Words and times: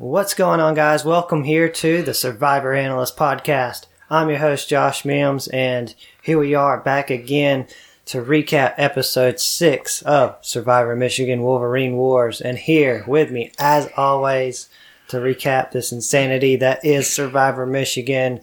What's 0.00 0.32
going 0.32 0.60
on, 0.60 0.74
guys? 0.74 1.04
Welcome 1.04 1.42
here 1.42 1.68
to 1.68 2.02
the 2.02 2.14
Survivor 2.14 2.72
Analyst 2.72 3.16
Podcast. 3.16 3.86
I'm 4.08 4.28
your 4.28 4.38
host, 4.38 4.68
Josh 4.68 5.04
Mims, 5.04 5.48
and 5.48 5.92
here 6.22 6.38
we 6.38 6.54
are 6.54 6.78
back 6.78 7.10
again 7.10 7.66
to 8.04 8.22
recap 8.22 8.74
episode 8.76 9.40
six 9.40 10.00
of 10.02 10.36
Survivor 10.40 10.94
Michigan 10.94 11.42
Wolverine 11.42 11.96
Wars. 11.96 12.40
And 12.40 12.58
here 12.58 13.02
with 13.08 13.32
me, 13.32 13.50
as 13.58 13.90
always, 13.96 14.68
to 15.08 15.16
recap 15.16 15.72
this 15.72 15.90
insanity 15.90 16.54
that 16.54 16.84
is 16.84 17.12
Survivor 17.12 17.66
Michigan, 17.66 18.40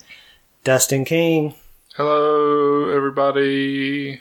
Dustin 0.65 1.05
King. 1.05 1.55
Hello, 1.95 2.89
everybody. 2.89 4.19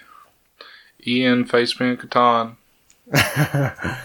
Ian 1.05 1.47
Facepan 1.47 1.97
Catan. 1.97 2.55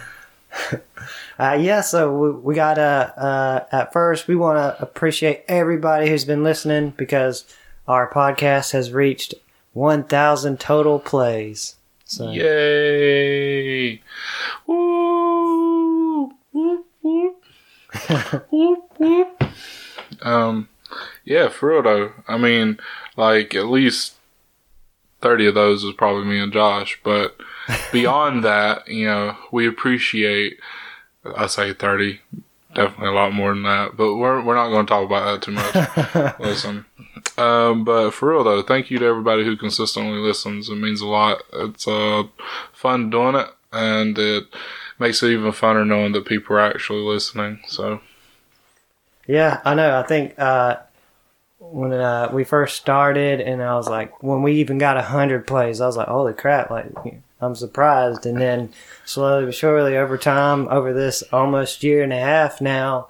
Uh, 1.40 1.58
yeah, 1.60 1.80
so 1.80 2.14
we, 2.14 2.32
we 2.32 2.56
got 2.56 2.74
to, 2.74 2.82
uh, 2.84 3.66
at 3.72 3.94
first, 3.94 4.28
we 4.28 4.36
want 4.36 4.58
to 4.58 4.82
appreciate 4.84 5.44
everybody 5.48 6.10
who's 6.10 6.26
been 6.26 6.44
listening 6.44 6.90
because 6.98 7.46
our 7.88 8.12
podcast 8.12 8.74
has 8.74 8.92
reached 8.92 9.34
1,000 9.72 10.60
total 10.60 11.00
plays. 11.00 11.76
So, 12.04 12.30
Yay! 12.30 14.02
Woo! 14.68 16.32
Whoop, 16.52 16.86
whoop. 17.02 17.44
whoop, 18.50 18.92
whoop. 18.98 19.44
Um, 20.22 20.68
yeah, 21.24 21.48
for 21.48 21.70
real 21.70 21.84
though. 21.84 22.12
I 22.28 22.38
mean, 22.38 22.80
like 23.16 23.56
at 23.56 23.68
least 23.68 24.16
thirty 25.22 25.46
of 25.46 25.54
those 25.56 25.84
is 25.84 25.94
probably 25.94 26.26
me 26.26 26.40
and 26.40 26.52
Josh, 26.52 27.00
but 27.04 27.38
beyond 27.94 28.44
that, 28.44 28.88
you 28.88 29.06
know, 29.06 29.38
we 29.52 29.68
appreciate. 29.68 30.60
I 31.24 31.48
say 31.48 31.74
thirty, 31.74 32.22
definitely 32.74 33.10
a 33.10 33.12
lot 33.12 33.34
more 33.34 33.54
than 33.54 33.64
that, 33.64 33.98
but 33.98 34.16
we're 34.16 34.42
we're 34.42 34.56
not 34.56 34.70
going 34.70 34.86
to 34.86 34.90
talk 34.90 35.06
about 35.06 35.26
that 35.26 35.42
too 35.42 35.52
much. 35.52 36.40
Listen, 36.40 36.86
um, 37.38 37.84
but 37.84 38.12
for 38.12 38.30
real 38.30 38.44
though, 38.44 38.62
thank 38.62 38.90
you 38.90 39.00
to 39.00 39.06
everybody 39.06 39.44
who 39.44 39.58
consistently 39.58 40.20
listens. 40.20 40.70
It 40.70 40.76
means 40.76 41.02
a 41.02 41.08
lot. 41.08 41.42
It's 41.54 41.88
uh 41.88 42.24
fun 42.74 43.10
doing 43.10 43.36
it, 43.36 43.48
and 43.72 44.18
it 44.18 44.46
makes 45.00 45.24
it 45.24 45.32
even 45.32 45.52
funner 45.52 45.86
knowing 45.86 46.12
that 46.14 46.26
people 46.26 46.56
are 46.56 46.62
actually 46.62 47.02
listening. 47.02 47.60
So 47.68 48.02
yeah, 49.30 49.62
I 49.64 49.76
know. 49.76 50.00
I 50.00 50.02
think 50.04 50.34
uh, 50.40 50.78
when 51.60 51.94
uh, 51.94 52.32
we 52.34 52.44
first 52.44 52.78
started, 52.78 53.40
and 53.40 53.62
I 53.62 53.76
was 53.76 53.88
like, 53.88 54.24
when 54.24 54.42
we 54.42 54.54
even 54.54 54.80
got 54.80 54.98
a 54.98 55.02
100 55.02 55.46
plays, 55.46 55.82
I 55.82 55.86
was 55.86 55.98
like, 55.98 56.08
holy 56.08 56.34
crap, 56.34 56.72
like, 56.72 56.88
I'm 57.42 57.56
surprised. 57.56 58.26
And 58.26 58.40
then 58.40 58.74
slowly 59.06 59.46
but 59.46 59.56
surely 59.56 59.98
over 59.98 60.18
time, 60.18 60.68
over 60.70 60.94
this 60.94 61.24
almost 61.32 61.84
year 61.84 62.04
and 62.04 62.14
a 62.14 62.20
half 62.20 62.62
now, 62.62 63.08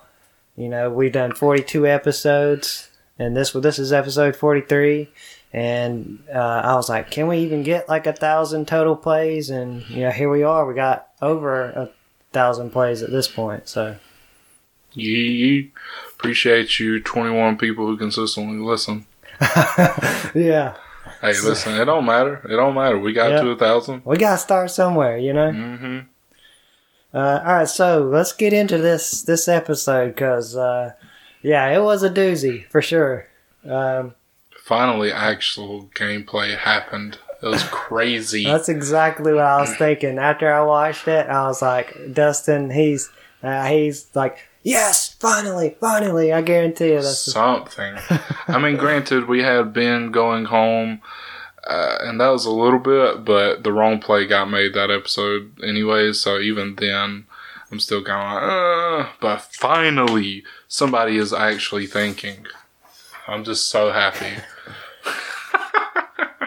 you 0.55 0.69
know, 0.69 0.89
we've 0.89 1.13
done 1.13 1.33
42 1.33 1.87
episodes, 1.87 2.89
and 3.17 3.35
this 3.35 3.51
this 3.51 3.79
is 3.79 3.93
episode 3.93 4.35
43. 4.35 5.09
And 5.51 6.21
uh, 6.33 6.37
I 6.37 6.75
was 6.75 6.89
like, 6.89 7.09
can 7.09 7.27
we 7.27 7.39
even 7.39 7.63
get 7.63 7.89
like 7.89 8.05
a 8.05 8.13
thousand 8.13 8.67
total 8.67 8.95
plays? 8.95 9.49
And 9.49 9.87
you 9.89 10.01
know, 10.01 10.11
here 10.11 10.29
we 10.29 10.43
are. 10.43 10.65
We 10.65 10.75
got 10.75 11.07
over 11.21 11.63
a 11.63 11.89
thousand 12.33 12.71
plays 12.71 13.01
at 13.01 13.09
this 13.09 13.27
point. 13.27 13.67
So 13.67 13.95
you 14.93 15.71
appreciate 16.13 16.79
you 16.79 16.99
21 16.99 17.57
people 17.57 17.87
who 17.87 17.97
consistently 17.97 18.57
listen. 18.57 19.05
yeah, 20.35 20.75
Hey, 21.21 21.33
listen, 21.43 21.75
it 21.79 21.85
don't 21.85 22.05
matter. 22.05 22.41
It 22.49 22.55
don't 22.55 22.73
matter. 22.75 22.97
We 22.97 23.13
got 23.13 23.31
Yeah. 23.31 23.41
to 23.41 23.49
a 23.51 23.57
thousand. 23.57 24.01
we 24.05 24.17
gotta 24.17 24.37
start 24.37 24.71
somewhere, 24.71 25.17
you 25.17 25.33
know. 25.33 25.51
Mm-hmm. 25.51 25.99
Uh, 27.13 27.41
all 27.45 27.53
right, 27.55 27.67
so 27.67 28.03
let's 28.03 28.33
get 28.33 28.53
into 28.53 28.77
this 28.77 29.23
this 29.23 29.47
episode 29.47 30.09
because, 30.15 30.55
uh, 30.55 30.93
yeah, 31.41 31.67
it 31.69 31.81
was 31.81 32.03
a 32.03 32.09
doozy 32.09 32.67
for 32.69 32.81
sure. 32.81 33.27
Um, 33.67 34.13
Finally, 34.63 35.11
actual 35.11 35.89
gameplay 35.95 36.55
happened. 36.55 37.17
It 37.41 37.47
was 37.47 37.63
crazy. 37.63 38.43
that's 38.45 38.69
exactly 38.69 39.33
what 39.33 39.43
I 39.43 39.61
was 39.61 39.75
thinking. 39.77 40.19
After 40.19 40.53
I 40.53 40.61
watched 40.61 41.07
it, 41.07 41.27
I 41.27 41.47
was 41.47 41.61
like, 41.61 42.13
Dustin, 42.13 42.69
he's 42.69 43.09
uh, 43.41 43.65
he's 43.65 44.07
like, 44.13 44.37
yes, 44.63 45.13
finally, 45.19 45.75
finally. 45.79 46.31
I 46.33 46.41
guarantee 46.41 46.89
you, 46.89 47.01
that's 47.01 47.31
something. 47.31 47.95
I 48.47 48.59
mean, 48.59 48.77
granted, 48.77 49.27
we 49.27 49.43
had 49.43 49.73
Ben 49.73 50.11
going 50.11 50.45
home, 50.45 51.01
uh, 51.67 51.97
and 52.01 52.19
that 52.19 52.29
was 52.29 52.45
a 52.45 52.51
little 52.51 52.79
bit, 52.79 53.25
but 53.25 53.63
the 53.63 53.71
wrong 53.71 53.99
play 53.99 54.25
got 54.25 54.49
made 54.49 54.73
that 54.73 54.91
episode 54.91 55.59
anyway. 55.63 56.13
So 56.13 56.39
even 56.39 56.75
then, 56.75 57.25
I'm 57.71 57.79
still 57.79 58.01
going, 58.01 58.19
uh, 58.19 59.09
but 59.21 59.41
finally, 59.41 60.43
somebody 60.67 61.17
is 61.17 61.33
actually 61.33 61.85
thinking. 61.85 62.47
I'm 63.27 63.43
just 63.43 63.67
so 63.67 63.91
happy. 63.91 64.41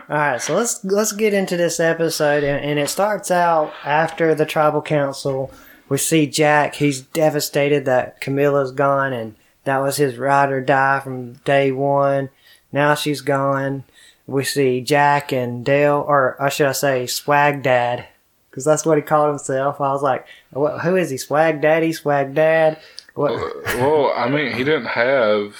All 0.08 0.18
right, 0.18 0.42
so 0.42 0.54
let's 0.54 0.84
let's 0.84 1.12
get 1.12 1.32
into 1.32 1.56
this 1.56 1.80
episode, 1.80 2.44
and, 2.44 2.62
and 2.62 2.78
it 2.78 2.90
starts 2.90 3.30
out 3.30 3.72
after 3.84 4.34
the 4.34 4.44
tribal 4.44 4.82
council. 4.82 5.50
We 5.92 5.98
see 5.98 6.26
Jack; 6.26 6.76
he's 6.76 7.02
devastated 7.02 7.84
that 7.84 8.18
Camilla's 8.18 8.72
gone, 8.72 9.12
and 9.12 9.36
that 9.64 9.76
was 9.76 9.98
his 9.98 10.16
ride 10.16 10.50
or 10.50 10.62
die 10.62 11.00
from 11.00 11.34
day 11.44 11.70
one. 11.70 12.30
Now 12.72 12.94
she's 12.94 13.20
gone. 13.20 13.84
We 14.26 14.42
see 14.42 14.80
Jack 14.80 15.32
and 15.32 15.62
Dale, 15.62 16.02
or 16.08 16.34
I 16.40 16.48
should 16.48 16.66
I 16.66 16.72
say, 16.72 17.06
Swag 17.06 17.62
Dad, 17.62 18.06
because 18.48 18.64
that's 18.64 18.86
what 18.86 18.96
he 18.96 19.02
called 19.02 19.28
himself. 19.28 19.82
I 19.82 19.92
was 19.92 20.02
like, 20.02 20.26
what, 20.52 20.80
"Who 20.80 20.96
is 20.96 21.10
he? 21.10 21.18
Swag 21.18 21.60
Daddy? 21.60 21.92
Swag 21.92 22.34
Dad?" 22.34 22.78
What? 23.12 23.32
well, 23.76 24.14
I 24.16 24.30
mean, 24.30 24.54
he 24.54 24.64
didn't 24.64 24.86
have 24.86 25.56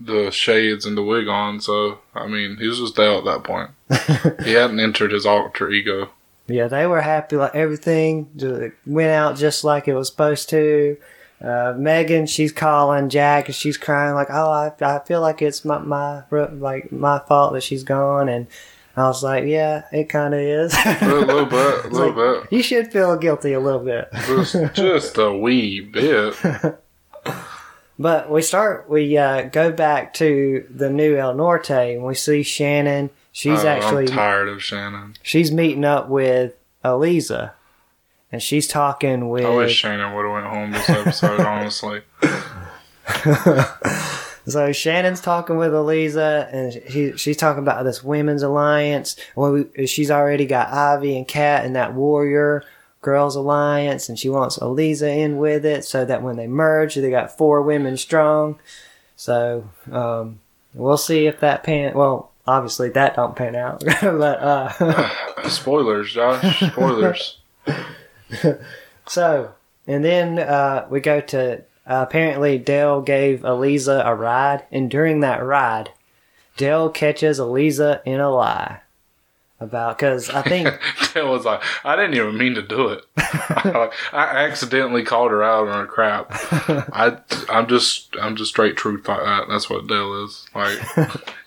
the 0.00 0.32
shades 0.32 0.86
and 0.86 0.96
the 0.96 1.04
wig 1.04 1.28
on, 1.28 1.60
so 1.60 2.00
I 2.16 2.26
mean, 2.26 2.56
he 2.56 2.66
was 2.66 2.80
just 2.80 2.96
Dale 2.96 3.18
at 3.18 3.24
that 3.26 3.44
point. 3.44 3.70
he 4.44 4.54
hadn't 4.54 4.80
entered 4.80 5.12
his 5.12 5.24
alter 5.24 5.70
ego. 5.70 6.10
Yeah, 6.46 6.68
they 6.68 6.86
were 6.86 7.00
happy. 7.00 7.36
Like 7.36 7.54
everything 7.54 8.28
went 8.86 9.10
out 9.10 9.36
just 9.36 9.64
like 9.64 9.88
it 9.88 9.94
was 9.94 10.08
supposed 10.08 10.48
to. 10.50 10.96
Uh, 11.40 11.74
Megan, 11.76 12.26
she's 12.26 12.52
calling 12.52 13.08
Jack 13.08 13.46
and 13.46 13.54
she's 13.54 13.76
crying 13.76 14.14
like, 14.14 14.28
"Oh, 14.30 14.50
I, 14.50 14.72
I 14.80 15.00
feel 15.00 15.20
like 15.20 15.42
it's 15.42 15.64
my 15.64 15.78
my 15.78 16.22
like 16.30 16.92
my 16.92 17.18
fault 17.20 17.54
that 17.54 17.62
she's 17.62 17.82
gone." 17.84 18.28
And 18.28 18.46
I 18.96 19.04
was 19.04 19.22
like, 19.22 19.44
"Yeah, 19.44 19.84
it 19.92 20.08
kind 20.08 20.34
of 20.34 20.40
is." 20.40 20.74
A 20.74 20.98
little, 21.08 21.46
bit, 21.46 21.84
a 21.84 21.88
little 21.90 22.12
like, 22.12 22.42
bit. 22.50 22.52
You 22.52 22.62
should 22.62 22.92
feel 22.92 23.16
guilty 23.16 23.54
a 23.54 23.60
little 23.60 23.80
bit. 23.80 24.08
Just, 24.26 24.56
just 24.74 25.18
a 25.18 25.32
wee 25.32 25.80
bit. 25.80 26.34
But 27.98 28.30
we 28.30 28.42
start. 28.42 28.88
We 28.90 29.16
uh, 29.16 29.42
go 29.42 29.70
back 29.70 30.14
to 30.14 30.66
the 30.68 30.90
new 30.90 31.16
El 31.16 31.34
Norte 31.34 31.70
and 31.70 32.02
we 32.02 32.14
see 32.14 32.42
Shannon. 32.42 33.10
She's 33.32 33.64
Oh, 33.64 33.68
actually 33.68 34.04
I'm 34.08 34.14
tired 34.14 34.48
of 34.48 34.62
Shannon. 34.62 35.16
she's 35.22 35.50
meeting 35.50 35.84
up 35.84 36.08
with 36.08 36.54
Eliza, 36.84 37.54
and 38.30 38.42
she's 38.42 38.68
talking 38.68 39.28
with. 39.30 39.44
I 39.46 39.54
wish 39.56 39.74
Shannon 39.74 40.14
would 40.14 40.24
have 40.24 40.32
went 40.32 40.46
home 40.46 40.70
this 40.72 40.88
episode. 40.90 41.40
honestly, 41.40 42.02
So 44.44 44.72
Shannon's 44.72 45.20
talking 45.20 45.56
with 45.56 45.72
Eliza, 45.72 46.48
and 46.52 46.72
she, 46.90 47.16
she's 47.16 47.36
talking 47.36 47.62
about 47.62 47.84
this 47.84 48.02
women's 48.02 48.42
alliance. 48.42 49.14
Well, 49.36 49.52
we, 49.76 49.86
she's 49.86 50.10
already 50.10 50.46
got 50.46 50.72
Ivy 50.72 51.16
and 51.16 51.28
Kat 51.28 51.64
and 51.64 51.76
that 51.76 51.94
warrior 51.94 52.64
girls 53.02 53.36
alliance, 53.36 54.08
and 54.08 54.18
she 54.18 54.28
wants 54.28 54.56
Eliza 54.58 55.08
in 55.08 55.36
with 55.36 55.64
it 55.64 55.84
so 55.84 56.04
that 56.04 56.22
when 56.22 56.36
they 56.36 56.48
merge, 56.48 56.96
they 56.96 57.08
got 57.08 57.38
four 57.38 57.62
women 57.62 57.96
strong. 57.96 58.58
So 59.14 59.70
um, 59.92 60.40
we'll 60.74 60.96
see 60.96 61.28
if 61.28 61.38
that 61.38 61.62
pan. 61.62 61.94
Well, 61.94 62.31
obviously 62.46 62.90
that 62.90 63.16
don't 63.16 63.36
pan 63.36 63.56
out, 63.56 63.82
but 64.00 64.40
uh, 64.40 65.08
spoilers, 65.48 66.12
Josh. 66.12 66.60
Spoilers. 66.70 67.38
So, 69.06 69.52
and 69.86 70.04
then 70.04 70.38
uh, 70.38 70.86
we 70.88 71.00
go 71.00 71.20
to 71.20 71.58
uh, 71.58 71.62
apparently 71.86 72.58
Dale 72.58 73.02
gave 73.02 73.44
Eliza 73.44 74.02
a 74.04 74.14
ride, 74.14 74.64
and 74.70 74.90
during 74.90 75.20
that 75.20 75.44
ride, 75.44 75.90
Dale 76.56 76.88
catches 76.88 77.38
Eliza 77.38 78.00
in 78.04 78.20
a 78.20 78.30
lie 78.30 78.80
about 79.62 79.96
because 79.98 80.28
I 80.30 80.42
think 80.42 80.68
Dale 81.14 81.30
was 81.30 81.44
like, 81.44 81.62
I 81.84 81.96
didn't 81.96 82.14
even 82.14 82.36
mean 82.36 82.54
to 82.54 82.62
do 82.62 82.88
it. 82.88 83.04
I 83.16 83.90
accidentally 84.12 85.02
called 85.02 85.30
her 85.30 85.42
out 85.42 85.68
on 85.68 85.80
her 85.80 85.86
crap. 85.86 86.26
I, 86.92 87.18
I'm 87.48 87.66
just, 87.68 88.14
I'm 88.20 88.36
just 88.36 88.50
straight 88.50 88.76
truth 88.76 89.06
like 89.08 89.20
that. 89.22 89.48
That's 89.48 89.70
what 89.70 89.86
Dale 89.86 90.24
is. 90.24 90.46
Like, 90.54 90.78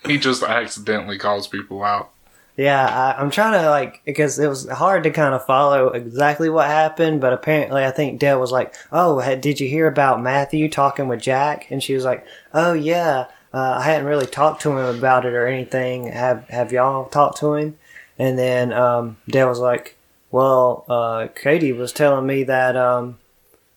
he 0.06 0.18
just 0.18 0.42
accidentally 0.42 1.18
calls 1.18 1.46
people 1.48 1.82
out. 1.82 2.10
yeah 2.56 2.86
I, 2.86 3.20
I'm 3.20 3.30
trying 3.30 3.60
to 3.60 3.68
like 3.68 4.00
because 4.04 4.38
it 4.38 4.48
was 4.48 4.66
hard 4.68 5.02
to 5.02 5.10
kind 5.10 5.34
of 5.34 5.44
follow 5.44 5.88
exactly 5.88 6.48
what 6.48 6.66
happened, 6.68 7.20
but 7.20 7.32
apparently 7.32 7.84
I 7.84 7.90
think 7.90 8.18
Dale 8.18 8.40
was 8.40 8.52
like, 8.52 8.74
"Oh, 8.92 9.20
did 9.36 9.60
you 9.60 9.68
hear 9.68 9.86
about 9.86 10.22
Matthew 10.22 10.68
talking 10.70 11.08
with 11.08 11.20
Jack?" 11.20 11.66
And 11.70 11.82
she 11.82 11.94
was 11.94 12.04
like, 12.04 12.24
"Oh 12.54 12.72
yeah." 12.72 13.26
Uh, 13.54 13.76
I 13.80 13.84
hadn't 13.84 14.06
really 14.06 14.26
talked 14.26 14.60
to 14.62 14.70
him 14.76 14.96
about 14.98 15.24
it 15.24 15.32
or 15.32 15.46
anything. 15.46 16.08
Have 16.08 16.46
Have 16.48 16.72
y'all 16.72 17.06
talked 17.06 17.38
to 17.38 17.54
him? 17.54 17.78
And 18.18 18.38
then 18.38 18.72
um, 18.72 19.16
Dale 19.28 19.48
was 19.48 19.58
like, 19.58 19.96
"Well, 20.30 20.84
uh, 20.88 21.28
Katie 21.34 21.72
was 21.72 21.92
telling 21.92 22.26
me 22.26 22.44
that 22.44 22.76
um, 22.76 23.18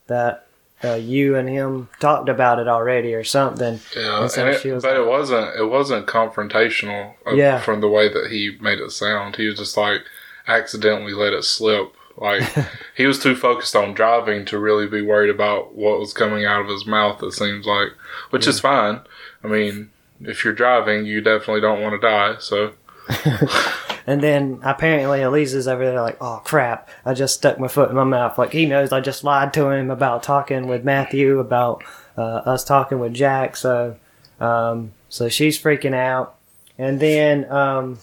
that 0.08 0.46
uh, 0.84 0.94
you 0.94 1.36
and 1.36 1.50
him 1.50 1.90
talked 2.00 2.30
about 2.30 2.58
it 2.60 2.68
already 2.70 3.14
or 3.14 3.24
something. 3.26 3.80
Yeah, 3.96 4.22
And 4.22 4.32
so 4.32 4.48
it- 4.48 4.62
she 4.62 4.72
was 4.72 4.82
but 4.84 4.96
like- 4.98 5.06
it 5.06 5.10
wasn't 5.10 5.56
it 5.60 5.66
wasn't 5.66 6.08
confrontational. 6.08 7.14
uh, 7.28 7.34
Yeah. 7.34 7.60
from 7.60 7.82
the 7.82 7.90
way 7.90 8.08
that 8.08 8.32
he 8.32 8.58
made 8.62 8.80
it 8.80 8.92
sound, 8.92 9.36
he 9.36 9.48
was 9.48 9.58
just 9.60 9.76
like 9.76 10.02
accidentally 10.48 11.14
let 11.14 11.34
it 11.34 11.44
slip. 11.44 11.94
Like 12.18 12.44
he 12.96 13.06
was 13.06 13.20
too 13.20 13.36
focused 13.36 13.76
on 13.76 13.94
driving 13.94 14.46
to 14.46 14.58
really 14.58 14.88
be 14.88 15.02
worried 15.02 15.30
about 15.30 15.76
what 15.76 16.00
was 16.00 16.14
coming 16.14 16.46
out 16.46 16.62
of 16.62 16.68
his 16.68 16.86
mouth. 16.86 17.22
It 17.24 17.32
seems 17.34 17.66
like, 17.66 17.90
which 18.30 18.48
is 18.48 18.60
fine. 18.60 19.02
I 19.44 19.48
mean, 19.48 19.92
if 20.22 20.44
you're 20.44 20.54
driving, 20.54 21.06
you 21.06 21.22
definitely 21.22 21.62
don't 21.62 21.82
want 21.82 22.00
to 22.00 22.08
die. 22.08 22.36
So 22.40 22.72
And 24.10 24.22
then 24.22 24.60
apparently 24.64 25.22
Elisa's 25.22 25.68
over 25.68 25.86
there 25.86 26.02
like, 26.02 26.18
oh 26.20 26.42
crap, 26.44 26.90
I 27.06 27.14
just 27.14 27.36
stuck 27.36 27.60
my 27.60 27.68
foot 27.68 27.92
in 27.92 27.96
my 27.96 28.04
mouth. 28.04 28.40
Like 28.40 28.52
he 28.52 28.66
knows 28.66 28.92
I 28.92 29.02
just 29.02 29.24
lied 29.24 29.54
to 29.54 29.70
him 29.70 29.92
about 29.92 30.24
talking 30.24 30.68
with 30.68 30.84
Matthew, 30.84 31.38
about 31.38 31.84
uh, 32.18 32.42
us 32.44 32.64
talking 32.64 32.98
with 32.98 33.14
Jack. 33.14 33.56
So, 33.56 33.98
um, 34.40 34.94
so 35.10 35.30
she's 35.30 35.62
freaking 35.62 35.94
out. 35.94 36.34
And 36.80 37.00
then 37.00 37.52
um, 37.52 38.00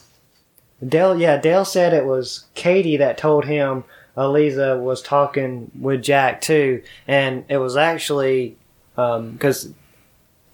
Dale, 0.86 1.18
yeah, 1.18 1.38
Dale 1.38 1.64
said 1.64 1.92
it 1.92 2.04
was 2.04 2.44
Katie 2.54 2.98
that 2.98 3.18
told 3.18 3.46
him 3.46 3.82
Elisa 4.16 4.78
was 4.78 5.02
talking 5.02 5.72
with 5.76 6.02
Jack 6.02 6.40
too, 6.40 6.84
and 7.08 7.44
it 7.48 7.56
was 7.56 7.76
actually 7.76 8.56
because 8.94 9.74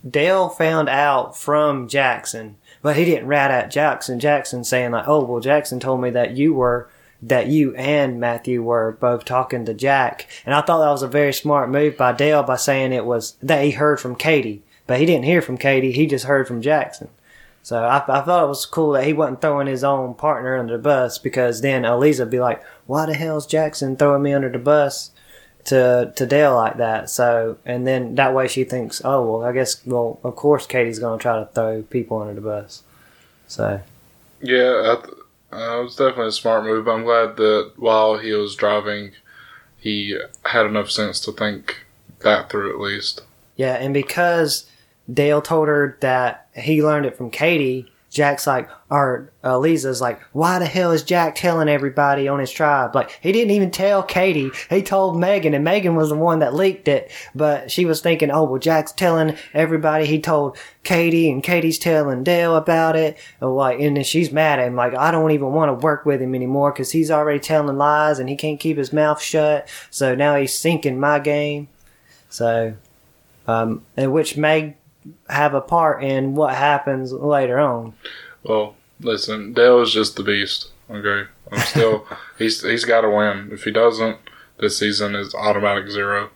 Dale 0.09 0.49
found 0.49 0.89
out 0.89 1.37
from 1.37 1.89
Jackson, 1.89 2.57
but 2.83 2.97
he 2.97 3.05
didn't 3.05 3.29
rat 3.29 3.51
at 3.51 3.71
Jackson. 3.71 4.21
Jackson 4.21 4.65
saying 4.65 4.91
like, 4.91 5.09
"Oh, 5.09 5.25
well, 5.25 5.41
Jackson 5.41 5.81
told 5.81 6.01
me 6.01 6.11
that 6.11 6.37
you 6.37 6.55
were." 6.55 6.89
That 7.25 7.47
you 7.47 7.73
and 7.77 8.19
Matthew 8.19 8.65
were 8.65 8.97
both 8.99 9.25
talking 9.25 9.65
to 9.67 9.75
Jack, 9.75 10.27
and 10.45 10.57
I 10.57 10.61
thought 10.61 10.81
that 10.81 10.91
was 10.91 11.05
a 11.05 11.09
very 11.09 11.33
smart 11.33 11.71
move 11.71 11.97
by 11.97 12.11
Dale 12.11 12.43
by 12.43 12.57
saying 12.57 12.93
it 12.93 13.05
was 13.05 13.37
that 13.41 13.65
he 13.65 13.71
heard 13.71 14.01
from 14.01 14.17
Katie, 14.17 14.65
but 14.89 14.99
he 14.99 15.07
didn't 15.07 15.27
hear 15.27 15.41
from 15.41 15.57
Katie. 15.57 15.93
He 15.93 16.09
just 16.09 16.25
heard 16.25 16.49
from 16.49 16.61
Jackson. 16.61 17.11
So 17.63 17.85
I, 17.85 17.99
I 17.99 18.23
thought 18.23 18.43
it 18.43 18.49
was 18.49 18.67
cool 18.67 18.91
that 18.93 19.05
he 19.05 19.13
wasn't 19.13 19.41
throwing 19.41 19.69
his 19.69 19.85
own 19.85 20.15
partner 20.15 20.59
under 20.59 20.77
the 20.77 20.83
bus 20.83 21.19
because 21.19 21.61
then 21.61 21.85
Eliza 21.85 22.25
would 22.25 22.31
be 22.31 22.41
like, 22.41 22.61
"Why 22.87 23.07
the 23.07 23.15
hell's 23.15 23.47
Jackson 23.47 23.97
throwing 23.97 24.25
me 24.25 24.35
under 24.35 24.51
the 24.51 24.59
bus 24.59 25.12
to 25.67 26.13
to 26.17 26.27
Dale 26.27 26.55
like 26.55 26.77
that?" 26.79 27.11
So 27.11 27.57
and 27.65 27.87
then 27.87 28.15
that 28.17 28.35
way 28.35 28.49
she 28.49 28.65
thinks, 28.65 29.03
"Oh 29.05 29.25
well, 29.25 29.49
I 29.49 29.53
guess 29.53 29.85
well 29.87 30.19
of 30.25 30.37
course 30.37 30.67
Katie's 30.67 30.99
gonna 30.99 31.19
try 31.19 31.39
to 31.39 31.49
throw 31.55 31.83
people 31.83 32.21
under 32.21 32.35
the 32.35 32.41
bus." 32.41 32.83
So 33.49 33.81
yeah, 34.41 34.97
I 34.99 35.05
th- 35.05 35.15
uh, 35.53 35.81
it 35.81 35.85
was 35.85 35.97
definitely 35.97 36.29
a 36.29 36.33
smart 36.33 36.65
move. 36.65 36.89
I'm 36.89 37.05
glad 37.05 37.37
that 37.37 37.73
while 37.77 38.19
he 38.19 38.33
was 38.33 38.57
driving, 38.57 39.13
he 39.79 40.19
had 40.47 40.67
enough 40.67 40.91
sense 40.91 41.21
to 41.21 41.33
think 41.33 41.85
that 42.21 42.49
through 42.51 42.71
at 42.71 42.81
least. 42.81 43.23
yeah, 43.57 43.75
and 43.75 43.93
because 43.93 44.67
Dale 45.13 45.43
told 45.43 45.69
her 45.69 45.99
that 46.01 46.49
he 46.55 46.83
learned 46.83 47.07
it 47.07 47.17
from 47.17 47.31
Katie. 47.31 47.92
Jack's 48.13 48.47
like, 48.47 48.69
or 48.91 49.33
uh, 49.43 49.59
Lisa's 49.59 50.03
like, 50.03 50.21
why 50.33 50.59
the 50.59 50.67
hell 50.67 50.93
is 50.93 51.03
Jack 51.03 51.35
telling 51.35 51.67
everybody 51.67 52.29
on 52.29 52.41
his 52.41 52.51
tribe? 52.51 52.95
Like, 52.95 53.19
he 53.23 53.33
didn't 53.33 53.53
even 53.53 53.71
tell 53.71 54.03
Katie. 54.03 54.51
He 54.69 54.83
told 54.83 55.19
Megan, 55.19 55.55
and 55.55 55.65
Megan 55.65 55.97
was 55.97 56.11
the 56.11 56.17
one 56.17 56.41
that 56.41 56.53
leaked 56.53 56.89
it. 56.89 57.11
But 57.35 57.71
she 57.71 57.87
was 57.87 58.03
thinking, 58.03 58.31
oh, 58.31 58.45
well, 58.45 58.61
Jack's 58.61 58.93
telling 58.93 59.39
everybody. 59.55 60.05
He 60.05 60.21
told 60.21 60.59
Katie, 60.85 61.31
and 61.31 61.43
Katie's 61.43 61.79
telling 61.79 62.23
Dale 62.23 62.55
about 62.55 62.97
it. 62.97 63.17
And 63.41 63.57
like, 63.57 63.81
and 63.81 63.97
then 63.97 64.05
she's 64.05 64.31
mad 64.31 64.59
at 64.59 64.69
him. 64.69 64.77
Like, 64.77 64.95
I 64.95 65.11
don't 65.11 65.31
even 65.31 65.53
want 65.53 65.71
to 65.71 65.83
work 65.83 66.05
with 66.05 66.21
him 66.21 66.35
anymore 66.35 66.71
because 66.71 66.93
he's 66.93 67.11
already 67.11 67.41
telling 67.41 67.79
lies 67.79 68.19
and 68.19 68.29
he 68.29 68.37
can't 68.37 68.61
keep 68.61 68.77
his 68.77 68.93
mouth 68.93 69.23
shut. 69.23 69.71
So 69.91 70.15
now 70.15 70.37
he's 70.37 70.55
sinking 70.55 71.01
my 71.01 71.19
game. 71.19 71.69
So, 72.29 72.75
um, 73.47 73.87
and 73.97 74.13
which 74.13 74.37
may 74.37 74.77
have 75.29 75.55
a 75.55 75.61
part 75.61 76.03
in 76.03 76.35
what 76.35 76.55
happens 76.55 77.13
later 77.13 77.59
on. 77.59 77.95
Well, 78.43 78.77
listen, 79.01 79.53
Dale 79.53 79.81
is 79.81 79.93
just 79.93 80.17
the 80.17 80.23
beast. 80.23 80.71
Okay, 80.91 81.29
I'm 81.51 81.59
still 81.67 82.07
he's 82.39 82.63
he's 82.63 82.85
got 82.85 83.03
to 83.03 83.11
win. 83.11 83.51
If 83.53 83.65
he 83.65 83.71
doesn't, 83.71 84.19
this 84.59 84.79
season 84.79 85.15
is 85.15 85.35
automatic 85.35 85.89
zero. 85.91 86.31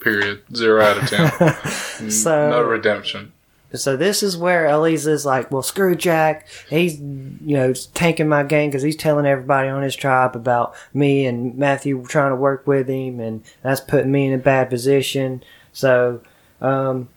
Period. 0.00 0.42
Zero 0.54 0.82
out 0.82 0.98
of 1.02 1.08
ten. 1.08 2.10
So- 2.10 2.50
no 2.50 2.62
redemption. 2.62 3.32
So 3.72 3.96
this 3.96 4.22
is 4.24 4.36
where 4.36 4.66
Elisa's 4.66 5.24
like, 5.24 5.52
well, 5.52 5.62
screw 5.62 5.94
Jack. 5.94 6.48
He's, 6.68 6.98
you 6.98 7.56
know, 7.56 7.72
tanking 7.94 8.26
my 8.28 8.42
game 8.42 8.70
because 8.70 8.82
he's 8.82 8.96
telling 8.96 9.26
everybody 9.26 9.68
on 9.68 9.82
his 9.82 9.94
tribe 9.94 10.34
about 10.34 10.74
me 10.92 11.24
and 11.24 11.56
Matthew 11.56 12.04
trying 12.06 12.30
to 12.32 12.36
work 12.36 12.66
with 12.66 12.88
him, 12.88 13.20
and 13.20 13.44
that's 13.62 13.80
putting 13.80 14.10
me 14.10 14.26
in 14.26 14.32
a 14.32 14.38
bad 14.38 14.70
position. 14.70 15.44
So, 15.72 16.20
um, 16.60 17.10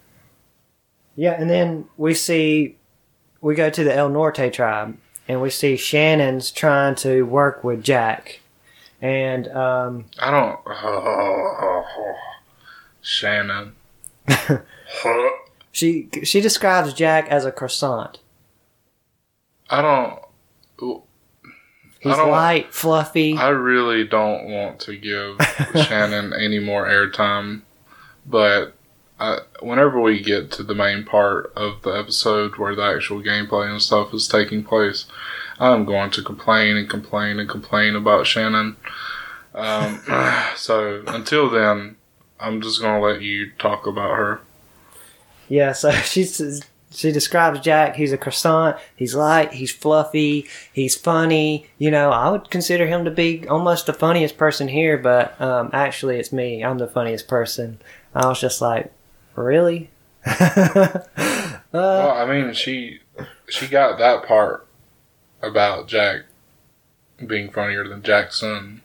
yeah, 1.15 1.33
and 1.33 1.49
then 1.49 1.85
we 1.97 2.13
see, 2.13 2.77
we 3.41 3.55
go 3.55 3.69
to 3.69 3.83
the 3.83 3.93
El 3.93 4.09
Norte 4.09 4.51
tribe, 4.51 4.97
and 5.27 5.41
we 5.41 5.49
see 5.49 5.75
Shannon's 5.75 6.51
trying 6.51 6.95
to 6.95 7.23
work 7.23 7.63
with 7.63 7.83
Jack. 7.83 8.41
And, 9.01 9.47
um, 9.49 10.05
I 10.19 10.31
don't. 10.31 10.59
Oh, 10.65 11.83
Shannon. 13.01 13.75
she 15.71 16.07
she 16.23 16.39
describes 16.39 16.93
Jack 16.93 17.27
as 17.27 17.43
a 17.45 17.51
croissant. 17.51 18.19
I 19.69 19.81
don't. 19.81 20.19
He's 21.99 22.13
I 22.13 22.27
light, 22.27 22.73
fluffy. 22.73 23.37
I 23.37 23.49
really 23.49 24.05
don't 24.05 24.49
want 24.49 24.79
to 24.81 24.97
give 24.97 25.37
Shannon 25.85 26.33
any 26.33 26.59
more 26.59 26.85
airtime, 26.85 27.61
but 28.25 28.75
I, 29.23 29.39
whenever 29.61 30.01
we 30.01 30.21
get 30.21 30.51
to 30.51 30.63
the 30.63 30.75
main 30.75 31.05
part 31.05 31.53
of 31.55 31.81
the 31.83 31.91
episode 31.91 32.57
where 32.57 32.75
the 32.75 32.83
actual 32.83 33.21
gameplay 33.21 33.71
and 33.71 33.81
stuff 33.81 34.13
is 34.13 34.27
taking 34.27 34.65
place, 34.65 35.05
I'm 35.61 35.85
going 35.85 36.11
to 36.11 36.21
complain 36.21 36.75
and 36.75 36.89
complain 36.89 37.39
and 37.39 37.47
complain 37.47 37.95
about 37.95 38.27
Shannon. 38.27 38.75
Um, 39.55 40.01
so 40.57 41.03
until 41.07 41.49
then, 41.49 41.95
I'm 42.37 42.61
just 42.61 42.81
going 42.81 42.99
to 42.99 43.07
let 43.07 43.21
you 43.21 43.51
talk 43.57 43.87
about 43.87 44.17
her. 44.17 44.41
Yeah, 45.47 45.71
so 45.71 45.91
she's 45.91 46.61
she 46.91 47.11
describes 47.13 47.61
Jack. 47.61 47.95
He's 47.95 48.11
a 48.11 48.17
croissant. 48.17 48.75
He's 48.93 49.15
light. 49.15 49.53
He's 49.53 49.71
fluffy. 49.71 50.47
He's 50.73 50.97
funny. 50.97 51.67
You 51.77 51.91
know, 51.91 52.11
I 52.11 52.29
would 52.29 52.49
consider 52.49 52.87
him 52.87 53.05
to 53.05 53.11
be 53.11 53.47
almost 53.47 53.85
the 53.85 53.93
funniest 53.93 54.37
person 54.37 54.67
here, 54.67 54.97
but 54.97 55.39
um, 55.39 55.69
actually, 55.71 56.17
it's 56.17 56.33
me. 56.33 56.61
I'm 56.61 56.77
the 56.77 56.87
funniest 56.87 57.29
person. 57.29 57.79
I 58.13 58.27
was 58.27 58.41
just 58.41 58.61
like, 58.61 58.91
really? 59.35 59.89
Well, 61.73 62.11
I 62.11 62.25
mean, 62.27 62.53
she 62.53 62.99
she 63.49 63.67
got 63.67 63.97
that 63.97 64.27
part 64.27 64.67
about 65.41 65.87
Jack 65.87 66.21
being 67.25 67.49
funnier 67.49 67.87
than 67.87 68.03
Jackson. 68.03 68.81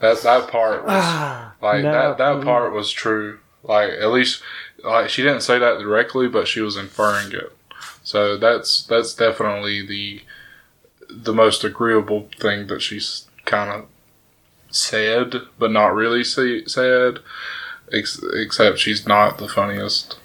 That 0.00 0.22
that 0.22 0.48
part 0.50 0.84
was 0.84 0.92
Ah, 0.94 1.54
like 1.60 1.82
no, 1.82 1.92
that 1.92 2.18
that 2.18 2.36
mm. 2.36 2.44
part 2.44 2.72
was 2.72 2.90
true. 2.90 3.40
Like 3.62 3.90
at 3.90 4.10
least 4.10 4.42
like 4.82 5.10
she 5.10 5.22
didn't 5.22 5.42
say 5.42 5.58
that 5.58 5.80
directly, 5.80 6.28
but 6.28 6.48
she 6.48 6.62
was 6.62 6.78
inferring 6.78 7.32
it. 7.32 7.54
So 8.02 8.38
that's 8.38 8.84
that's 8.86 9.14
definitely 9.14 9.86
the 9.86 10.22
the 11.10 11.34
most 11.34 11.62
agreeable 11.62 12.30
thing 12.40 12.68
that 12.68 12.80
she's 12.80 13.26
kind 13.44 13.70
of 13.70 13.86
said, 14.70 15.34
but 15.58 15.70
not 15.70 15.94
really 15.94 16.24
say, 16.24 16.64
said. 16.64 17.18
Ex- 17.92 18.22
except 18.34 18.78
she's 18.78 19.06
not 19.06 19.38
the 19.38 19.48
funniest. 19.48 20.18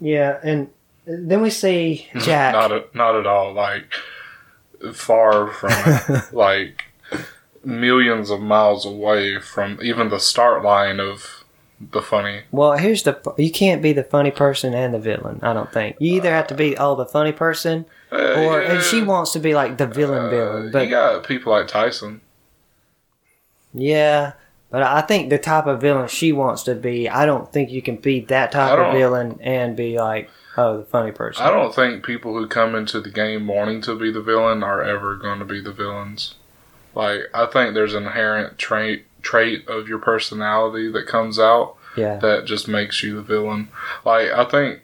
Yeah, 0.00 0.38
and 0.42 0.70
then 1.06 1.42
we 1.42 1.50
see 1.50 2.08
Jack. 2.18 2.52
Not 2.54 2.72
at, 2.72 2.94
not 2.94 3.16
at 3.16 3.26
all. 3.26 3.52
Like 3.52 3.92
far 4.92 5.48
from 5.52 5.70
it. 5.74 6.22
like 6.32 6.84
millions 7.64 8.30
of 8.30 8.40
miles 8.40 8.86
away 8.86 9.38
from 9.40 9.78
even 9.82 10.08
the 10.08 10.18
start 10.20 10.64
line 10.64 10.98
of 11.00 11.44
the 11.80 12.00
funny. 12.02 12.42
Well, 12.50 12.72
here's 12.76 13.02
the 13.02 13.18
you 13.36 13.50
can't 13.50 13.82
be 13.82 13.92
the 13.92 14.04
funny 14.04 14.30
person 14.30 14.74
and 14.74 14.94
the 14.94 14.98
villain. 14.98 15.40
I 15.42 15.52
don't 15.52 15.72
think 15.72 15.96
you 15.98 16.14
either 16.16 16.30
have 16.30 16.46
to 16.48 16.54
be 16.54 16.76
oh 16.76 16.94
the 16.94 17.06
funny 17.06 17.32
person 17.32 17.86
Uh, 18.12 18.16
or 18.34 18.60
and 18.60 18.82
she 18.82 19.02
wants 19.02 19.32
to 19.32 19.38
be 19.38 19.54
like 19.54 19.78
the 19.78 19.86
villain 19.86 20.26
Uh, 20.26 20.30
villain. 20.30 20.70
But 20.72 20.84
you 20.84 20.90
got 20.90 21.26
people 21.26 21.52
like 21.52 21.68
Tyson. 21.68 22.20
Yeah, 23.72 24.32
but 24.70 24.82
I 24.82 25.00
think 25.00 25.30
the 25.30 25.38
type 25.38 25.66
of 25.66 25.80
villain 25.80 26.08
she 26.08 26.32
wants 26.32 26.62
to 26.64 26.74
be, 26.74 27.08
I 27.08 27.26
don't 27.26 27.52
think 27.52 27.70
you 27.70 27.82
can 27.82 27.96
be 27.96 28.20
that 28.26 28.52
type 28.52 28.78
of 28.78 28.92
villain 28.92 29.38
and 29.42 29.76
be 29.76 29.98
like, 29.98 30.30
oh, 30.56 30.78
the 30.78 30.84
funny 30.84 31.10
person. 31.10 31.44
I 31.44 31.50
don't 31.50 31.74
think 31.74 32.04
people 32.04 32.34
who 32.34 32.46
come 32.46 32.74
into 32.74 33.00
the 33.00 33.10
game 33.10 33.48
wanting 33.48 33.82
to 33.82 33.98
be 33.98 34.12
the 34.12 34.22
villain 34.22 34.62
are 34.62 34.82
ever 34.82 35.16
going 35.16 35.40
to 35.40 35.44
be 35.44 35.60
the 35.60 35.72
villains. 35.72 36.34
Like 36.94 37.22
I 37.34 37.46
think 37.46 37.74
there's 37.74 37.94
an 37.94 38.04
inherent 38.04 38.58
trait 38.58 39.06
trait 39.22 39.68
of 39.68 39.86
your 39.86 39.98
personality 39.98 40.90
that 40.90 41.06
comes 41.06 41.38
out 41.38 41.76
Yeah, 41.96 42.16
that 42.16 42.46
just 42.46 42.68
makes 42.68 43.02
you 43.02 43.16
the 43.16 43.22
villain. 43.22 43.68
Like 44.04 44.30
I 44.30 44.44
think 44.44 44.80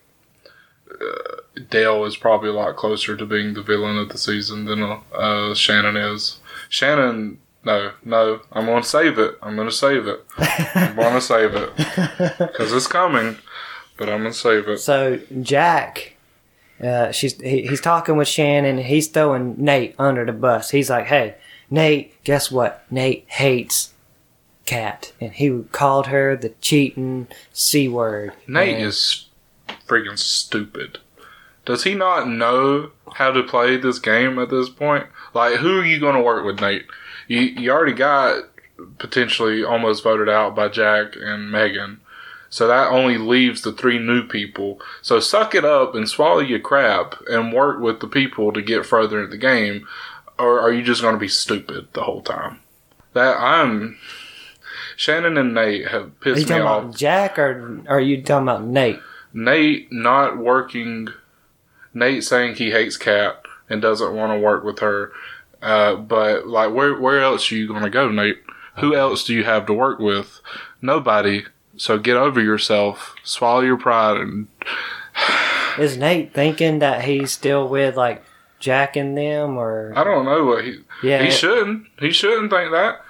uh, 0.91 1.61
Dale 1.71 2.05
is 2.05 2.17
probably 2.17 2.51
a 2.51 2.53
lot 2.53 2.77
closer 2.77 3.17
to 3.17 3.27
being 3.27 3.55
the 3.55 3.63
villain 3.63 3.99
of 3.99 4.11
the 4.11 4.19
season 4.19 4.67
than 4.67 4.83
uh, 4.83 5.55
Shannon 5.55 5.97
is. 5.97 6.39
Shannon 6.69 7.39
no, 7.67 7.93
no. 8.05 8.41
I'm 8.53 8.65
gonna 8.65 8.83
save 8.83 9.19
it. 9.19 9.37
I'm 9.43 9.57
gonna 9.57 9.71
save 9.73 10.07
it. 10.07 10.25
I'm 10.39 10.95
gonna 10.97 11.21
save 11.21 11.55
it 11.55 11.77
because 12.39 12.73
it's 12.73 12.87
coming. 12.87 13.37
But 13.99 14.09
I'm 14.09 14.19
gonna 14.19 14.33
save 14.33 14.69
it. 14.69 14.79
So 14.79 15.19
Jack, 15.43 16.15
uh, 16.83 17.11
she's 17.13 17.39
he, 17.41 17.67
he's 17.67 17.81
talking 17.81 18.17
with 18.17 18.29
Shannon. 18.29 18.79
He's 18.79 19.09
throwing 19.09 19.57
Nate 19.63 19.95
under 19.99 20.25
the 20.25 20.33
bus. 20.33 20.71
He's 20.71 20.89
like, 20.91 21.07
"Hey, 21.07 21.35
Nate, 21.71 22.23
guess 22.25 22.51
what? 22.51 22.85
Nate 22.91 23.25
hates 23.29 23.93
Kat, 24.65 25.13
and 25.21 25.33
he 25.33 25.65
called 25.73 26.07
her 26.07 26.37
the 26.37 26.51
cheating 26.61 27.27
c 27.53 27.89
word." 27.89 28.33
Nate 28.47 28.77
And- 28.77 28.85
is 28.85 29.27
freaking 29.89 30.19
stupid. 30.19 30.99
Does 31.65 31.83
he 31.83 31.95
not 31.95 32.29
know 32.29 32.93
how 33.15 33.33
to 33.33 33.43
play 33.43 33.77
this 33.77 33.99
game 33.99 34.39
at 34.39 34.51
this 34.51 34.69
point? 34.69 35.07
Like, 35.35 35.57
who 35.57 35.81
are 35.81 35.85
you 35.85 35.99
going 35.99 36.15
to 36.15 36.23
work 36.23 36.45
with, 36.45 36.61
Nate? 36.61 36.87
You 37.29 37.41
you 37.41 37.71
already 37.71 37.93
got 37.93 38.45
potentially 38.99 39.65
almost 39.65 40.03
voted 40.03 40.29
out 40.29 40.55
by 40.55 40.69
Jack 40.69 41.17
and 41.17 41.51
Megan. 41.51 42.01
So 42.49 42.69
that 42.69 42.91
only 42.91 43.19
leaves 43.19 43.63
the 43.63 43.73
three 43.73 43.99
new 43.99 44.27
people. 44.27 44.81
So 45.03 45.19
suck 45.21 45.55
it 45.55 45.65
up 45.65 45.95
and 45.95 46.09
swallow 46.09 46.39
your 46.39 46.61
crap 46.61 47.17
and 47.29 47.53
work 47.53 47.81
with 47.81 48.01
the 48.01 48.07
people 48.07 48.53
to 48.53 48.63
get 48.63 48.87
further 48.87 49.23
in 49.23 49.31
the 49.31 49.37
game. 49.37 49.87
Or 50.39 50.61
are 50.61 50.73
you 50.73 50.83
just 50.83 51.03
going 51.03 51.15
to 51.15 51.21
be 51.21 51.29
stupid 51.29 51.89
the 51.93 52.05
whole 52.05 52.23
time? 52.23 52.61
That 53.15 53.37
I'm. 53.39 53.99
Shannon 54.97 55.37
and 55.37 55.55
Nate 55.55 55.89
have 55.89 56.03
Are 56.03 56.05
you 56.05 56.13
pissed 56.21 56.37
me 56.37 56.45
talking 56.45 56.63
off. 56.63 56.85
about 56.85 56.97
Jack 56.97 57.39
or 57.39 57.83
are 57.89 58.01
you 58.01 58.23
talking 58.23 58.49
about 58.49 58.65
Nate? 58.65 59.01
Nate 59.33 59.93
not 59.93 60.39
working. 60.39 61.09
Nate 61.93 62.25
saying 62.25 62.55
he 62.55 62.71
hates 62.71 62.97
Kat 62.97 63.43
and 63.69 63.83
doesn't 63.83 64.15
want 64.15 64.33
to 64.33 64.39
work 64.39 64.65
with 64.65 64.79
her. 64.79 65.13
Uh, 65.67 65.97
but 65.97 66.47
like, 66.47 66.73
where 66.73 66.95
where 67.01 67.21
else 67.21 67.51
are 67.51 67.57
you 67.57 67.67
gonna 67.67 67.91
go, 67.91 68.09
Nate? 68.11 68.39
Who 68.79 68.95
else 68.95 69.25
do 69.25 69.35
you 69.35 69.43
have 69.45 69.67
to 69.67 69.73
work 69.75 69.99
with? 69.99 70.41
Nobody. 70.81 71.45
So 71.77 71.99
get 71.99 72.17
over 72.17 72.41
yourself, 72.41 73.15
swallow 73.25 73.61
your 73.61 73.77
pride, 73.77 74.17
and 74.19 74.47
Is 75.79 75.97
Nate 75.99 76.33
thinking 76.33 76.79
that 76.79 77.05
he's 77.05 77.33
still 77.33 77.69
with 77.69 77.97
like 77.97 78.23
Jack 78.61 78.97
and 78.97 79.17
them, 79.17 79.59
or 79.59 79.93
I 79.97 80.05
don't 80.05 80.25
know 80.25 80.45
what 80.45 80.65
he. 80.65 80.79
yeah, 81.03 81.23
He 81.23 81.31
shouldn't. 81.31 81.87
He 81.99 82.11
shouldn't 82.13 82.51
think 82.51 82.71
that. 82.73 83.01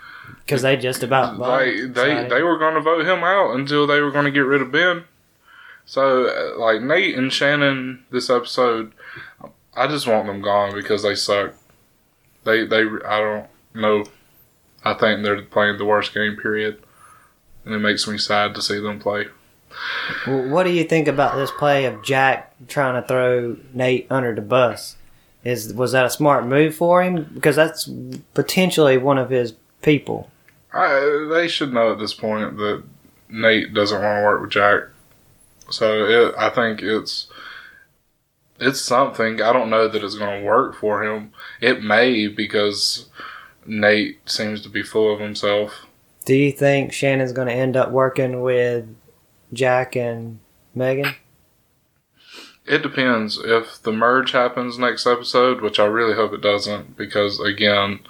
because 0.45 0.63
they 0.63 0.77
just 0.77 1.03
about 1.03 1.37
voted, 1.37 1.95
they 1.95 2.23
so- 2.23 2.29
they 2.29 2.43
were 2.43 2.59
going 2.59 2.75
to 2.75 2.81
vote 2.81 3.05
him 3.07 3.23
out 3.23 3.55
until 3.55 3.87
they 3.87 4.01
were 4.01 4.11
going 4.11 4.25
to 4.25 4.31
get 4.31 4.41
rid 4.41 4.63
of 4.63 4.73
Ben. 4.73 5.05
So 5.85 6.27
uh, 6.27 6.59
like 6.59 6.81
Nate 6.83 7.17
and 7.17 7.33
Shannon 7.33 8.05
this 8.11 8.29
episode, 8.31 8.93
I 9.77 9.87
just 9.87 10.07
want 10.09 10.27
them 10.27 10.41
gone 10.41 10.75
because 10.75 11.03
they 11.05 11.15
suck. 11.15 11.55
They 12.47 12.65
they 12.65 12.83
I 13.05 13.21
don't 13.21 13.47
know. 13.75 14.07
I 14.85 14.95
think 14.95 15.23
they're 15.23 15.43
playing 15.43 15.77
the 15.77 15.85
worst 15.85 16.15
game 16.15 16.37
period, 16.37 16.83
and 17.65 17.75
it 17.75 17.81
makes 17.81 18.07
me 18.09 18.17
sad 18.17 18.55
to 18.55 18.63
see 18.63 18.81
them 18.81 18.99
play. 19.01 19.27
Well, 20.27 20.49
What 20.49 20.63
do 20.65 20.71
you 20.71 20.85
think 20.85 21.09
about 21.09 21.37
this 21.37 21.51
play 21.51 21.85
of 21.85 22.03
Jack 22.03 22.55
trying 22.69 23.01
to 23.01 23.07
throw 23.07 23.57
Nate 23.75 24.07
under 24.09 24.35
the 24.35 24.41
bus? 24.41 24.97
Is 25.45 25.75
was 25.75 25.93
that 25.93 26.07
a 26.07 26.11
smart 26.11 26.47
move 26.47 26.75
for 26.75 27.03
him? 27.03 27.31
Because 27.35 27.57
that's 27.57 27.91
potentially 28.33 28.97
one 28.97 29.19
of 29.19 29.31
his 29.31 29.55
people. 29.83 30.31
I, 30.73 31.27
they 31.31 31.49
should 31.49 31.73
know 31.73 31.93
at 31.93 31.99
this 31.99 32.15
point 32.15 32.57
that 32.59 32.83
Nate 33.29 33.75
doesn't 33.75 34.03
want 34.03 34.19
to 34.19 34.25
work 34.25 34.41
with 34.41 34.51
Jack. 34.51 34.83
So 35.71 36.05
it, 36.05 36.35
I 36.39 36.49
think 36.51 36.83
it's 36.83 37.27
it's 38.59 38.81
something. 38.81 39.41
I 39.43 39.53
don't 39.53 39.71
know 39.71 39.89
that 39.89 40.03
it's 40.03 40.15
going 40.15 40.41
to 40.41 40.47
work 40.47 40.75
for 40.75 41.05
him. 41.05 41.33
It 41.61 41.83
may 41.83 42.29
because 42.29 43.09
Nate 43.67 44.19
seems 44.29 44.63
to 44.63 44.69
be 44.69 44.83
full 44.83 45.13
of 45.13 45.21
himself. 45.21 45.87
Do 46.25 46.35
you 46.35 46.53
think 46.53 46.93
Shannon's 46.93 47.33
going 47.33 47.49
to 47.49 47.55
end 47.55 47.77
up 47.77 47.91
working 47.91 48.41
with 48.41 48.89
Jack 49.53 49.97
and 49.97 50.41
Megan? 50.75 51.15
It 52.67 52.83
depends 52.83 53.39
if 53.39 53.81
the 53.83 53.93
merge 53.93 54.33
happens 54.33 54.77
next 54.77 55.07
episode, 55.07 55.61
which 55.61 55.79
I 55.79 55.85
really 55.85 56.15
hope 56.15 56.33
it 56.33 56.41
doesn't, 56.41 56.97
because 56.97 57.39
again, 57.39 58.01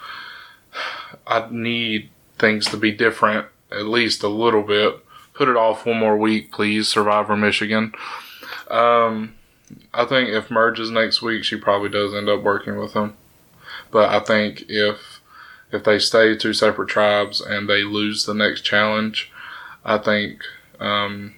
I 1.27 1.47
need 1.51 2.09
things 2.39 2.67
to 2.67 2.79
be 2.79 2.91
different 2.91 3.49
at 3.71 3.87
least 3.87 4.23
a 4.23 4.29
little 4.29 4.63
bit. 4.63 5.05
Put 5.35 5.49
it 5.49 5.57
off 5.57 5.85
one 5.85 5.99
more 5.99 6.17
week, 6.17 6.53
please, 6.53 6.89
Survivor 6.89 7.37
Michigan. 7.37 7.93
Um, 8.71 9.36
I 9.93 10.05
think 10.05 10.29
if 10.29 10.51
merge 10.51 10.79
is 10.79 10.91
next 10.91 11.23
week, 11.23 11.45
she 11.45 11.57
probably 11.57 11.89
does 11.89 12.15
end 12.15 12.29
up 12.29 12.43
working 12.43 12.77
with 12.79 12.93
him. 12.93 13.17
But 13.91 14.11
I 14.11 14.21
think 14.21 14.65
if 14.69 15.21
if 15.73 15.85
they 15.85 15.99
stay 15.99 16.37
two 16.37 16.53
separate 16.53 16.89
tribes 16.89 17.41
and 17.41 17.69
they 17.69 17.83
lose 17.83 18.25
the 18.25 18.35
next 18.35 18.63
challenge, 18.63 19.33
I 19.85 19.99
think 19.99 20.43
um, 20.79 21.35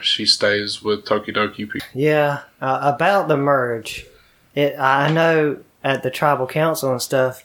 she 0.00 0.24
stays 0.24 0.82
with 0.82 1.04
Tokidoki 1.04 1.68
people. 1.70 1.80
Yeah, 1.92 2.42
uh, 2.60 2.80
about 2.82 3.28
the 3.28 3.36
merge. 3.36 4.06
It 4.54 4.78
I 4.78 5.10
know 5.10 5.58
at 5.84 6.02
the 6.02 6.10
tribal 6.10 6.46
council 6.46 6.90
and 6.90 7.02
stuff. 7.02 7.44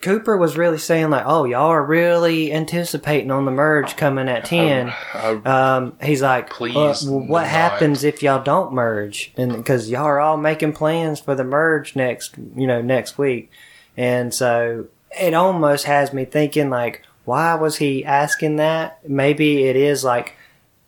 Cooper 0.00 0.36
was 0.36 0.56
really 0.56 0.78
saying 0.78 1.10
like, 1.10 1.24
"Oh, 1.26 1.44
y'all 1.44 1.68
are 1.68 1.84
really 1.84 2.52
anticipating 2.52 3.30
on 3.30 3.44
the 3.44 3.50
merge 3.50 3.96
coming 3.96 4.28
at 4.28 4.44
10. 4.46 4.92
I, 5.14 5.30
Um, 5.44 5.92
he's 6.02 6.22
like, 6.22 6.48
Please 6.50 6.74
"Uh, 6.76 7.10
well, 7.10 7.20
what 7.20 7.42
not." 7.42 7.48
happens 7.50 8.02
if 8.04 8.22
y'all 8.22 8.42
don't 8.42 8.72
merge? 8.72 9.32
And 9.36 9.52
because 9.52 9.90
y'all 9.90 10.04
are 10.04 10.20
all 10.20 10.36
making 10.38 10.72
plans 10.72 11.20
for 11.20 11.34
the 11.34 11.44
merge 11.44 11.96
next, 11.96 12.34
you 12.56 12.66
know, 12.66 12.80
next 12.80 13.18
week, 13.18 13.50
and 13.96 14.32
so 14.32 14.86
it 15.20 15.34
almost 15.34 15.84
has 15.84 16.12
me 16.12 16.24
thinking 16.24 16.70
like, 16.70 17.02
why 17.24 17.54
was 17.54 17.76
he 17.76 18.04
asking 18.04 18.56
that? 18.56 19.06
Maybe 19.08 19.64
it 19.64 19.76
is 19.76 20.02
like 20.04 20.34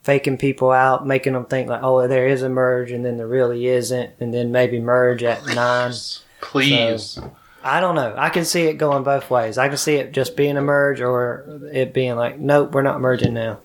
faking 0.04 0.38
people 0.38 0.71
out, 0.71 1.07
making 1.07 1.35
them 1.35 1.45
think 1.45 1.69
like, 1.69 1.83
oh, 1.83 2.09
there 2.09 2.26
is 2.26 2.42
a 2.42 2.49
merge, 2.49 2.90
and 2.90 3.04
then 3.04 3.19
there 3.19 3.26
really 3.26 3.66
isn't, 3.66 4.11
and 4.21 4.33
then 4.33 4.50
maybe 4.52 4.81
merge 4.81 5.23
at 5.23 5.45
nine. 5.47 5.92
Please. 6.40 7.19
I 7.62 7.81
don't 7.81 7.95
know. 7.95 8.14
I 8.16 8.31
can 8.31 8.45
see 8.45 8.62
it 8.62 8.75
going 8.75 9.04
both 9.04 9.31
ways. 9.31 9.59
I 9.59 9.69
can 9.69 9.76
see 9.76 9.95
it 9.95 10.12
just 10.12 10.37
being 10.37 10.57
a 10.57 10.62
merge 10.62 11.00
or 11.00 11.61
it 11.73 11.95
being 11.95 12.16
like, 12.16 12.38
nope, 12.38 12.73
we're 12.73 12.83
not 12.83 13.00
merging 13.00 13.35
now. 13.35 13.61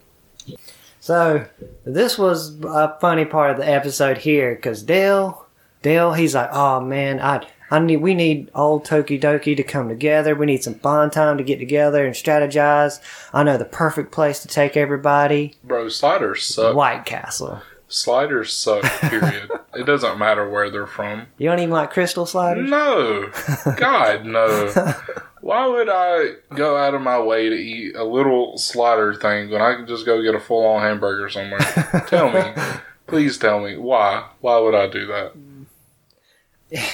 So 1.00 1.46
this 1.86 2.18
was 2.18 2.60
a 2.64 2.98
funny 3.00 3.26
part 3.26 3.52
of 3.52 3.58
the 3.58 3.68
episode 3.70 4.18
here 4.18 4.56
because 4.56 4.84
Dale, 4.84 5.46
Dale, 5.82 6.14
he's 6.14 6.36
like, 6.36 6.50
oh 6.52 6.82
man, 6.82 7.20
I, 7.22 7.48
I 7.72 7.80
need, 7.80 7.98
we 7.98 8.14
need 8.14 8.50
old 8.54 8.86
Tokidoki 8.86 9.56
to 9.58 9.64
come 9.64 9.90
together. 9.90 10.36
We 10.36 10.46
need 10.46 10.64
some 10.64 10.76
fun 10.76 11.10
time 11.10 11.38
to 11.38 11.44
get 11.44 11.60
together 11.60 12.06
and 12.06 12.14
strategize. 12.14 13.00
I 13.34 13.44
know 13.44 13.58
the 13.58 13.66
perfect 13.66 14.12
place 14.12 14.42
to 14.42 14.48
take 14.48 14.78
everybody. 14.78 15.56
Bro, 15.64 15.90
sliders 15.90 16.44
suck. 16.44 16.76
White 16.76 17.06
Castle. 17.06 17.62
Sliders 17.90 18.54
suck, 18.54 18.84
period. 18.84 19.50
it 19.76 19.86
doesn't 19.86 20.18
matter 20.18 20.50
where 20.50 20.70
they're 20.70 20.88
from. 20.88 21.28
You 21.38 21.50
don't 21.50 21.60
even 21.60 21.72
like 21.72 21.94
Krystal 21.94 22.28
sliders? 22.28 22.70
No. 22.70 23.32
God, 23.78 24.26
no. 24.26 24.94
Why 25.42 25.66
would 25.68 25.88
I 25.90 26.34
go 26.56 26.76
out 26.76 26.94
of 26.94 27.02
my 27.02 27.20
way 27.20 27.48
to 27.48 27.56
eat 27.56 27.96
a 27.96 28.04
little 28.04 28.58
slider 28.58 29.14
thing 29.14 29.50
when 29.50 29.62
I 29.62 29.76
can 29.76 29.88
just 29.88 30.06
go 30.06 30.22
get 30.22 30.36
a 30.36 30.40
full 30.40 30.66
on 30.66 30.82
hamburger 30.82 31.30
somewhere? 31.30 31.62
tell 32.08 32.32
me. 32.32 32.42
Please 33.06 33.38
tell 33.38 33.62
me. 33.62 33.78
Why? 33.78 34.28
Why 34.42 34.60
would 34.60 34.76
I 34.76 34.88
do 34.88 35.08
that? 35.08 35.32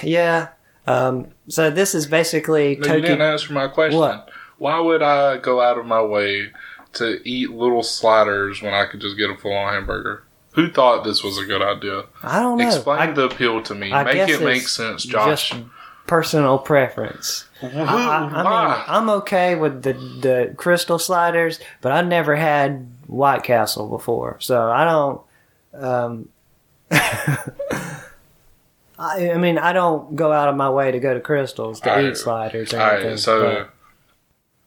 Yeah. 0.04 0.50
Um, 0.86 1.30
so 1.48 1.72
this 1.72 1.96
is 1.96 2.06
basically 2.06 2.76
No, 2.76 2.94
you 2.94 3.02
didn't 3.02 3.22
answer 3.22 3.54
my 3.54 3.68
question. 3.68 4.00
What? 4.00 4.30
Why 4.58 4.80
would 4.80 5.02
I 5.02 5.38
go 5.38 5.62
out 5.62 5.80
of 5.80 5.86
my 5.86 6.02
way 6.04 6.52
to 6.94 7.28
eat 7.28 7.50
little 7.50 7.82
sliders 7.82 8.62
when 8.62 8.74
I 8.74 8.86
could 8.86 9.02
just 9.02 9.18
get 9.18 9.32
a 9.32 9.36
full 9.36 9.54
on 9.54 9.74
hamburger? 9.74 10.24
Who 10.54 10.70
thought 10.70 11.04
this 11.04 11.24
was 11.24 11.38
a 11.38 11.46
good 11.46 11.62
idea? 11.62 12.06
I 12.22 12.40
don't 12.40 12.58
know. 12.58 12.68
Explain 12.68 13.00
I, 13.00 13.12
the 13.12 13.24
appeal 13.24 13.62
to 13.64 13.76
me. 13.76 13.92
I 13.92 14.04
Make 14.04 14.14
guess 14.16 14.30
it 14.30 14.44
make 14.44 14.68
sense, 14.68 15.04
Josh. 15.04 15.50
Just 15.50 15.64
personal 16.06 16.60
preference. 16.60 17.46
I, 17.62 17.68
I, 17.68 18.18
I 18.18 18.22
mean, 18.28 18.84
I'm 18.88 19.10
okay 19.22 19.56
with 19.56 19.82
the 19.84 19.94
the 19.94 20.54
Krystal 20.56 21.00
sliders, 21.02 21.60
but 21.82 21.92
I 21.92 22.02
never 22.02 22.36
had 22.36 22.88
White 23.08 23.44
Castle 23.44 23.88
before, 23.90 24.38
so 24.40 24.70
I 24.70 24.84
don't. 24.86 25.22
Um, 25.74 26.30
I, 29.00 29.32
I 29.32 29.38
mean, 29.38 29.58
I 29.58 29.74
don't 29.74 30.16
go 30.16 30.32
out 30.32 30.50
of 30.50 30.56
my 30.56 30.70
way 30.70 30.92
to 30.92 31.00
go 31.00 31.14
to 31.14 31.20
Krystals 31.20 31.82
to 31.82 31.90
Alright. 31.90 32.06
eat 32.06 32.18
sliders 32.18 32.74
or 32.74 32.80
Alright, 32.80 33.00
anything. 33.00 33.18
so 33.18 33.68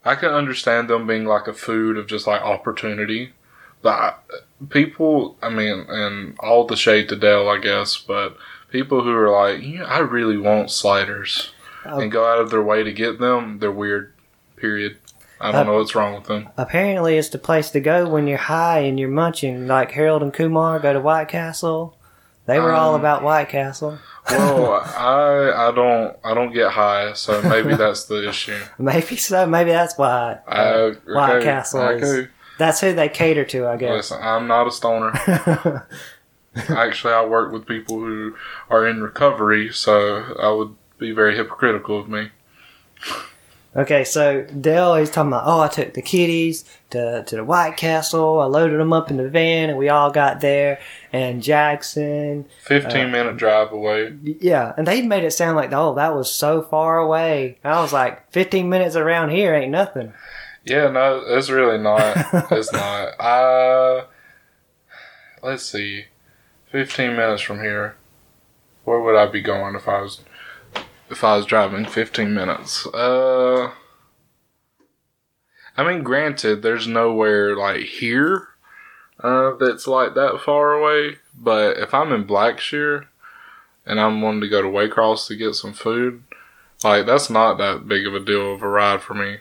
I 0.05 0.14
can 0.16 0.31
understand 0.31 0.88
them 0.90 1.07
being 1.07 1.25
like 1.25 1.47
a 1.47 1.52
food 1.52 1.97
of 1.97 2.07
just 2.07 2.26
like 2.26 2.43
opportunity. 2.43 3.33
But 3.87 3.93
I, 4.00 4.14
people, 4.71 5.37
I 5.40 5.49
mean, 5.49 5.87
and 5.88 6.37
all 6.40 6.66
the 6.66 6.75
shade 6.75 7.09
to 7.11 7.16
Dell, 7.16 7.49
I 7.49 7.59
guess, 7.59 7.97
but 7.97 8.37
people 8.73 9.02
who 9.05 9.11
are 9.14 9.31
like, 9.31 9.62
yeah, 9.62 9.85
I 9.85 9.99
really 10.00 10.37
want 10.37 10.73
sliders 10.73 11.52
Oh. 11.85 12.00
and 12.00 12.11
go 12.11 12.25
out 12.26 12.40
of 12.40 12.50
their 12.50 12.64
way 12.64 12.83
to 12.83 12.93
get 12.93 13.21
them, 13.21 13.61
they're 13.61 13.71
weird. 13.71 14.12
Period. 14.57 14.97
I 15.40 15.52
don't 15.52 15.61
Uh, 15.61 15.64
know 15.71 15.75
what's 15.78 15.95
wrong 15.95 16.14
with 16.16 16.25
them. 16.25 16.49
apparently, 16.57 17.16
it's 17.16 17.28
the 17.28 17.38
place 17.38 17.71
to 17.71 17.81
go 17.81 18.09
when 18.09 18.26
you're 18.26 18.38
high 18.38 18.81
and 18.81 18.99
you're 18.99 19.09
munching. 19.09 19.69
Like 19.69 19.93
Harold 19.93 20.23
and 20.25 20.35
Kumar 20.35 20.81
go 20.81 20.93
to 20.95 20.99
White 21.00 21.28
Castle. 21.28 21.97
They 22.47 22.59
were 22.59 22.73
all 22.73 22.95
Um, 22.95 23.00
about 23.00 23.23
White 23.23 23.49
Castle. 23.50 23.99
Well, 24.31 24.73
I 24.97 25.69
I 25.69 25.73
don't 25.73 26.16
I 26.25 26.35
don't 26.35 26.52
get 26.52 26.73
high, 26.73 27.12
so 27.12 27.40
maybe 27.43 27.76
that's 27.76 28.05
the 28.07 28.28
issue. 28.28 28.59
Maybe 28.78 29.14
so. 29.16 29.47
Maybe 29.47 29.71
that's 29.71 29.97
why 29.97 30.38
uh, 30.49 30.50
Uh, 30.50 30.93
White 31.07 31.37
okay, 31.37 31.45
Castle 31.45 31.88
is. 31.90 32.28
That's 32.59 32.81
who 32.81 32.95
they 32.95 33.09
cater 33.09 33.45
to, 33.45 33.67
I 33.67 33.77
guess. 33.77 34.11
Listen, 34.11 34.19
I'm 34.23 34.47
not 34.47 34.67
a 34.67 34.71
stoner. 34.71 35.13
Actually, 36.69 37.13
I 37.13 37.25
work 37.25 37.53
with 37.53 37.67
people 37.67 37.99
who 38.01 38.35
are 38.71 38.87
in 38.87 39.03
recovery, 39.03 39.73
so 39.73 40.35
I 40.41 40.51
would 40.51 40.75
be 40.99 41.13
very 41.13 41.37
hypocritical 41.37 42.01
of 42.01 42.09
me. 42.09 42.31
okay, 43.77 44.05
so 44.05 44.43
Dale, 44.43 44.95
he's 44.97 45.11
talking 45.11 45.33
about, 45.33 45.45
oh, 45.47 45.61
I 45.61 45.69
took 45.69 45.93
the 45.93 46.01
kiddies 46.01 46.65
to, 46.91 47.25
to 47.25 47.37
the 47.37 47.45
White 47.45 47.77
Castle. 47.77 48.41
I 48.41 48.47
loaded 48.47 48.81
them 48.81 48.95
up 48.95 49.11
in 49.11 49.19
the 49.19 49.29
van, 49.29 49.69
and 49.69 49.79
we 49.79 49.91
all 49.91 50.11
got 50.11 50.41
there. 50.41 50.81
And 51.13 51.43
Jackson, 51.43 52.47
15 52.65 53.07
uh, 53.07 53.09
minute 53.09 53.37
drive 53.37 53.73
away. 53.73 54.17
yeah, 54.23 54.73
and 54.79 54.87
they 54.87 55.03
made 55.03 55.25
it 55.25 55.33
sound 55.33 55.57
like, 55.57 55.73
oh, 55.75 55.95
that 55.97 56.15
was 56.15 56.31
so 56.33 56.63
far 56.63 56.97
away. 56.99 57.59
I 57.63 57.83
was 57.83 57.93
like, 57.93 58.31
15 58.33 58.69
minutes 58.71 58.97
around 58.97 59.29
here 59.29 59.55
ain't 59.55 59.73
nothing. 59.73 60.15
Yeah, 60.66 60.90
no, 60.90 61.23
it's 61.25 61.49
really 61.49 61.78
not. 61.78 62.16
it's 62.50 62.73
not. 62.73 63.20
Uh, 63.20 64.06
let's 65.42 65.62
see. 65.62 66.06
15 66.73 67.14
minutes 67.14 67.40
from 67.40 67.61
here. 67.61 67.94
Where 68.85 69.00
would 69.00 69.16
I 69.16 69.26
be 69.26 69.40
going 69.40 69.76
if 69.76 69.88
I 69.88 70.02
was 70.02 70.20
if 71.08 71.23
I 71.23 71.37
was 71.37 71.46
driving 71.46 71.87
15 71.87 72.35
minutes? 72.35 72.87
Uh 72.88 73.73
I 75.76 75.85
mean, 75.85 76.02
granted, 76.02 76.62
there's 76.62 76.87
nowhere 76.87 77.54
like 77.56 77.82
here 77.82 78.49
uh, 79.23 79.52
that's 79.58 79.87
like 79.87 80.14
that 80.14 80.40
far 80.44 80.73
away. 80.73 81.16
But 81.38 81.78
if 81.78 81.92
I'm 81.92 82.12
in 82.12 82.25
Blackshear 82.26 83.06
and 83.85 84.00
I'm 84.00 84.23
wanting 84.23 84.40
to 84.42 84.49
go 84.49 84.62
to 84.62 84.68
Waycross 84.68 85.26
to 85.28 85.37
get 85.37 85.54
some 85.54 85.73
food, 85.75 86.25
like 86.82 87.06
that's 87.06 87.28
not 87.30 87.58
that 87.58 87.87
big 87.87 88.06
of 88.06 88.14
a 88.14 88.20
deal 88.20 88.54
of 88.54 88.62
a 88.62 88.68
ride 88.68 89.02
for 89.02 89.14
me. 89.14 89.38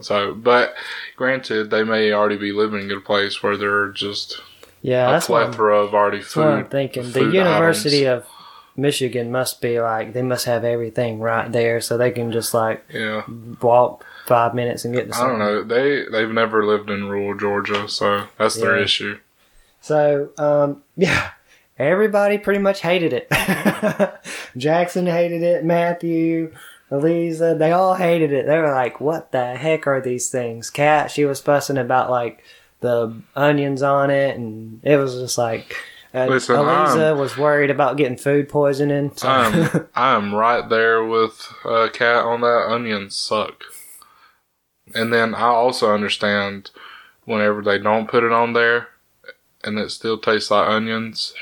So, 0.00 0.34
but 0.34 0.74
granted, 1.16 1.70
they 1.70 1.84
may 1.84 2.12
already 2.12 2.36
be 2.36 2.52
living 2.52 2.90
in 2.90 2.96
a 2.96 3.00
place 3.00 3.42
where 3.42 3.56
they're 3.56 3.88
just 3.88 4.40
Yeah, 4.82 5.08
a 5.08 5.12
that's 5.12 5.28
what, 5.28 5.42
I'm, 5.44 5.52
of 5.52 5.94
already 5.94 6.18
that's 6.18 6.36
what 6.36 6.46
I'm 6.46 6.62
food. 6.64 6.70
thinking. 6.70 7.10
The 7.12 7.24
University 7.24 8.08
items. 8.08 8.26
of 8.26 8.30
Michigan 8.76 9.30
must 9.30 9.60
be 9.60 9.80
like, 9.80 10.12
they 10.12 10.22
must 10.22 10.46
have 10.46 10.64
everything 10.64 11.20
right 11.20 11.50
there, 11.50 11.80
so 11.80 11.96
they 11.96 12.10
can 12.10 12.32
just 12.32 12.52
like 12.52 12.84
Yeah, 12.92 13.22
walk 13.60 14.04
five 14.26 14.54
minutes 14.54 14.84
and 14.84 14.94
get 14.94 15.12
to 15.12 15.16
I 15.18 15.26
don't 15.26 15.38
know. 15.38 15.62
They 15.62 16.04
they've 16.10 16.30
never 16.30 16.64
lived 16.66 16.90
in 16.90 17.08
rural 17.08 17.36
Georgia, 17.38 17.88
so 17.88 18.24
that's 18.38 18.56
their 18.56 18.76
Yeah. 18.76 18.84
issue. 18.84 19.18
So, 19.80 20.30
um, 20.38 20.82
yeah, 20.96 21.30
everybody 21.78 22.38
pretty 22.38 22.60
much 22.60 22.80
hated 22.80 23.12
it. 23.12 23.28
Jackson 24.56 25.06
hated 25.06 25.42
it, 25.42 25.64
Matthew, 25.64 26.52
Eliza, 26.94 27.56
they 27.58 27.72
all 27.72 27.94
hated 27.94 28.32
it. 28.32 28.46
They 28.46 28.58
were 28.58 28.72
like, 28.72 29.00
what 29.00 29.32
the 29.32 29.56
heck 29.56 29.86
are 29.86 30.00
these 30.00 30.28
things? 30.28 30.70
Kat, 30.70 31.10
she 31.10 31.24
was 31.24 31.40
fussing 31.40 31.78
about 31.78 32.10
like 32.10 32.42
the 32.80 33.20
onions 33.34 33.82
on 33.82 34.10
it, 34.10 34.36
and 34.36 34.80
it 34.82 34.96
was 34.96 35.14
just 35.14 35.38
like, 35.38 35.76
uh, 36.14 36.26
Listen, 36.26 36.56
Eliza 36.56 37.16
was 37.16 37.36
worried 37.36 37.70
about 37.70 37.96
getting 37.96 38.16
food 38.16 38.48
poisoning. 38.48 39.10
So. 39.16 39.28
I'm 39.28 39.88
I'm 39.94 40.34
right 40.34 40.68
there 40.68 41.04
with 41.04 41.52
uh, 41.64 41.88
Kat 41.92 42.24
on 42.24 42.40
that. 42.42 42.66
Onions 42.68 43.16
suck. 43.16 43.64
And 44.94 45.12
then 45.12 45.34
I 45.34 45.46
also 45.46 45.92
understand 45.92 46.70
whenever 47.24 47.62
they 47.62 47.78
don't 47.78 48.08
put 48.08 48.22
it 48.22 48.32
on 48.32 48.52
there, 48.52 48.88
and 49.64 49.78
it 49.78 49.90
still 49.90 50.18
tastes 50.18 50.50
like 50.50 50.68
onions. 50.68 51.34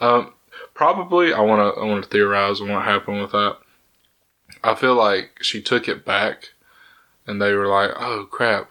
um, 0.00 0.32
probably 0.74 1.34
I 1.34 1.40
want 1.40 1.74
to 1.74 1.80
I 1.80 1.84
want 1.84 2.04
to 2.04 2.08
theorize 2.08 2.60
on 2.60 2.68
what 2.68 2.84
happened 2.84 3.20
with 3.20 3.32
that. 3.32 3.58
I 4.68 4.74
feel 4.74 4.94
like 4.94 5.38
she 5.42 5.62
took 5.62 5.88
it 5.88 6.04
back, 6.04 6.50
and 7.26 7.40
they 7.40 7.52
were 7.54 7.66
like, 7.66 7.90
"Oh 7.96 8.26
crap, 8.30 8.70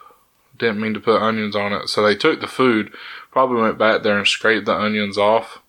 didn't 0.58 0.82
mean 0.82 0.94
to 0.94 1.00
put 1.00 1.22
onions 1.22 1.56
on 1.56 1.74
it." 1.74 1.88
So 1.89 2.04
they 2.04 2.16
took 2.16 2.39
the 2.42 2.48
food, 2.48 2.94
probably 3.32 3.62
went 3.62 3.77
back 3.77 4.04
there 4.04 4.18
and 4.18 4.27
scraped 4.27 4.66
the 4.66 4.75
onions 4.75 5.18
off. 5.18 5.62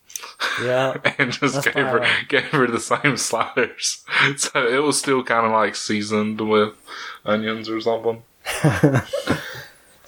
yeah. 0.62 0.96
and 1.18 1.32
just 1.32 1.64
gave 1.64 1.74
her 1.86 2.06
gave 2.28 2.44
her 2.44 2.66
the 2.66 2.80
same 2.80 3.16
sliders. 3.28 4.04
So 4.36 4.66
it 4.66 4.82
was 4.82 4.98
still 4.98 5.22
kind 5.22 5.46
of 5.46 5.52
like 5.52 5.74
seasoned 5.76 6.40
with 6.40 6.74
onions 7.24 7.68
or 7.68 7.80
something. 7.80 8.22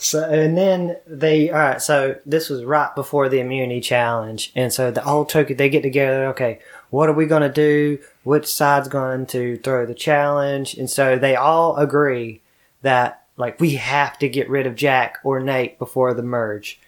So 0.03 0.25
and 0.25 0.57
then 0.57 0.97
they 1.07 1.51
all 1.51 1.59
right. 1.59 1.83
So 1.83 2.17
this 2.25 2.49
was 2.49 2.65
right 2.65 2.93
before 2.95 3.29
the 3.29 3.39
immunity 3.39 3.83
challenge, 3.83 4.51
and 4.57 4.73
so 4.73 4.91
the 4.91 5.03
whole 5.03 5.27
turkey 5.27 5.53
they 5.53 5.69
get 5.69 5.83
together. 5.83 6.27
Okay, 6.29 6.61
what 6.89 7.11
are 7.11 7.13
we 7.13 7.27
gonna 7.27 7.53
do? 7.53 7.99
Which 8.23 8.47
side's 8.47 8.89
going 8.89 9.27
to 9.27 9.57
throw 9.59 9.87
the 9.87 9.95
challenge? 9.95 10.75
And 10.75 10.91
so 10.91 11.19
they 11.19 11.37
all 11.37 11.77
agree 11.77 12.43
that 12.83 13.25
like 13.37 13.59
we 13.59 13.77
have 13.77 14.19
to 14.19 14.29
get 14.29 14.51
rid 14.51 14.67
of 14.67 14.75
Jack 14.75 15.19
or 15.25 15.41
Nate 15.41 15.79
before 15.79 16.13
the 16.15 16.23
merge, 16.23 16.79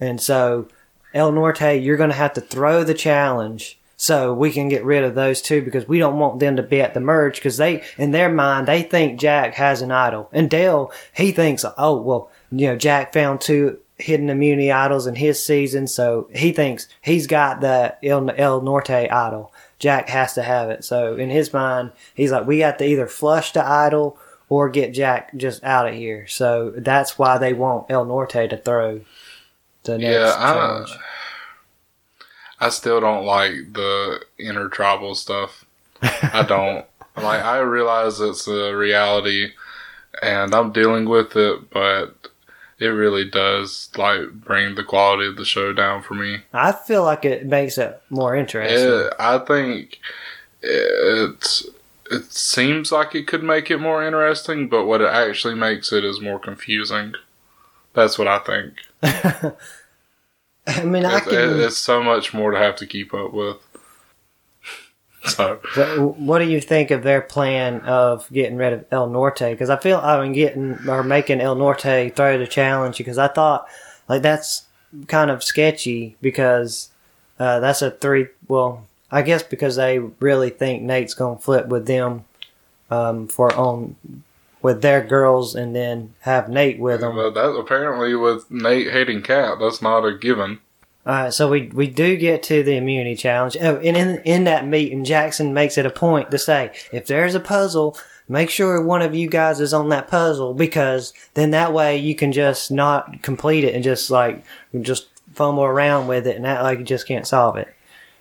and 0.00 0.20
so 0.20 0.68
El 1.14 1.32
Norte, 1.32 1.80
you're 1.80 1.96
gonna 1.96 2.14
have 2.14 2.32
to 2.34 2.40
throw 2.40 2.84
the 2.84 2.94
challenge. 2.94 3.78
So 4.00 4.32
we 4.32 4.52
can 4.52 4.68
get 4.68 4.84
rid 4.84 5.02
of 5.02 5.16
those 5.16 5.42
two 5.42 5.60
because 5.60 5.88
we 5.88 5.98
don't 5.98 6.20
want 6.20 6.38
them 6.38 6.54
to 6.54 6.62
be 6.62 6.80
at 6.80 6.94
the 6.94 7.00
merge 7.00 7.34
because 7.34 7.56
they, 7.56 7.82
in 7.96 8.12
their 8.12 8.28
mind, 8.28 8.68
they 8.68 8.82
think 8.82 9.18
Jack 9.18 9.54
has 9.54 9.82
an 9.82 9.90
idol. 9.90 10.28
And 10.32 10.48
Dale, 10.48 10.92
he 11.12 11.32
thinks, 11.32 11.64
oh, 11.76 12.00
well, 12.00 12.30
you 12.52 12.68
know, 12.68 12.76
Jack 12.76 13.12
found 13.12 13.40
two 13.40 13.80
hidden 13.96 14.30
immunity 14.30 14.70
idols 14.70 15.08
in 15.08 15.16
his 15.16 15.44
season, 15.44 15.88
so 15.88 16.28
he 16.32 16.52
thinks 16.52 16.86
he's 17.00 17.26
got 17.26 17.60
the 17.60 17.96
El, 18.04 18.30
El 18.30 18.60
Norte 18.60 18.90
idol. 18.90 19.52
Jack 19.78 20.08
has 20.08 20.34
to 20.34 20.42
have 20.42 20.70
it. 20.70 20.84
So 20.84 21.14
in 21.16 21.30
his 21.30 21.52
mind, 21.52 21.92
he's 22.14 22.32
like, 22.32 22.46
we 22.46 22.58
got 22.58 22.78
to 22.78 22.86
either 22.86 23.06
flush 23.06 23.52
the 23.52 23.64
idol 23.64 24.18
or 24.48 24.68
get 24.68 24.92
Jack 24.94 25.34
just 25.36 25.62
out 25.62 25.86
of 25.88 25.94
here. 25.94 26.26
So 26.26 26.72
that's 26.76 27.18
why 27.18 27.38
they 27.38 27.52
want 27.52 27.90
El 27.90 28.04
Norte 28.04 28.32
to 28.50 28.56
throw 28.56 29.02
the 29.84 29.98
next 29.98 30.12
Yeah, 30.12 30.34
I- 30.36 30.52
challenge. 30.54 30.90
I 32.60 32.70
still 32.70 33.00
don't 33.00 33.24
like 33.24 33.52
the 33.74 34.20
intertribal 34.38 35.14
stuff. 35.14 35.64
I 36.02 36.44
don't. 36.48 36.84
like 37.16 37.42
I 37.42 37.58
realize 37.58 38.20
it's 38.20 38.48
a 38.48 38.74
reality 38.74 39.52
and 40.22 40.52
I'm 40.54 40.72
dealing 40.72 41.08
with 41.08 41.36
it, 41.36 41.70
but 41.70 42.14
it 42.78 42.86
really 42.86 43.24
does 43.24 43.90
like 43.96 44.32
bring 44.32 44.74
the 44.74 44.84
quality 44.84 45.26
of 45.26 45.36
the 45.36 45.44
show 45.44 45.72
down 45.72 46.02
for 46.02 46.14
me. 46.14 46.42
I 46.52 46.72
feel 46.72 47.04
like 47.04 47.24
it 47.24 47.46
makes 47.46 47.78
it 47.78 48.00
more 48.10 48.36
interesting. 48.36 48.88
It, 48.88 49.12
I 49.18 49.38
think 49.38 49.98
it 50.62 51.62
it 52.10 52.32
seems 52.32 52.90
like 52.92 53.14
it 53.14 53.26
could 53.26 53.42
make 53.42 53.70
it 53.70 53.78
more 53.78 54.04
interesting, 54.04 54.68
but 54.68 54.86
what 54.86 55.00
it 55.00 55.08
actually 55.08 55.54
makes 55.54 55.92
it 55.92 56.04
is 56.04 56.20
more 56.20 56.38
confusing. 56.38 57.14
That's 57.94 58.18
what 58.18 58.28
I 58.28 58.38
think. 58.38 58.74
I 60.66 60.84
mean, 60.84 61.04
I 61.04 61.20
can. 61.20 61.60
it's 61.60 61.78
so 61.78 62.02
much 62.02 62.34
more 62.34 62.50
to 62.50 62.58
have 62.58 62.76
to 62.76 62.86
keep 62.86 63.14
up 63.14 63.32
with. 63.32 63.56
So 65.28 65.60
But 65.74 66.16
what 66.16 66.38
do 66.38 66.46
you 66.46 66.60
think 66.60 66.90
of 66.90 67.02
their 67.02 67.20
plan 67.20 67.80
of 67.80 68.30
getting 68.32 68.56
rid 68.56 68.72
of 68.72 68.86
El 68.90 69.08
Norte? 69.08 69.50
Because 69.50 69.68
I 69.68 69.76
feel 69.76 69.98
I 69.98 70.22
mean 70.22 70.32
getting 70.32 70.78
or 70.88 71.02
making 71.02 71.40
El 71.40 71.54
Norte 71.54 72.14
throw 72.14 72.38
the 72.38 72.46
challenge 72.46 72.98
because 72.98 73.18
I 73.18 73.28
thought 73.28 73.66
like 74.08 74.22
that's 74.22 74.66
kind 75.06 75.30
of 75.30 75.44
sketchy 75.44 76.16
because 76.20 76.90
uh, 77.38 77.60
that's 77.60 77.82
a 77.82 77.90
three. 77.90 78.28
Well, 78.46 78.86
I 79.10 79.22
guess 79.22 79.42
because 79.42 79.76
they 79.76 79.98
really 79.98 80.50
think 80.50 80.82
Nate's 80.82 81.14
gonna 81.14 81.38
flip 81.38 81.66
with 81.66 81.86
them 81.86 82.24
um, 82.90 83.28
for 83.28 83.54
on 83.54 83.96
with 84.60 84.82
their 84.82 85.02
girls 85.02 85.54
and 85.54 85.74
then 85.74 86.14
have 86.20 86.48
Nate 86.48 86.78
with 86.78 87.00
them. 87.00 87.14
But 87.14 87.34
that 87.34 87.50
apparently 87.50 88.14
with 88.14 88.50
Nate 88.50 88.90
hating 88.90 89.22
Kat, 89.22 89.58
that's 89.60 89.80
not 89.82 90.04
a 90.04 90.16
given. 90.16 90.60
All 91.08 91.14
right, 91.14 91.32
so 91.32 91.48
we 91.48 91.68
we 91.68 91.86
do 91.86 92.18
get 92.18 92.42
to 92.44 92.62
the 92.62 92.76
immunity 92.76 93.16
challenge. 93.16 93.56
Oh, 93.58 93.76
and 93.76 93.96
in 93.96 94.20
in 94.26 94.44
that 94.44 94.66
meeting, 94.66 95.04
Jackson 95.04 95.54
makes 95.54 95.78
it 95.78 95.86
a 95.86 95.90
point 95.90 96.30
to 96.30 96.38
say, 96.38 96.70
if 96.92 97.06
there's 97.06 97.34
a 97.34 97.40
puzzle, 97.40 97.96
make 98.28 98.50
sure 98.50 98.82
one 98.82 99.00
of 99.00 99.14
you 99.14 99.26
guys 99.26 99.58
is 99.58 99.72
on 99.72 99.88
that 99.88 100.08
puzzle 100.08 100.52
because 100.52 101.14
then 101.32 101.50
that 101.52 101.72
way 101.72 101.96
you 101.96 102.14
can 102.14 102.30
just 102.30 102.70
not 102.70 103.22
complete 103.22 103.64
it 103.64 103.74
and 103.74 103.82
just 103.82 104.10
like 104.10 104.44
just 104.82 105.08
fumble 105.32 105.64
around 105.64 106.08
with 106.08 106.26
it 106.26 106.36
and 106.36 106.46
act 106.46 106.62
like 106.62 106.78
you 106.78 106.84
just 106.84 107.08
can't 107.08 107.26
solve 107.26 107.56
it. 107.56 107.74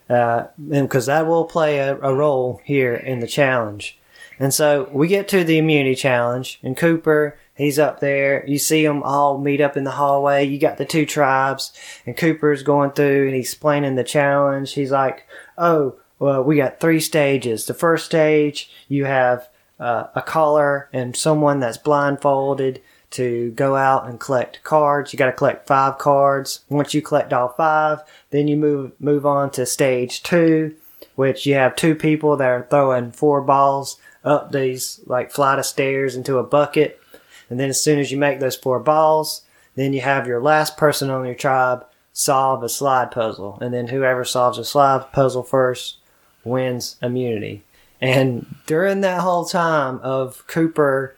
Uh, 0.10 0.48
because 0.70 1.08
that 1.08 1.28
will 1.28 1.44
play 1.44 1.80
a, 1.80 1.98
a 1.98 2.16
role 2.16 2.62
here 2.64 2.96
in 2.96 3.20
the 3.20 3.28
challenge. 3.28 4.00
And 4.40 4.54
so 4.54 4.90
we 4.94 5.10
get 5.10 5.28
to 5.30 5.44
the 5.44 5.58
immunity 5.58 5.96
challenge, 5.96 6.60
and 6.64 6.78
Cooper, 6.78 7.38
he's 7.58 7.80
up 7.80 8.00
there. 8.00 8.46
You 8.48 8.60
see 8.60 8.86
them 8.86 9.04
all 9.04 9.38
meet 9.38 9.62
up 9.62 9.76
in 9.76 9.84
the 9.84 9.92
hallway. 9.92 10.46
You 10.46 10.60
got 10.60 10.78
the 10.78 10.86
two 10.86 11.06
tribes, 11.06 11.74
and 12.06 12.16
Cooper's 12.16 12.64
going 12.64 12.92
through 12.92 13.28
and 13.28 13.36
he's 13.36 13.52
explaining 13.52 13.96
the 13.96 14.04
challenge. 14.04 14.74
He's 14.74 14.92
like, 14.92 15.26
"Oh, 15.58 15.96
well, 16.20 16.44
we 16.44 16.58
got 16.58 16.80
three 16.80 17.00
stages. 17.00 17.66
The 17.66 17.74
first 17.74 18.06
stage, 18.06 18.70
you 18.88 19.06
have 19.06 19.50
uh, 19.80 20.08
a 20.16 20.22
caller 20.22 20.90
and 20.92 21.16
someone 21.16 21.60
that's 21.60 21.78
blindfolded 21.78 22.82
to 23.10 23.52
go 23.52 23.76
out 23.76 24.08
and 24.08 24.20
collect 24.20 24.64
cards. 24.64 25.14
You 25.14 25.18
got 25.20 25.28
to 25.28 25.32
collect 25.32 25.68
five 25.68 25.98
cards. 25.98 26.62
Once 26.70 26.94
you 26.94 27.02
collect 27.02 27.34
all 27.34 27.50
five, 27.50 28.02
then 28.32 28.48
you 28.48 28.58
move 28.58 28.92
move 29.00 29.26
on 29.26 29.52
to 29.52 29.66
stage 29.66 30.24
two, 30.24 30.76
which 31.16 31.46
you 31.46 31.54
have 31.54 31.76
two 31.76 31.96
people 31.96 32.36
that 32.38 32.48
are 32.48 32.68
throwing 32.70 33.12
four 33.12 33.42
balls 33.42 33.98
up 34.24 34.52
these 34.52 35.00
like 35.06 35.32
flight 35.32 35.60
of 35.60 35.66
stairs 35.66 36.16
into 36.16 36.38
a 36.38 36.44
bucket. 36.44 37.00
And 37.50 37.60
then 37.60 37.70
as 37.70 37.82
soon 37.82 38.00
as 38.00 38.12
you 38.12 38.18
make 38.18 38.40
those 38.40 38.56
four 38.56 38.80
balls, 38.80 39.44
then 39.76 39.94
you 39.94 40.02
have 40.02 40.28
your 40.28 40.42
last 40.42 40.78
person 40.78 41.10
on 41.10 41.26
your 41.26 41.36
tribe 41.36 41.86
solve 42.14 42.64
a 42.64 42.70
slide 42.70 43.12
puzzle. 43.12 43.60
And 43.62 43.74
then 43.74 43.88
whoever 43.88 44.26
solves 44.26 44.58
a 44.58 44.66
slide 44.66 45.12
puzzle 45.14 45.44
first 45.44 45.98
wins 46.44 46.96
immunity. 47.02 47.64
And 48.02 48.56
during 48.66 49.02
that 49.02 49.22
whole 49.22 49.46
time 49.46 50.00
of 50.00 50.46
Cooper 50.48 51.16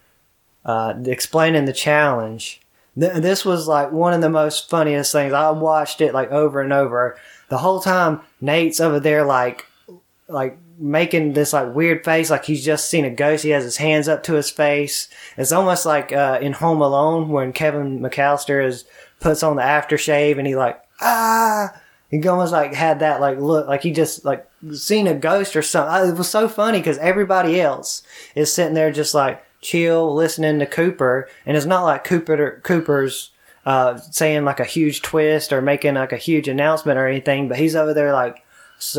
uh, 0.64 0.94
explaining 1.04 1.64
the 1.64 1.72
challenge, 1.72 2.60
th- 2.98 3.14
this 3.14 3.44
was 3.44 3.66
like 3.66 3.92
one 3.92 4.12
of 4.12 4.20
the 4.20 4.30
most 4.30 4.68
funniest 4.68 5.12
things. 5.12 5.32
I 5.32 5.50
watched 5.50 6.00
it 6.00 6.14
like 6.14 6.30
over 6.30 6.60
and 6.60 6.72
over. 6.72 7.16
The 7.48 7.58
whole 7.58 7.80
time, 7.80 8.20
Nate's 8.40 8.80
over 8.80 9.00
there 9.00 9.24
like, 9.24 9.66
like 10.28 10.58
making 10.80 11.34
this 11.34 11.52
like 11.52 11.74
weird 11.74 12.04
face, 12.04 12.30
like 12.30 12.44
he's 12.46 12.64
just 12.64 12.88
seen 12.88 13.04
a 13.04 13.10
ghost. 13.10 13.44
He 13.44 13.50
has 13.50 13.64
his 13.64 13.76
hands 13.76 14.08
up 14.08 14.22
to 14.24 14.34
his 14.34 14.50
face. 14.50 15.08
It's 15.36 15.52
almost 15.52 15.86
like 15.86 16.12
uh, 16.12 16.38
in 16.40 16.54
Home 16.54 16.80
Alone 16.80 17.28
when 17.28 17.52
Kevin 17.52 18.00
McAllister 18.00 18.64
is 18.64 18.84
puts 19.20 19.42
on 19.42 19.56
the 19.56 19.62
aftershave 19.62 20.38
and 20.38 20.46
he 20.46 20.56
like 20.56 20.80
ah. 21.00 21.72
He 22.10 22.26
almost 22.26 22.52
like 22.52 22.74
had 22.74 22.98
that 23.00 23.20
like 23.20 23.38
look, 23.38 23.68
like 23.68 23.82
he 23.82 23.92
just 23.92 24.24
like 24.24 24.44
seen 24.72 25.06
a 25.06 25.14
ghost 25.14 25.54
or 25.54 25.62
something. 25.62 26.10
It 26.10 26.18
was 26.18 26.28
so 26.28 26.48
funny 26.48 26.78
because 26.78 26.98
everybody 26.98 27.60
else 27.60 28.02
is 28.34 28.52
sitting 28.52 28.74
there 28.74 28.90
just 28.90 29.14
like 29.14 29.44
chill, 29.60 30.12
listening 30.12 30.58
to 30.58 30.66
Cooper, 30.66 31.28
and 31.46 31.56
it's 31.56 31.66
not 31.66 31.84
like 31.84 32.02
Cooper 32.02 32.60
Cooper's 32.64 33.30
uh, 33.64 33.98
saying 33.98 34.44
like 34.44 34.58
a 34.58 34.64
huge 34.64 35.02
twist 35.02 35.52
or 35.52 35.62
making 35.62 35.94
like 35.94 36.12
a 36.12 36.16
huge 36.16 36.48
announcement 36.48 36.98
or 36.98 37.06
anything, 37.06 37.48
but 37.48 37.58
he's 37.58 37.76
over 37.76 37.94
there 37.94 38.12
like 38.12 38.42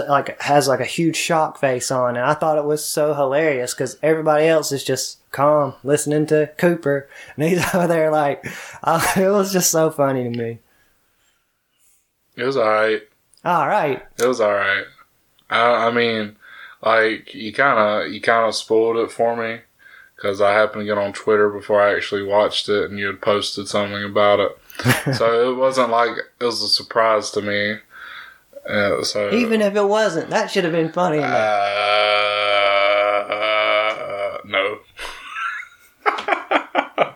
like 0.07 0.39
has 0.41 0.67
like 0.67 0.79
a 0.79 0.85
huge 0.85 1.15
shock 1.15 1.57
face 1.57 1.91
on, 1.91 2.15
and 2.15 2.25
I 2.25 2.33
thought 2.33 2.57
it 2.57 2.65
was 2.65 2.85
so 2.85 3.13
hilarious 3.13 3.73
because 3.73 3.97
everybody 4.03 4.45
else 4.45 4.71
is 4.71 4.83
just 4.83 5.19
calm 5.31 5.73
listening 5.83 6.25
to 6.27 6.51
Cooper, 6.57 7.09
and 7.35 7.47
he's 7.47 7.63
over 7.75 7.87
there 7.87 8.11
like 8.11 8.45
uh, 8.83 9.05
it 9.17 9.29
was 9.29 9.51
just 9.51 9.71
so 9.71 9.89
funny 9.89 10.23
to 10.23 10.29
me. 10.29 10.59
It 12.35 12.43
was 12.43 12.57
alright. 12.57 13.03
All 13.43 13.67
right. 13.67 14.03
It 14.19 14.27
was 14.27 14.39
alright. 14.39 14.85
I, 15.49 15.87
I 15.87 15.91
mean, 15.91 16.37
like 16.81 17.33
you 17.33 17.51
kind 17.53 17.79
of 17.79 18.11
you 18.11 18.21
kind 18.21 18.47
of 18.47 18.55
spoiled 18.55 18.97
it 18.97 19.11
for 19.11 19.35
me 19.35 19.61
because 20.15 20.39
I 20.39 20.53
happened 20.53 20.81
to 20.81 20.85
get 20.85 20.97
on 20.97 21.13
Twitter 21.13 21.49
before 21.49 21.81
I 21.81 21.95
actually 21.95 22.23
watched 22.23 22.69
it, 22.69 22.89
and 22.89 22.99
you 22.99 23.07
had 23.07 23.21
posted 23.21 23.67
something 23.67 24.03
about 24.03 24.39
it. 24.39 24.57
so 25.15 25.51
it 25.51 25.55
wasn't 25.55 25.89
like 25.89 26.11
it 26.39 26.45
was 26.45 26.61
a 26.61 26.67
surprise 26.67 27.31
to 27.31 27.41
me. 27.41 27.77
Uh, 28.67 29.03
so 29.03 29.31
Even 29.31 29.61
if 29.61 29.75
it 29.75 29.83
wasn't, 29.87 30.29
that 30.29 30.51
should 30.51 30.63
have 30.63 30.73
been 30.73 30.91
funny. 30.91 31.19
uh, 31.19 31.25
uh, 33.31 34.37
no. 34.45 34.79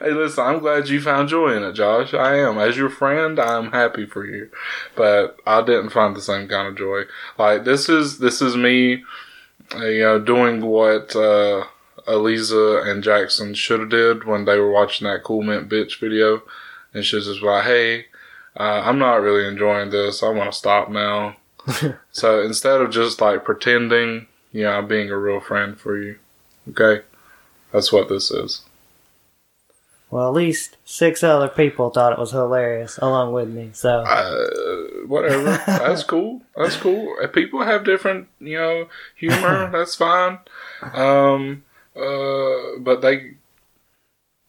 hey, 0.00 0.10
listen, 0.12 0.44
I'm 0.44 0.58
glad 0.60 0.88
you 0.88 1.00
found 1.00 1.28
joy 1.28 1.56
in 1.56 1.62
it, 1.62 1.72
Josh. 1.74 2.14
I 2.14 2.36
am. 2.38 2.58
As 2.58 2.76
your 2.76 2.90
friend, 2.90 3.38
I'm 3.38 3.70
happy 3.72 4.06
for 4.06 4.24
you, 4.24 4.50
but 4.96 5.36
I 5.46 5.60
didn't 5.62 5.90
find 5.90 6.16
the 6.16 6.22
same 6.22 6.48
kind 6.48 6.68
of 6.68 6.76
joy. 6.76 7.02
Like 7.38 7.64
this 7.64 7.88
is 7.88 8.18
this 8.18 8.40
is 8.40 8.56
me, 8.56 9.04
uh, 9.74 9.84
you 9.84 10.00
know, 10.02 10.18
doing 10.18 10.62
what 10.62 11.14
uh, 11.14 11.64
Eliza 12.08 12.82
and 12.86 13.02
Jackson 13.04 13.54
should 13.54 13.80
have 13.80 13.90
did 13.90 14.24
when 14.24 14.44
they 14.46 14.58
were 14.58 14.70
watching 14.72 15.06
that 15.06 15.22
Cool 15.24 15.42
Mint 15.42 15.68
Bitch 15.68 16.00
video, 16.00 16.42
and 16.94 17.04
she's 17.04 17.26
just 17.26 17.42
like, 17.42 17.64
"Hey, 17.64 18.06
uh, 18.58 18.82
I'm 18.84 18.98
not 18.98 19.22
really 19.22 19.46
enjoying 19.46 19.90
this. 19.90 20.22
I 20.22 20.28
want 20.28 20.52
to 20.52 20.58
stop 20.58 20.90
now." 20.90 21.36
so 22.12 22.42
instead 22.42 22.80
of 22.80 22.90
just 22.90 23.20
like 23.20 23.44
pretending, 23.44 24.26
you 24.52 24.64
know, 24.64 24.72
I'm 24.72 24.88
being 24.88 25.10
a 25.10 25.18
real 25.18 25.40
friend 25.40 25.78
for 25.78 25.98
you. 25.98 26.18
Okay, 26.68 27.04
that's 27.72 27.92
what 27.92 28.08
this 28.08 28.30
is. 28.30 28.62
Well, 30.10 30.26
at 30.26 30.34
least 30.34 30.76
six 30.84 31.22
other 31.22 31.48
people 31.48 31.90
thought 31.90 32.12
it 32.12 32.18
was 32.18 32.32
hilarious 32.32 32.98
along 32.98 33.32
with 33.32 33.48
me. 33.48 33.70
So 33.72 34.00
Uh, 34.00 35.06
whatever. 35.06 35.44
That's 35.66 36.02
cool. 36.02 36.42
That's 36.56 36.76
cool. 36.76 37.16
If 37.20 37.32
people 37.32 37.62
have 37.62 37.84
different, 37.84 38.26
you 38.40 38.58
know, 38.58 38.88
humor. 39.14 39.70
that's 39.72 39.94
fine. 39.94 40.40
Um, 40.82 41.62
uh, 41.94 42.78
but 42.80 43.02
they 43.02 43.34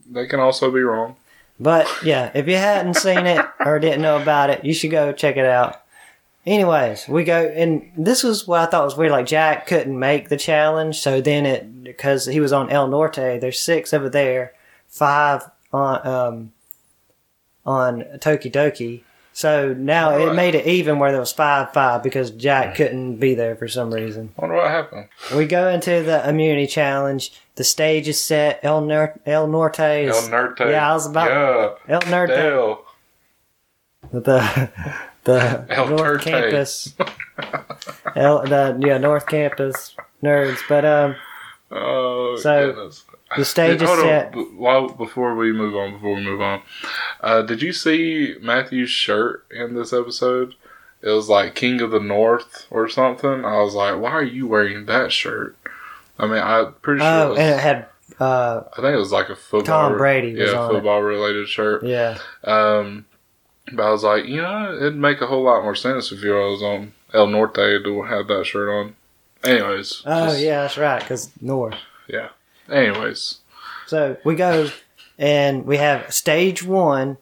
they 0.10 0.26
can 0.26 0.40
also 0.40 0.72
be 0.72 0.82
wrong. 0.82 1.16
But 1.62 1.88
yeah, 2.04 2.32
if 2.34 2.48
you 2.48 2.56
hadn't 2.56 2.96
seen 2.96 3.28
it 3.28 3.46
or 3.60 3.78
didn't 3.78 4.02
know 4.02 4.20
about 4.20 4.50
it, 4.50 4.66
you 4.66 4.74
should 4.74 4.90
go 4.90 5.14
check 5.14 5.38
it 5.38 5.46
out. 5.46 5.84
Anyways, 6.44 7.08
we 7.08 7.24
go, 7.24 7.46
and 7.56 7.92
this 7.96 8.24
was 8.24 8.48
what 8.48 8.62
I 8.62 8.66
thought 8.66 8.84
was 8.84 8.98
weird. 8.98 9.12
Like 9.12 9.28
Jack 9.28 9.68
couldn't 9.68 9.98
make 9.98 10.30
the 10.30 10.38
challenge, 10.38 11.00
so 11.00 11.22
then 11.22 11.46
it 11.46 11.84
because 11.84 12.26
he 12.26 12.40
was 12.40 12.52
on 12.52 12.72
El 12.72 12.88
Norte. 12.88 13.40
There's 13.40 13.60
six 13.60 13.94
over 13.94 14.10
there, 14.10 14.54
five 14.88 15.44
on 15.72 16.08
um 16.08 16.52
on 17.64 18.06
Tokidoki. 18.18 19.04
So 19.34 19.74
now 19.74 20.18
it 20.18 20.34
made 20.36 20.56
it 20.56 20.66
even 20.68 21.00
where 21.00 21.12
there 21.12 21.20
was 21.20 21.32
five 21.32 21.72
five 21.74 22.04
because 22.04 22.32
Jack 22.32 22.76
couldn't 22.76 23.16
be 23.18 23.34
there 23.34 23.56
for 23.56 23.68
some 23.68 23.94
reason. 23.94 24.34
Wonder 24.38 24.58
what 24.58 24.70
happened. 24.70 25.08
We 25.36 25.46
go 25.46 25.70
into 25.70 26.04
the 26.04 26.28
immunity 26.28 26.68
challenge. 26.68 27.32
The 27.56 27.64
stage 27.64 28.08
is 28.10 28.20
set. 28.20 28.60
El, 28.64 28.82
Nor- 28.82 29.20
El 29.26 29.48
Norte 29.48 29.80
is 29.80 30.16
El 30.26 30.30
Norte. 30.30 30.60
Yeah, 30.70 30.90
I 30.92 30.94
was 30.94 31.06
about 31.08 31.78
Yeah. 31.88 31.96
El 32.02 32.10
Norte. 32.12 32.28
Dale. 32.30 32.86
the 34.12 34.70
the 35.24 35.66
El 35.70 35.88
North 35.88 36.00
Norte. 36.00 36.22
Campus, 36.24 36.94
El, 38.16 38.44
the 38.44 38.78
yeah 38.86 38.98
North 38.98 39.28
Campus 39.28 39.96
nerds. 40.24 40.60
But 40.68 40.84
um, 40.86 41.16
Oh, 41.72 42.36
So, 42.38 42.74
goodness. 42.74 43.06
The 43.38 43.46
stage 43.56 43.80
Did- 43.80 43.84
is 43.84 43.90
on. 43.90 44.00
set. 44.02 44.34
B- 44.34 44.48
While 44.56 44.90
before 44.90 45.36
we 45.36 45.52
move 45.52 45.76
on, 45.76 45.94
before 45.94 46.16
we 46.16 46.24
move 46.24 46.42
on, 46.42 46.62
uh, 47.22 47.42
did 47.42 47.62
you 47.62 47.74
see 47.74 48.36
Matthew's 48.42 48.90
shirt 48.90 49.46
in 49.52 49.76
this 49.76 49.94
episode? 49.94 50.56
It 51.02 51.10
was 51.10 51.30
like 51.30 51.56
King 51.56 51.82
of 51.82 51.90
the 51.92 52.00
North 52.00 52.68
or 52.70 52.88
something. 52.88 53.44
I 53.44 53.62
was 53.62 53.74
like, 53.74 54.00
why 54.00 54.12
are 54.12 54.24
you 54.24 54.48
wearing 54.48 54.86
that 54.86 55.12
shirt? 55.12 55.58
I 56.20 56.28
mean, 56.28 56.38
I'm 56.38 56.74
pretty 56.82 57.00
sure. 57.02 57.10
it 57.10 57.24
oh, 57.24 57.30
was, 57.30 57.40
and 57.40 57.50
it 57.56 57.60
had 57.60 57.86
uh, 58.20 58.64
I 58.74 58.76
think 58.82 58.94
it 58.94 58.98
was 58.98 59.12
like 59.12 59.30
a 59.30 59.36
football. 59.36 59.90
Tom 59.90 59.98
Brady 59.98 60.36
was 60.36 60.52
yeah, 60.52 60.60
on 60.60 60.70
it. 60.70 60.74
football 60.76 61.02
related 61.02 61.48
shirt. 61.48 61.84
yeah. 61.84 62.20
Um, 62.44 63.06
but 63.74 63.84
I 63.84 63.90
was 63.90 64.04
like, 64.04 64.26
you 64.26 64.42
know, 64.42 64.76
it'd 64.76 64.96
make 64.96 65.22
a 65.22 65.28
whole 65.28 65.44
lot 65.44 65.64
more 65.64 65.76
sense 65.76 66.12
if 66.12 66.22
you 66.24 66.34
was 66.34 66.62
on 66.62 66.94
El 67.14 67.28
Norte 67.28 67.56
to 67.56 68.02
have 68.04 68.28
that 68.28 68.46
shirt 68.46 68.70
on. 68.70 68.96
Anyways. 69.44 70.04
Oh 70.06 70.28
just- 70.28 70.42
yeah, 70.42 70.62
that's 70.62 70.78
right. 70.78 71.00
Because 71.02 71.32
North. 71.42 71.76
Yeah. 72.08 72.30
Anyways. 72.72 73.40
So 73.88 74.18
we 74.24 74.36
go 74.36 74.70
and 75.18 75.66
we 75.66 75.78
have 75.78 76.14
stage 76.14 76.64
one. 76.64 77.18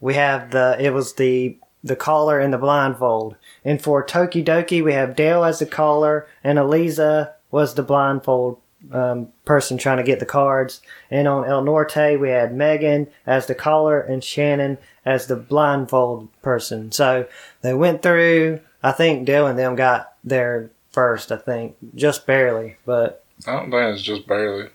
We 0.00 0.14
have 0.14 0.50
the 0.50 0.76
it 0.78 0.90
was 0.90 1.14
the 1.14 1.58
the 1.84 1.96
caller 1.96 2.40
and 2.40 2.52
the 2.52 2.58
blindfold. 2.58 3.36
And 3.64 3.80
for 3.80 4.04
Toki 4.04 4.42
Tokidoki, 4.42 4.82
we 4.82 4.92
have 4.92 5.16
Dale 5.16 5.44
as 5.44 5.58
the 5.58 5.66
caller 5.66 6.26
and 6.42 6.58
Eliza 6.58 7.34
was 7.50 7.74
the 7.74 7.82
blindfold 7.82 8.58
um, 8.92 9.28
person 9.44 9.78
trying 9.78 9.98
to 9.98 10.02
get 10.02 10.18
the 10.20 10.26
cards. 10.26 10.80
And 11.10 11.26
on 11.28 11.44
El 11.44 11.62
Norte, 11.62 12.18
we 12.18 12.30
had 12.30 12.54
Megan 12.54 13.08
as 13.26 13.46
the 13.46 13.54
caller 13.54 14.00
and 14.00 14.22
Shannon 14.22 14.78
as 15.04 15.26
the 15.26 15.36
blindfold 15.36 16.28
person. 16.42 16.92
So 16.92 17.26
they 17.62 17.74
went 17.74 18.02
through. 18.02 18.60
I 18.82 18.92
think 18.92 19.26
Dale 19.26 19.46
and 19.46 19.58
them 19.58 19.76
got 19.76 20.14
there 20.24 20.70
first. 20.90 21.32
I 21.32 21.36
think 21.36 21.76
just 21.94 22.26
barely, 22.26 22.76
but 22.84 23.24
I 23.46 23.52
don't 23.52 23.70
think 23.70 23.94
it's 23.94 24.02
just 24.02 24.26
barely. 24.26 24.70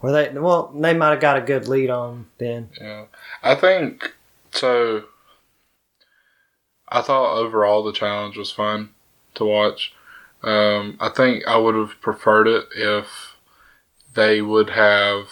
Were 0.00 0.12
they? 0.12 0.30
Well, 0.30 0.68
they 0.74 0.94
might 0.94 1.10
have 1.10 1.20
got 1.20 1.38
a 1.38 1.42
good 1.42 1.68
lead 1.68 1.90
on 1.90 2.26
then. 2.38 2.70
Yeah. 2.80 3.06
I 3.42 3.54
think 3.54 4.14
so. 4.52 5.04
I 6.88 7.02
thought 7.02 7.36
overall 7.36 7.82
the 7.82 7.92
challenge 7.92 8.36
was 8.36 8.50
fun 8.50 8.90
to 9.34 9.44
watch. 9.44 9.92
Um, 10.42 10.96
I 11.00 11.08
think 11.08 11.46
I 11.46 11.56
would 11.56 11.74
have 11.74 12.00
preferred 12.00 12.46
it 12.46 12.68
if 12.74 13.36
they 14.14 14.40
would 14.40 14.70
have, 14.70 15.26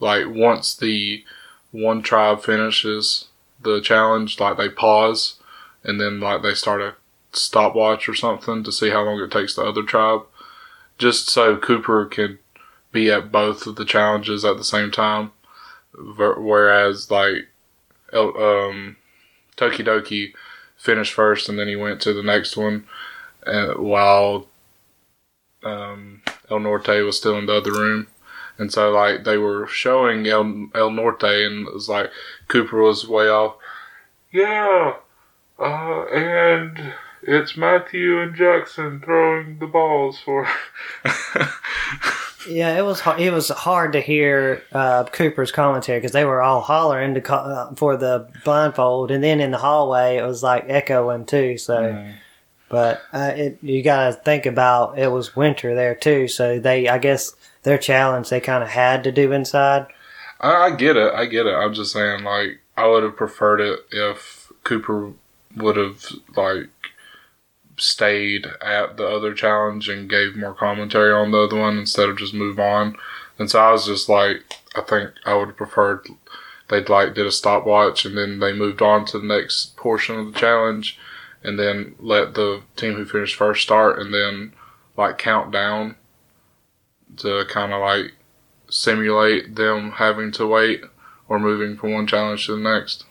like, 0.00 0.26
once 0.28 0.74
the 0.74 1.24
one 1.70 2.02
tribe 2.02 2.42
finishes 2.42 3.28
the 3.62 3.80
challenge, 3.80 4.40
like, 4.40 4.56
they 4.56 4.68
pause 4.68 5.36
and 5.84 6.00
then, 6.00 6.20
like, 6.20 6.42
they 6.42 6.54
start 6.54 6.82
a 6.82 6.94
stopwatch 7.32 8.08
or 8.08 8.14
something 8.14 8.64
to 8.64 8.72
see 8.72 8.90
how 8.90 9.02
long 9.02 9.20
it 9.20 9.30
takes 9.30 9.54
the 9.54 9.62
other 9.62 9.82
tribe. 9.82 10.22
Just 10.98 11.30
so 11.30 11.56
Cooper 11.56 12.04
could 12.04 12.38
be 12.92 13.10
at 13.10 13.32
both 13.32 13.66
of 13.66 13.76
the 13.76 13.84
challenges 13.84 14.44
at 14.44 14.56
the 14.56 14.64
same 14.64 14.90
time. 14.90 15.32
Whereas, 15.92 17.10
like, 17.10 17.48
um, 18.12 18.96
Tokidoki 19.56 20.32
finished 20.76 21.12
first 21.12 21.48
and 21.48 21.58
then 21.58 21.68
he 21.68 21.76
went 21.76 22.00
to 22.02 22.12
the 22.12 22.22
next 22.22 22.56
one, 22.56 22.86
uh, 23.46 23.74
while 23.74 24.46
um, 25.62 26.22
El 26.50 26.60
Norte 26.60 27.04
was 27.04 27.16
still 27.16 27.38
in 27.38 27.46
the 27.46 27.54
other 27.54 27.72
room. 27.72 28.06
And 28.58 28.72
so, 28.72 28.90
like, 28.90 29.24
they 29.24 29.38
were 29.38 29.66
showing 29.66 30.26
El, 30.26 30.68
El 30.74 30.90
Norte, 30.90 31.24
and 31.24 31.66
it 31.66 31.74
was 31.74 31.88
like 31.88 32.10
Cooper 32.48 32.82
was 32.82 33.08
way 33.08 33.26
off. 33.26 33.56
Yeah, 34.32 34.96
uh, 35.58 36.04
and 36.06 36.94
It's 37.22 37.56
Matthew 37.56 38.20
and 38.20 38.34
Jackson 38.34 39.00
throwing 39.00 39.58
the 39.58 39.66
balls 39.66 40.20
for. 40.20 40.46
Yeah, 42.48 42.78
it 42.78 42.82
was 42.82 43.02
it 43.18 43.32
was 43.32 43.48
hard 43.48 43.92
to 43.92 44.00
hear 44.00 44.62
uh, 44.72 45.04
Cooper's 45.04 45.52
commentary 45.52 45.98
because 45.98 46.12
they 46.12 46.24
were 46.24 46.40
all 46.42 46.60
hollering 46.60 47.14
to 47.14 47.20
call, 47.20 47.44
uh, 47.44 47.74
for 47.74 47.96
the 47.96 48.28
blindfold, 48.44 49.10
and 49.10 49.22
then 49.22 49.40
in 49.40 49.50
the 49.50 49.58
hallway 49.58 50.16
it 50.16 50.24
was 50.24 50.42
like 50.42 50.64
echoing 50.68 51.26
too. 51.26 51.58
So, 51.58 51.74
Mm. 51.82 52.14
but 52.68 53.02
uh, 53.12 53.32
it, 53.34 53.58
you 53.62 53.82
got 53.82 54.06
to 54.06 54.12
think 54.14 54.46
about 54.46 54.98
it 54.98 55.08
was 55.08 55.36
winter 55.36 55.74
there 55.74 55.94
too. 55.94 56.28
So 56.28 56.58
they, 56.58 56.88
I 56.88 56.98
guess, 56.98 57.34
their 57.62 57.78
challenge 57.78 58.30
they 58.30 58.40
kind 58.40 58.62
of 58.62 58.70
had 58.70 59.04
to 59.04 59.12
do 59.12 59.32
inside. 59.32 59.86
I, 60.40 60.52
I 60.54 60.70
get 60.70 60.96
it. 60.96 61.12
I 61.12 61.26
get 61.26 61.46
it. 61.46 61.54
I'm 61.54 61.74
just 61.74 61.92
saying, 61.92 62.24
like, 62.24 62.60
I 62.76 62.86
would 62.86 63.02
have 63.02 63.16
preferred 63.16 63.60
it 63.60 63.80
if 63.90 64.50
Cooper 64.64 65.12
would 65.56 65.76
have 65.76 66.06
like 66.36 66.68
stayed 67.80 68.46
at 68.60 68.96
the 68.96 69.06
other 69.06 69.34
challenge 69.34 69.88
and 69.88 70.10
gave 70.10 70.36
more 70.36 70.54
commentary 70.54 71.12
on 71.12 71.30
the 71.30 71.38
other 71.38 71.58
one 71.58 71.78
instead 71.78 72.08
of 72.08 72.18
just 72.18 72.34
move 72.34 72.58
on. 72.58 72.96
And 73.38 73.50
so 73.50 73.58
I 73.58 73.72
was 73.72 73.86
just 73.86 74.08
like, 74.08 74.42
I 74.76 74.82
think 74.82 75.10
I 75.24 75.34
would 75.34 75.48
have 75.48 75.56
preferred 75.56 76.06
they'd 76.70 76.88
like 76.88 77.14
did 77.14 77.26
a 77.26 77.32
stopwatch 77.32 78.04
and 78.04 78.16
then 78.16 78.38
they 78.38 78.52
moved 78.52 78.80
on 78.80 79.04
to 79.04 79.18
the 79.18 79.26
next 79.26 79.76
portion 79.76 80.18
of 80.18 80.32
the 80.32 80.38
challenge 80.38 80.98
and 81.42 81.58
then 81.58 81.94
let 81.98 82.34
the 82.34 82.62
team 82.76 82.94
who 82.94 83.04
finished 83.04 83.36
first 83.36 83.62
start 83.62 83.98
and 83.98 84.14
then 84.14 84.52
like 84.96 85.18
count 85.18 85.50
down 85.50 85.96
to 87.16 87.44
kind 87.48 87.72
of 87.72 87.80
like 87.80 88.12
simulate 88.70 89.56
them 89.56 89.92
having 89.92 90.30
to 90.30 90.46
wait 90.46 90.82
or 91.28 91.38
moving 91.38 91.76
from 91.76 91.92
one 91.92 92.06
challenge 92.06 92.46
to 92.46 92.56
the 92.56 92.62
next. 92.62 93.04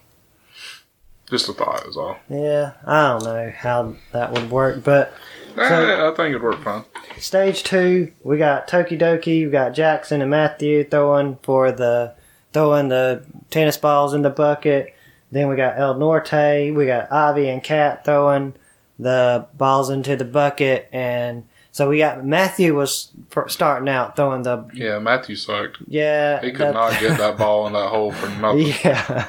Just 1.30 1.48
a 1.50 1.54
thought 1.54 1.86
is 1.88 1.96
all. 1.98 2.18
Yeah, 2.30 2.72
I 2.86 3.10
don't 3.10 3.24
know 3.24 3.54
how 3.56 3.96
that 4.14 4.32
would 4.34 4.50
work, 4.50 4.84
but 4.84 5.14
Eh, 5.58 5.62
I 6.08 6.14
think 6.16 6.30
it'd 6.30 6.42
work 6.44 6.64
fine. 6.64 6.86
Stage 7.18 7.64
two, 7.64 8.12
we 8.24 8.38
got 8.38 8.68
Tokidoki, 8.68 9.46
we 9.46 9.50
got 9.52 9.74
Jackson 9.74 10.22
and 10.22 10.30
Matthew 10.32 10.84
throwing 10.84 11.38
for 11.44 11.72
the 11.72 12.14
throwing 12.54 12.88
the 12.90 13.24
tennis 13.50 13.78
balls 13.78 14.14
in 14.14 14.22
the 14.22 14.30
bucket. 14.30 14.96
Then 15.32 15.48
we 15.50 15.56
got 15.56 15.78
El 15.78 15.96
Norte, 15.96 16.74
we 16.74 16.86
got 16.86 17.12
Ivy 17.12 17.50
and 17.50 17.64
Kat 17.64 18.06
throwing 18.06 18.54
the 18.98 19.46
balls 19.56 19.90
into 19.90 20.16
the 20.16 20.26
bucket, 20.26 20.90
and 20.92 21.44
so 21.72 21.90
we 21.90 21.98
got 22.00 22.26
Matthew 22.26 22.76
was 22.76 23.12
starting 23.48 23.88
out 23.90 24.16
throwing 24.16 24.44
the 24.44 24.66
Yeah, 24.74 24.98
Matthew 25.00 25.36
sucked. 25.36 25.78
yeah. 25.88 26.42
He 26.42 26.52
could 26.52 26.68
that- 26.68 26.74
not 26.74 27.00
get 27.00 27.18
that 27.18 27.38
ball 27.38 27.68
in 27.68 27.74
that 27.74 27.90
hole 27.90 28.12
for 28.12 28.30
nothing. 28.42 28.74
Yeah. 28.84 29.28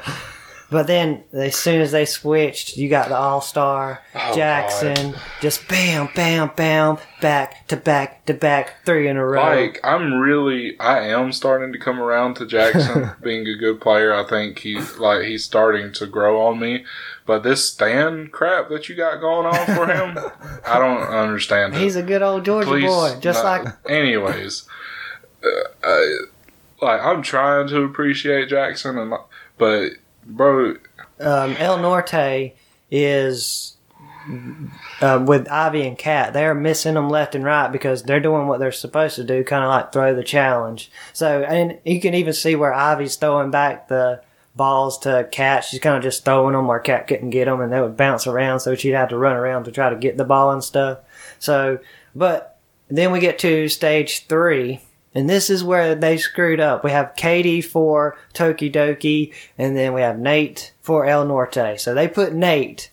But 0.71 0.87
then, 0.87 1.25
as 1.33 1.57
soon 1.57 1.81
as 1.81 1.91
they 1.91 2.05
switched, 2.05 2.77
you 2.77 2.87
got 2.87 3.09
the 3.09 3.17
All 3.17 3.41
Star 3.41 3.99
Oh, 4.15 4.33
Jackson, 4.33 5.15
just 5.41 5.67
bam, 5.67 6.07
bam, 6.15 6.51
bam, 6.55 6.97
back 7.19 7.67
to 7.67 7.75
back 7.75 8.25
to 8.27 8.33
back, 8.33 8.85
three 8.85 9.09
in 9.09 9.17
a 9.17 9.25
row. 9.25 9.41
Like 9.43 9.81
I'm 9.83 10.13
really, 10.13 10.79
I 10.79 10.99
am 11.09 11.33
starting 11.33 11.73
to 11.73 11.77
come 11.77 11.99
around 11.99 12.35
to 12.35 12.45
Jackson 12.45 13.11
being 13.21 13.45
a 13.47 13.55
good 13.57 13.81
player. 13.81 14.13
I 14.13 14.23
think 14.25 14.59
he's 14.59 14.97
like 14.97 15.23
he's 15.25 15.43
starting 15.43 15.91
to 15.91 16.07
grow 16.07 16.41
on 16.47 16.57
me. 16.57 16.85
But 17.25 17.43
this 17.43 17.67
stand 17.69 18.31
crap 18.31 18.69
that 18.69 18.87
you 18.87 18.95
got 18.95 19.19
going 19.19 19.47
on 19.47 19.65
for 19.75 19.85
him, 19.87 20.17
I 20.65 20.79
don't 20.79 21.01
understand. 21.01 21.73
it. 21.75 21.81
He's 21.81 21.97
a 21.97 22.01
good 22.03 22.21
old 22.21 22.45
Georgia 22.45 22.69
Please, 22.69 22.85
boy, 22.85 23.17
just 23.19 23.43
not- 23.43 23.65
like 23.65 23.73
Anyways, 23.89 24.63
uh, 25.43 25.47
I, 25.83 26.17
like 26.81 27.01
I'm 27.01 27.21
trying 27.21 27.67
to 27.67 27.81
appreciate 27.81 28.47
Jackson, 28.47 28.97
and 28.97 29.13
but 29.57 29.89
bro, 30.35 30.75
um, 31.19 31.55
El 31.57 31.77
Norte 31.79 32.53
is 32.89 33.77
um, 35.01 35.25
with 35.25 35.49
Ivy 35.49 35.87
and 35.87 35.97
Kat. 35.97 36.33
They're 36.33 36.55
missing 36.55 36.93
them 36.93 37.09
left 37.09 37.35
and 37.35 37.43
right 37.43 37.69
because 37.69 38.03
they're 38.03 38.19
doing 38.19 38.47
what 38.47 38.59
they're 38.59 38.71
supposed 38.71 39.15
to 39.15 39.23
do, 39.23 39.43
kind 39.43 39.63
of 39.63 39.69
like 39.69 39.91
throw 39.91 40.15
the 40.15 40.23
challenge. 40.23 40.91
So, 41.13 41.43
and 41.43 41.79
you 41.85 41.99
can 41.99 42.13
even 42.13 42.33
see 42.33 42.55
where 42.55 42.73
Ivy's 42.73 43.15
throwing 43.15 43.51
back 43.51 43.87
the 43.87 44.21
balls 44.55 44.99
to 44.99 45.27
Kat. 45.31 45.63
She's 45.63 45.79
kind 45.79 45.95
of 45.95 46.03
just 46.03 46.25
throwing 46.25 46.53
them 46.53 46.67
where 46.67 46.79
Kat 46.79 47.07
couldn't 47.07 47.29
get 47.31 47.45
them, 47.45 47.61
and 47.61 47.71
they 47.71 47.81
would 47.81 47.97
bounce 47.97 48.27
around, 48.27 48.59
so 48.59 48.75
she'd 48.75 48.91
have 48.91 49.09
to 49.09 49.17
run 49.17 49.35
around 49.35 49.63
to 49.65 49.71
try 49.71 49.89
to 49.89 49.95
get 49.95 50.17
the 50.17 50.25
ball 50.25 50.51
and 50.51 50.63
stuff. 50.63 50.99
So, 51.39 51.79
but 52.13 52.59
then 52.89 53.11
we 53.11 53.19
get 53.19 53.39
to 53.39 53.67
stage 53.69 54.27
three. 54.27 54.81
And 55.13 55.29
this 55.29 55.49
is 55.49 55.63
where 55.63 55.93
they 55.93 56.17
screwed 56.17 56.59
up. 56.59 56.83
We 56.83 56.91
have 56.91 57.15
Katie 57.15 57.61
for 57.61 58.17
Tokidoki, 58.33 59.33
and 59.57 59.75
then 59.75 59.93
we 59.93 60.01
have 60.01 60.17
Nate 60.17 60.73
for 60.81 61.05
El 61.05 61.25
Norte. 61.25 61.79
So 61.79 61.93
they 61.93 62.07
put 62.07 62.33
Nate, 62.33 62.89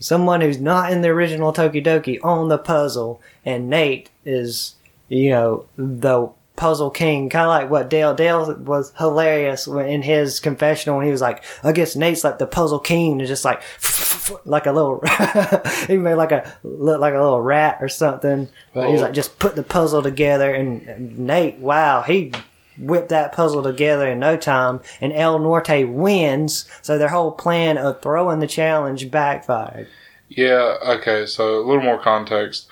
someone 0.00 0.40
who's 0.40 0.60
not 0.60 0.90
in 0.92 1.02
the 1.02 1.08
original 1.08 1.52
Tokidoki, 1.52 2.18
on 2.24 2.48
the 2.48 2.58
puzzle, 2.58 3.20
and 3.44 3.70
Nate 3.70 4.10
is, 4.24 4.74
you 5.08 5.30
know, 5.30 5.66
the 5.76 6.28
puzzle 6.60 6.90
king, 6.90 7.28
kind 7.30 7.44
of 7.44 7.48
like 7.48 7.70
what 7.70 7.88
Dale. 7.90 8.14
Dale 8.14 8.54
was 8.56 8.92
hilarious 8.98 9.66
when 9.66 9.86
in 9.88 10.02
his 10.02 10.38
confessional 10.40 10.96
when 10.98 11.06
he 11.06 11.12
was 11.12 11.22
like, 11.22 11.42
"I 11.64 11.72
guess 11.72 11.96
Nate's 11.96 12.22
like 12.22 12.38
the 12.38 12.46
puzzle 12.46 12.78
king," 12.78 13.18
and 13.18 13.26
just 13.26 13.44
like, 13.44 13.62
like 14.44 14.66
a 14.66 14.72
little, 14.72 15.02
he 15.88 15.96
made 15.96 16.14
like 16.14 16.32
a 16.32 16.52
look 16.62 17.00
like 17.00 17.14
a 17.14 17.18
little 17.22 17.40
rat 17.40 17.78
or 17.80 17.88
something. 17.88 18.48
But 18.74 18.86
he 18.86 18.92
was 18.92 19.00
Oh. 19.00 19.06
like, 19.06 19.14
just 19.14 19.38
put 19.38 19.56
the 19.56 19.62
puzzle 19.62 20.02
together, 20.02 20.54
and, 20.54 20.82
and 20.86 21.18
Nate, 21.18 21.56
wow, 21.58 22.02
he 22.02 22.32
whipped 22.78 23.08
that 23.08 23.32
puzzle 23.32 23.62
together 23.62 24.08
in 24.08 24.18
no 24.18 24.36
time, 24.36 24.80
and 25.00 25.12
El 25.12 25.38
Norte 25.38 25.88
wins. 25.88 26.66
So 26.82 26.98
their 26.98 27.08
whole 27.08 27.32
plan 27.32 27.78
of 27.78 28.00
throwing 28.02 28.38
the 28.40 28.46
challenge 28.46 29.10
backfired. 29.10 29.88
yeah, 30.28 30.76
okay. 30.86 31.26
So 31.26 31.56
a 31.58 31.64
little 31.66 31.82
more 31.82 31.98
context. 31.98 32.68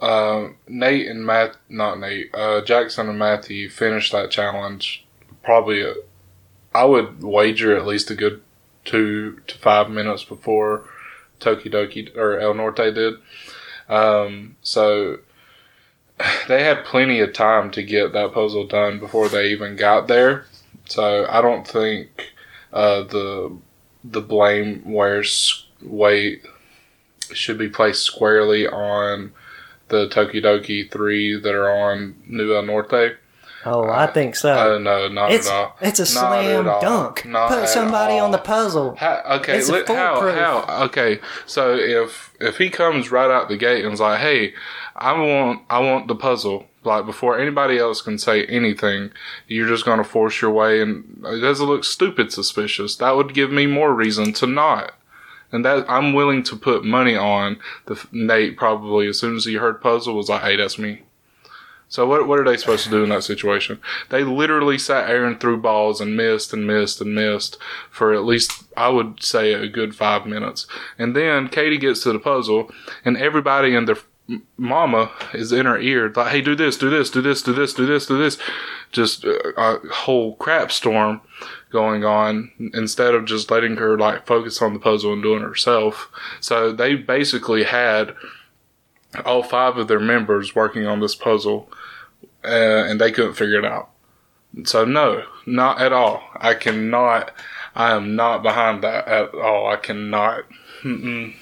Um, 0.00 0.56
Nate 0.66 1.08
and 1.08 1.26
Matt, 1.26 1.56
not 1.68 2.00
Nate, 2.00 2.34
uh, 2.34 2.62
Jackson 2.62 3.08
and 3.08 3.18
Matthew 3.18 3.68
finished 3.68 4.12
that 4.12 4.30
challenge 4.30 5.04
probably. 5.42 5.82
A, 5.82 5.94
I 6.74 6.84
would 6.84 7.22
wager 7.22 7.76
at 7.76 7.86
least 7.86 8.10
a 8.10 8.14
good 8.14 8.42
two 8.84 9.40
to 9.46 9.58
five 9.58 9.90
minutes 9.90 10.24
before 10.24 10.84
Tokidoki 11.40 12.16
or 12.16 12.38
El 12.38 12.54
Norte 12.54 12.94
did. 12.94 13.14
Um, 13.88 14.56
so 14.62 15.18
they 16.48 16.64
had 16.64 16.84
plenty 16.84 17.20
of 17.20 17.32
time 17.32 17.70
to 17.72 17.82
get 17.82 18.12
that 18.12 18.32
puzzle 18.32 18.66
done 18.66 18.98
before 18.98 19.28
they 19.28 19.50
even 19.50 19.76
got 19.76 20.08
there. 20.08 20.46
So 20.88 21.26
I 21.28 21.40
don't 21.40 21.66
think 21.66 22.32
uh, 22.72 23.02
the 23.02 23.56
the 24.02 24.20
blame 24.20 24.82
wears 24.90 25.66
weight 25.82 26.42
should 27.32 27.58
be 27.58 27.68
placed 27.68 28.02
squarely 28.02 28.66
on 28.66 29.32
the 29.90 30.08
Tokidoki 30.08 30.90
three 30.90 31.38
that 31.38 31.54
are 31.54 31.70
on 31.70 32.16
New 32.26 32.54
El 32.54 32.62
Norte. 32.62 33.16
Oh, 33.66 33.90
I 33.90 34.06
think 34.06 34.36
so. 34.36 34.76
Uh, 34.76 34.78
no, 34.78 35.08
not 35.08 35.32
it's 35.32 35.46
at 35.46 35.52
all. 35.52 35.76
it's 35.82 36.00
a 36.00 36.06
slam 36.06 36.64
dunk. 36.64 37.26
Not 37.26 37.50
Put 37.50 37.68
somebody 37.68 38.18
on 38.18 38.30
the 38.30 38.38
puzzle. 38.38 38.96
How, 38.96 39.22
okay, 39.40 39.58
It's 39.58 39.68
li- 39.68 39.82
how 39.86 40.20
how 40.32 40.84
okay. 40.86 41.20
So 41.44 41.74
if 41.76 42.32
if 42.40 42.56
he 42.56 42.70
comes 42.70 43.10
right 43.10 43.30
out 43.30 43.48
the 43.48 43.58
gate 43.58 43.84
and 43.84 43.92
is 43.92 44.00
like, 44.00 44.20
"Hey, 44.20 44.54
I 44.96 45.12
want 45.12 45.62
I 45.68 45.80
want 45.80 46.08
the 46.08 46.14
puzzle," 46.14 46.68
like 46.84 47.04
before 47.04 47.38
anybody 47.38 47.76
else 47.76 48.00
can 48.00 48.16
say 48.16 48.46
anything, 48.46 49.10
you're 49.46 49.68
just 49.68 49.84
going 49.84 49.98
to 49.98 50.04
force 50.04 50.40
your 50.40 50.52
way, 50.52 50.80
and 50.80 51.22
it 51.26 51.40
doesn't 51.40 51.66
look 51.66 51.84
stupid 51.84 52.32
suspicious. 52.32 52.96
That 52.96 53.14
would 53.16 53.34
give 53.34 53.52
me 53.52 53.66
more 53.66 53.92
reason 53.92 54.32
to 54.34 54.46
not. 54.46 54.94
And 55.52 55.64
that 55.64 55.84
I'm 55.88 56.12
willing 56.12 56.42
to 56.44 56.56
put 56.56 56.84
money 56.84 57.16
on 57.16 57.58
the 57.86 58.00
Nate 58.12 58.56
probably 58.56 59.08
as 59.08 59.18
soon 59.18 59.36
as 59.36 59.44
he 59.44 59.54
heard 59.54 59.80
puzzle 59.80 60.14
was 60.14 60.28
like, 60.28 60.42
"Hey, 60.42 60.56
that's 60.56 60.78
me." 60.78 61.02
So 61.90 62.06
what 62.06 62.28
what 62.28 62.38
are 62.38 62.44
they 62.44 62.56
supposed 62.56 62.84
to 62.84 62.90
do 62.90 63.02
in 63.02 63.10
that 63.10 63.24
situation? 63.24 63.80
They 64.10 64.22
literally 64.22 64.78
sat 64.78 65.10
and 65.10 65.40
threw 65.40 65.56
balls 65.56 66.00
and 66.00 66.16
missed 66.16 66.52
and 66.52 66.64
missed 66.64 67.00
and 67.00 67.16
missed 67.16 67.58
for 67.90 68.14
at 68.14 68.24
least 68.24 68.62
I 68.76 68.88
would 68.88 69.22
say 69.24 69.52
a 69.52 69.66
good 69.66 69.96
five 69.96 70.24
minutes. 70.24 70.68
And 70.98 71.16
then 71.16 71.48
Katie 71.48 71.78
gets 71.78 72.04
to 72.04 72.12
the 72.12 72.20
puzzle, 72.20 72.70
and 73.04 73.16
everybody 73.16 73.74
and 73.74 73.88
their 73.88 73.96
mama 74.56 75.10
is 75.34 75.50
in 75.50 75.66
her 75.66 75.80
ear 75.80 76.12
like, 76.14 76.30
"Hey, 76.30 76.40
do 76.40 76.54
this, 76.54 76.76
do 76.76 76.88
this, 76.90 77.10
do 77.10 77.20
this, 77.20 77.42
do 77.42 77.52
this, 77.52 77.74
do 77.74 77.86
this, 77.86 78.06
do 78.06 78.16
this." 78.16 78.38
Just 78.92 79.24
uh, 79.24 79.52
a 79.56 79.78
whole 79.92 80.36
crap 80.36 80.70
storm 80.70 81.20
going 81.70 82.04
on 82.04 82.50
instead 82.74 83.14
of 83.14 83.24
just 83.24 83.50
letting 83.50 83.76
her 83.76 83.98
like 83.98 84.26
focus 84.26 84.60
on 84.60 84.74
the 84.74 84.80
puzzle 84.80 85.12
and 85.12 85.22
doing 85.22 85.42
it 85.42 85.46
herself. 85.46 86.10
So 86.40 86.72
they 86.72 86.94
basically 86.94 87.64
had 87.64 88.14
all 89.24 89.42
five 89.42 89.76
of 89.76 89.88
their 89.88 90.00
members 90.00 90.54
working 90.54 90.86
on 90.86 91.00
this 91.00 91.14
puzzle 91.14 91.70
uh, 92.44 92.48
and 92.48 93.00
they 93.00 93.12
couldn't 93.12 93.34
figure 93.34 93.58
it 93.58 93.64
out. 93.64 93.90
So 94.64 94.84
no, 94.84 95.24
not 95.46 95.80
at 95.80 95.92
all. 95.92 96.22
I 96.36 96.54
cannot. 96.54 97.32
I 97.74 97.94
am 97.94 98.16
not 98.16 98.42
behind 98.42 98.82
that 98.82 99.06
at 99.06 99.34
all. 99.34 99.68
I 99.68 99.76
cannot. 99.76 100.44
Mm-mm. 100.82 101.34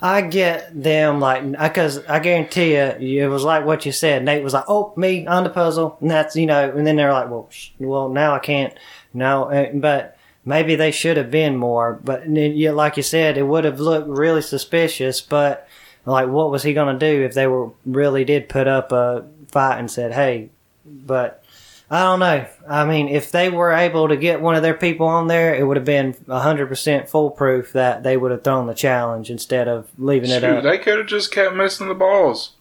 I 0.00 0.20
get 0.22 0.82
them 0.82 1.20
like 1.20 1.50
because 1.50 2.04
I 2.06 2.18
guarantee 2.18 2.72
you, 2.72 3.24
it 3.24 3.28
was 3.28 3.44
like 3.44 3.64
what 3.64 3.86
you 3.86 3.92
said. 3.92 4.24
Nate 4.24 4.42
was 4.42 4.52
like, 4.52 4.64
"Oh, 4.68 4.92
me 4.96 5.26
on 5.26 5.44
the 5.44 5.50
puzzle," 5.50 5.96
and 6.00 6.10
that's 6.10 6.36
you 6.36 6.46
know, 6.46 6.70
and 6.70 6.86
then 6.86 6.96
they're 6.96 7.12
like, 7.12 7.30
"Well, 7.30 7.48
sh- 7.50 7.70
well, 7.78 8.08
now 8.08 8.34
I 8.34 8.38
can't." 8.38 8.74
No, 9.12 9.44
uh, 9.44 9.70
but 9.74 10.16
maybe 10.44 10.74
they 10.74 10.90
should 10.90 11.16
have 11.16 11.30
been 11.30 11.56
more. 11.56 12.00
But 12.02 12.28
like 12.28 12.96
you 12.96 13.02
said, 13.02 13.38
it 13.38 13.44
would 13.44 13.64
have 13.64 13.80
looked 13.80 14.08
really 14.08 14.42
suspicious. 14.42 15.20
But 15.20 15.68
like 16.06 16.28
what 16.28 16.50
was 16.50 16.62
he 16.62 16.74
to 16.98 16.98
do 16.98 17.22
if 17.22 17.34
they 17.34 17.46
were 17.46 17.70
really 17.86 18.24
did 18.24 18.48
put 18.48 18.66
up 18.66 18.92
a 18.92 19.24
fight 19.48 19.78
and 19.78 19.90
said, 19.90 20.12
"Hey," 20.12 20.50
but 20.84 21.43
I 21.90 22.02
don't 22.02 22.20
know. 22.20 22.46
I 22.68 22.84
mean, 22.86 23.08
if 23.08 23.30
they 23.30 23.50
were 23.50 23.72
able 23.72 24.08
to 24.08 24.16
get 24.16 24.40
one 24.40 24.54
of 24.54 24.62
their 24.62 24.74
people 24.74 25.06
on 25.06 25.28
there, 25.28 25.54
it 25.54 25.64
would 25.64 25.76
have 25.76 25.84
been 25.84 26.16
hundred 26.28 26.66
percent 26.66 27.08
foolproof 27.08 27.72
that 27.72 28.02
they 28.02 28.16
would 28.16 28.30
have 28.30 28.42
thrown 28.42 28.66
the 28.66 28.74
challenge 28.74 29.30
instead 29.30 29.68
of 29.68 29.88
leaving 29.98 30.30
it 30.30 30.42
up. 30.42 30.62
they 30.62 30.78
could 30.78 30.98
have 30.98 31.06
just 31.06 31.30
kept 31.30 31.54
missing 31.54 31.88
the 31.88 31.94
balls. 31.94 32.52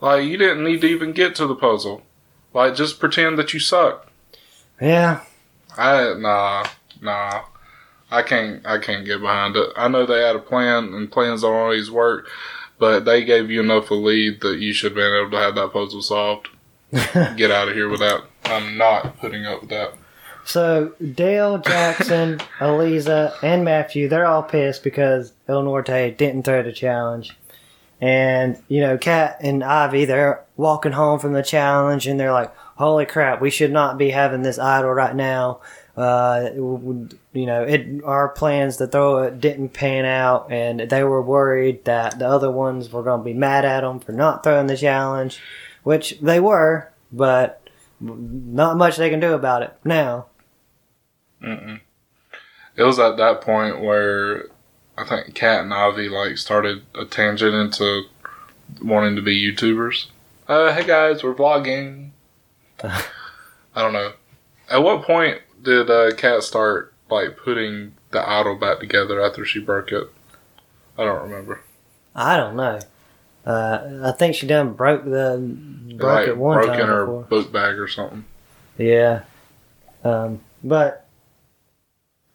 Like 0.00 0.24
you 0.24 0.36
didn't 0.36 0.64
need 0.64 0.82
to 0.82 0.86
even 0.86 1.12
get 1.12 1.34
to 1.36 1.46
the 1.46 1.54
puzzle. 1.54 2.02
Like 2.52 2.74
just 2.74 3.00
pretend 3.00 3.38
that 3.38 3.52
you 3.54 3.60
suck. 3.60 4.08
Yeah, 4.80 5.22
I 5.76 6.14
nah 6.18 6.64
nah. 7.00 7.42
I 8.10 8.22
can't 8.22 8.66
I 8.66 8.78
can't 8.78 9.06
get 9.06 9.20
behind 9.20 9.56
it. 9.56 9.70
I 9.76 9.88
know 9.88 10.04
they 10.04 10.20
had 10.22 10.36
a 10.36 10.40
plan 10.40 10.92
and 10.94 11.10
plans 11.10 11.42
don't 11.42 11.54
always 11.54 11.90
work, 11.90 12.28
but 12.78 13.04
they 13.04 13.24
gave 13.24 13.50
you 13.50 13.60
enough 13.60 13.84
of 13.84 13.90
a 13.92 13.94
lead 13.94 14.40
that 14.40 14.58
you 14.58 14.72
should 14.72 14.92
have 14.92 14.96
been 14.96 15.14
able 15.20 15.30
to 15.30 15.36
have 15.38 15.54
that 15.54 15.72
puzzle 15.72 16.02
solved. 16.02 16.48
Get 16.90 17.50
out 17.52 17.68
of 17.68 17.74
here 17.74 17.88
with 17.88 18.00
that. 18.00 18.24
I'm 18.50 18.76
not 18.76 19.18
putting 19.18 19.46
up 19.46 19.62
with 19.62 19.70
that. 19.70 19.94
So 20.44 20.94
Dale, 21.14 21.58
Jackson, 21.58 22.40
Eliza, 22.60 23.34
and 23.42 23.64
Matthew, 23.64 24.08
they're 24.08 24.26
all 24.26 24.42
pissed 24.42 24.82
because 24.82 25.32
El 25.48 25.62
Norte 25.62 26.16
didn't 26.16 26.42
throw 26.44 26.62
the 26.62 26.72
challenge. 26.72 27.36
And, 28.00 28.62
you 28.68 28.80
know, 28.80 28.96
Kat 28.96 29.38
and 29.40 29.62
Ivy, 29.62 30.06
they're 30.06 30.44
walking 30.56 30.92
home 30.92 31.18
from 31.18 31.34
the 31.34 31.42
challenge 31.42 32.06
and 32.06 32.18
they're 32.18 32.32
like, 32.32 32.54
holy 32.76 33.04
crap, 33.04 33.42
we 33.42 33.50
should 33.50 33.72
not 33.72 33.98
be 33.98 34.10
having 34.10 34.42
this 34.42 34.58
idol 34.58 34.90
right 34.90 35.14
now. 35.14 35.60
Uh, 35.96 36.48
you 36.54 37.46
know, 37.46 37.62
it, 37.62 38.02
our 38.04 38.30
plans 38.30 38.78
to 38.78 38.86
throw 38.86 39.18
it 39.24 39.38
didn't 39.40 39.70
pan 39.70 40.06
out 40.06 40.50
and 40.50 40.80
they 40.80 41.04
were 41.04 41.20
worried 41.20 41.84
that 41.84 42.18
the 42.18 42.26
other 42.26 42.50
ones 42.50 42.90
were 42.90 43.02
going 43.02 43.20
to 43.20 43.24
be 43.24 43.34
mad 43.34 43.66
at 43.66 43.82
them 43.82 44.00
for 44.00 44.12
not 44.12 44.42
throwing 44.42 44.66
the 44.66 44.76
challenge, 44.78 45.38
which 45.82 46.18
they 46.20 46.40
were, 46.40 46.90
but 47.12 47.59
not 48.00 48.76
much 48.76 48.96
they 48.96 49.10
can 49.10 49.20
do 49.20 49.34
about 49.34 49.62
it 49.62 49.76
now. 49.84 50.26
Mm-mm. 51.42 51.80
It 52.76 52.82
was 52.82 52.98
at 52.98 53.16
that 53.18 53.40
point 53.40 53.80
where 53.80 54.46
I 54.96 55.04
think 55.04 55.34
Kat 55.34 55.62
and 55.62 55.74
Ivy 55.74 56.08
like 56.08 56.38
started 56.38 56.82
a 56.94 57.04
tangent 57.04 57.54
into 57.54 58.04
wanting 58.82 59.16
to 59.16 59.22
be 59.22 59.40
YouTubers. 59.40 60.06
Uh, 60.48 60.72
hey 60.72 60.86
guys, 60.86 61.22
we're 61.22 61.34
vlogging. 61.34 62.10
I 62.82 63.02
don't 63.74 63.92
know. 63.92 64.12
At 64.70 64.82
what 64.82 65.02
point 65.02 65.40
did 65.62 65.90
uh, 65.90 66.12
Kat 66.14 66.42
start 66.42 66.94
like 67.10 67.36
putting 67.36 67.94
the 68.10 68.28
idol 68.28 68.56
back 68.56 68.80
together 68.80 69.22
after 69.22 69.44
she 69.44 69.60
broke 69.60 69.92
it? 69.92 70.10
I 70.98 71.04
don't 71.04 71.22
remember. 71.22 71.60
I 72.14 72.36
don't 72.36 72.56
know. 72.56 72.80
Uh, 73.46 74.00
I 74.04 74.12
think 74.12 74.34
she 74.34 74.46
done 74.46 74.74
broke 74.74 75.04
the 75.04 75.38
broke 75.96 76.02
like, 76.02 76.28
it 76.28 76.36
one 76.36 76.58
broke 76.58 76.68
time 76.68 76.80
in 76.80 76.86
her 76.86 77.06
before. 77.06 77.22
book 77.22 77.52
bag 77.52 77.78
or 77.78 77.88
something. 77.88 78.24
Yeah. 78.78 79.22
Um, 80.04 80.40
but 80.64 81.06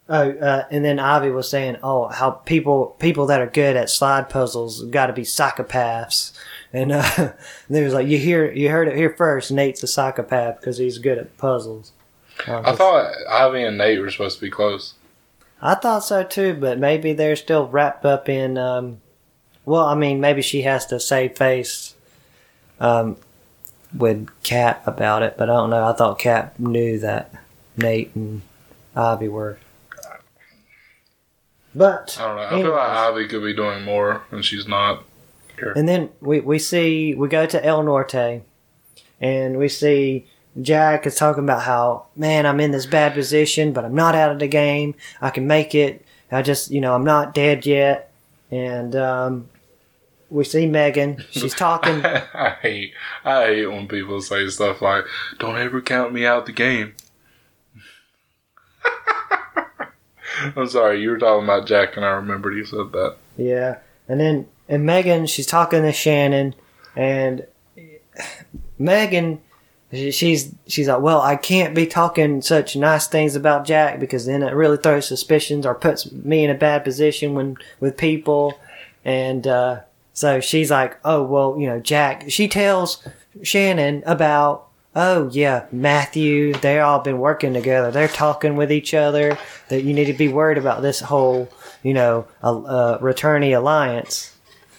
oh, 0.09 0.31
uh, 0.31 0.65
and 0.69 0.85
then 0.85 0.99
Ivy 0.99 1.31
was 1.31 1.49
saying, 1.49 1.77
"Oh, 1.81 2.07
how 2.07 2.31
people 2.31 2.95
people 2.99 3.25
that 3.27 3.41
are 3.41 3.47
good 3.47 3.75
at 3.75 3.89
slide 3.89 4.29
puzzles 4.29 4.83
got 4.83 5.07
to 5.07 5.13
be 5.13 5.23
psychopaths." 5.23 6.33
And 6.73 6.91
uh, 6.91 7.03
and 7.17 7.33
they 7.69 7.83
was 7.83 7.93
like, 7.93 8.07
"You 8.07 8.17
hear 8.17 8.51
you 8.51 8.69
heard 8.69 8.87
it 8.87 8.95
here 8.95 9.13
first. 9.15 9.51
Nate's 9.51 9.83
a 9.83 9.87
psychopath 9.87 10.59
because 10.59 10.77
he's 10.77 10.97
good 10.97 11.17
at 11.17 11.37
puzzles." 11.37 11.91
I, 12.47 12.75
thought 12.75 13.13
Ivy 13.29 13.63
and 13.63 13.77
Nate 13.77 14.01
were 14.01 14.11
supposed 14.11 14.39
to 14.39 14.45
be 14.45 14.51
close. 14.51 14.95
I 15.61 15.75
thought 15.75 15.99
so 15.99 16.23
too, 16.23 16.53
but 16.53 16.77
maybe 16.77 17.13
they're 17.13 17.37
still 17.37 17.67
wrapped 17.67 18.05
up 18.05 18.27
in. 18.27 18.57
Um, 18.57 19.01
well, 19.63 19.85
I 19.85 19.95
mean, 19.95 20.19
maybe 20.19 20.41
she 20.41 20.61
has 20.63 20.85
to 20.87 20.99
save 20.99 21.37
face 21.37 21.95
um, 22.79 23.17
with 23.97 24.27
Kat 24.43 24.81
about 24.85 25.23
it, 25.23 25.35
but 25.37 25.49
I 25.49 25.53
don't 25.53 25.69
know. 25.69 25.85
I 25.85 25.93
thought 25.93 26.19
Kat 26.19 26.59
knew 26.59 26.99
that 26.99 27.33
Nate 27.77 28.13
and 28.15 28.41
Ivy 28.95 29.27
were. 29.27 29.57
But 31.73 32.17
I 32.19 32.27
don't 32.27 32.35
know. 32.37 32.43
I 32.43 32.61
feel 32.61 32.71
like 32.71 32.89
Ivy 32.89 33.27
could 33.27 33.43
be 33.43 33.53
doing 33.53 33.83
more, 33.83 34.23
and 34.31 34.45
she's 34.45 34.67
not. 34.67 35.03
And 35.75 35.87
then 35.87 36.09
we, 36.21 36.39
we 36.39 36.59
see, 36.59 37.13
we 37.15 37.27
go 37.27 37.45
to 37.45 37.65
El 37.65 37.83
Norte 37.83 38.41
and 39.21 39.57
we 39.57 39.69
see 39.69 40.27
Jack 40.61 41.05
is 41.05 41.15
talking 41.15 41.43
about 41.43 41.63
how, 41.63 42.05
man, 42.15 42.45
I'm 42.45 42.59
in 42.59 42.71
this 42.71 42.85
bad 42.85 43.13
position, 43.13 43.73
but 43.73 43.85
I'm 43.85 43.95
not 43.95 44.15
out 44.15 44.31
of 44.31 44.39
the 44.39 44.47
game. 44.47 44.95
I 45.21 45.29
can 45.29 45.47
make 45.47 45.75
it. 45.75 46.05
I 46.31 46.41
just, 46.41 46.71
you 46.71 46.81
know, 46.81 46.93
I'm 46.93 47.03
not 47.03 47.33
dead 47.33 47.65
yet. 47.65 48.11
And 48.51 48.95
um, 48.95 49.49
we 50.29 50.43
see 50.43 50.65
Megan. 50.65 51.23
She's 51.31 51.55
talking. 51.55 52.05
I 52.05 52.57
hate 52.61 52.93
I 53.23 53.45
hate 53.45 53.67
when 53.67 53.87
people 53.87 54.21
say 54.21 54.47
stuff 54.49 54.81
like, 54.81 55.05
"Don't 55.39 55.57
ever 55.57 55.81
count 55.81 56.13
me 56.13 56.25
out 56.25 56.45
the 56.45 56.51
game." 56.51 56.93
I'm 60.55 60.67
sorry, 60.67 61.01
you 61.01 61.09
were 61.09 61.17
talking 61.17 61.45
about 61.45 61.65
Jack, 61.65 61.95
and 61.95 62.05
I 62.05 62.09
remembered 62.09 62.55
you 62.55 62.65
said 62.65 62.91
that. 62.91 63.15
Yeah. 63.37 63.77
And 64.07 64.19
then, 64.19 64.47
and 64.67 64.85
Megan, 64.85 65.27
she's 65.27 65.47
talking 65.47 65.81
to 65.81 65.91
Shannon, 65.91 66.55
and 66.95 67.45
Megan, 68.77 69.41
she's 69.91 70.53
she's 70.67 70.87
like, 70.87 71.01
well, 71.01 71.21
I 71.21 71.35
can't 71.35 71.73
be 71.73 71.87
talking 71.87 72.41
such 72.41 72.75
nice 72.75 73.07
things 73.07 73.35
about 73.35 73.65
Jack 73.65 73.99
because 73.99 74.25
then 74.25 74.43
it 74.43 74.53
really 74.53 74.77
throws 74.77 75.07
suspicions 75.07 75.65
or 75.65 75.75
puts 75.75 76.11
me 76.11 76.43
in 76.43 76.49
a 76.49 76.55
bad 76.55 76.83
position 76.83 77.33
when 77.33 77.57
with 77.79 77.97
people, 77.97 78.59
and 79.03 79.47
uh, 79.47 79.81
so 80.15 80.39
she's 80.39 80.71
like, 80.71 80.97
oh 81.05 81.21
well, 81.21 81.57
you 81.59 81.67
know, 81.67 81.79
Jack. 81.79 82.25
She 82.29 82.47
tells 82.47 83.07
Shannon 83.43 84.01
about. 84.07 84.63
Oh 84.97 85.29
yeah, 85.29 85.65
Matthew. 85.73 86.53
They 86.53 86.79
all 86.79 86.99
been 86.99 87.19
working 87.19 87.53
together. 87.53 87.91
They're 87.91 88.07
talking 88.07 88.55
with 88.55 88.71
each 88.71 88.93
other. 88.93 89.37
That 89.67 89.83
you 89.83 89.93
need 89.93 90.05
to 90.05 90.13
be 90.13 90.29
worried 90.29 90.57
about 90.57 90.81
this 90.81 91.01
whole, 91.01 91.49
you 91.83 91.93
know, 91.93 92.27
a, 92.41 92.47
a 92.47 92.99
returnee 93.01 93.55
alliance. 93.55 94.33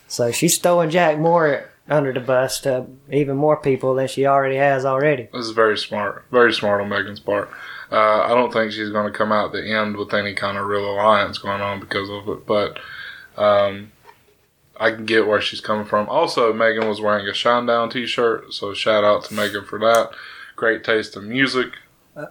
So 0.08 0.32
she's 0.32 0.56
throwing 0.56 0.88
Jack 0.88 1.18
more 1.18 1.68
under 1.88 2.14
the 2.14 2.20
bus 2.20 2.60
to 2.60 2.86
even 3.12 3.36
more 3.36 3.58
people 3.58 3.94
than 3.94 4.08
she 4.08 4.24
already 4.24 4.56
has 4.56 4.86
already. 4.86 5.28
This 5.34 5.44
is 5.44 5.50
very 5.50 5.76
smart, 5.76 6.24
very 6.30 6.52
smart 6.52 6.80
on 6.80 6.88
Megan's 6.88 7.20
part. 7.20 7.50
Uh, 7.92 8.22
I 8.22 8.28
don't 8.28 8.52
think 8.52 8.72
she's 8.72 8.90
going 8.90 9.12
to 9.12 9.16
come 9.16 9.32
out 9.32 9.52
the 9.52 9.70
end 9.70 9.96
with 9.96 10.12
any 10.12 10.34
kind 10.34 10.56
of 10.56 10.66
real 10.66 10.90
alliance 10.90 11.38
going 11.38 11.60
on 11.60 11.78
because 11.78 12.08
of 12.08 12.28
it, 12.28 12.46
but 12.46 12.78
um, 13.36 13.92
I 14.78 14.90
can 14.90 15.04
get 15.06 15.26
where 15.26 15.40
she's 15.40 15.60
coming 15.60 15.86
from. 15.86 16.08
Also, 16.08 16.52
Megan 16.52 16.88
was 16.88 17.00
wearing 17.00 17.26
a 17.26 17.32
Shinedown 17.32 17.90
T-shirt, 17.90 18.52
so 18.52 18.74
shout 18.74 19.04
out 19.04 19.24
to 19.24 19.34
Megan 19.34 19.64
for 19.64 19.78
that. 19.78 20.10
Great 20.56 20.84
taste 20.84 21.16
in 21.16 21.28
music. 21.28 21.68
Uh, 22.16 22.26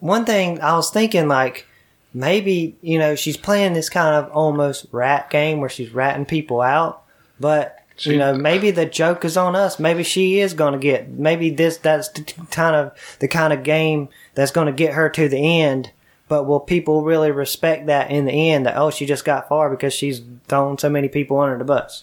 one 0.00 0.24
thing 0.24 0.60
I 0.60 0.74
was 0.76 0.90
thinking, 0.90 1.28
like, 1.28 1.66
maybe, 2.12 2.76
you 2.82 2.98
know, 2.98 3.14
she's 3.14 3.36
playing 3.36 3.72
this 3.72 3.88
kind 3.90 4.14
of 4.14 4.30
almost 4.32 4.86
rat 4.92 5.30
game 5.30 5.60
where 5.60 5.68
she's 5.68 5.90
ratting 5.90 6.26
people 6.26 6.60
out, 6.60 7.02
but. 7.38 7.78
She- 7.96 8.10
you 8.14 8.18
know, 8.18 8.34
maybe 8.34 8.72
the 8.72 8.86
joke 8.86 9.24
is 9.24 9.36
on 9.36 9.54
us. 9.54 9.78
Maybe 9.78 10.02
she 10.02 10.40
is 10.40 10.52
going 10.52 10.72
to 10.72 10.80
get. 10.80 11.10
Maybe 11.10 11.50
this 11.50 11.76
that's 11.76 12.08
the 12.08 12.24
kind 12.50 12.74
of 12.74 12.90
the 13.20 13.28
kind 13.28 13.52
of 13.52 13.62
game 13.62 14.08
that's 14.34 14.50
going 14.50 14.66
to 14.66 14.72
get 14.72 14.94
her 14.94 15.08
to 15.10 15.28
the 15.28 15.60
end. 15.62 15.92
But 16.34 16.46
will 16.46 16.58
people 16.58 17.04
really 17.04 17.30
respect 17.30 17.86
that 17.86 18.10
in 18.10 18.24
the 18.24 18.50
end? 18.50 18.66
That 18.66 18.76
oh, 18.76 18.90
she 18.90 19.06
just 19.06 19.24
got 19.24 19.48
far 19.48 19.70
because 19.70 19.94
she's 19.94 20.20
thrown 20.48 20.76
so 20.78 20.88
many 20.90 21.06
people 21.08 21.38
under 21.38 21.56
the 21.56 21.64
bus. 21.64 22.02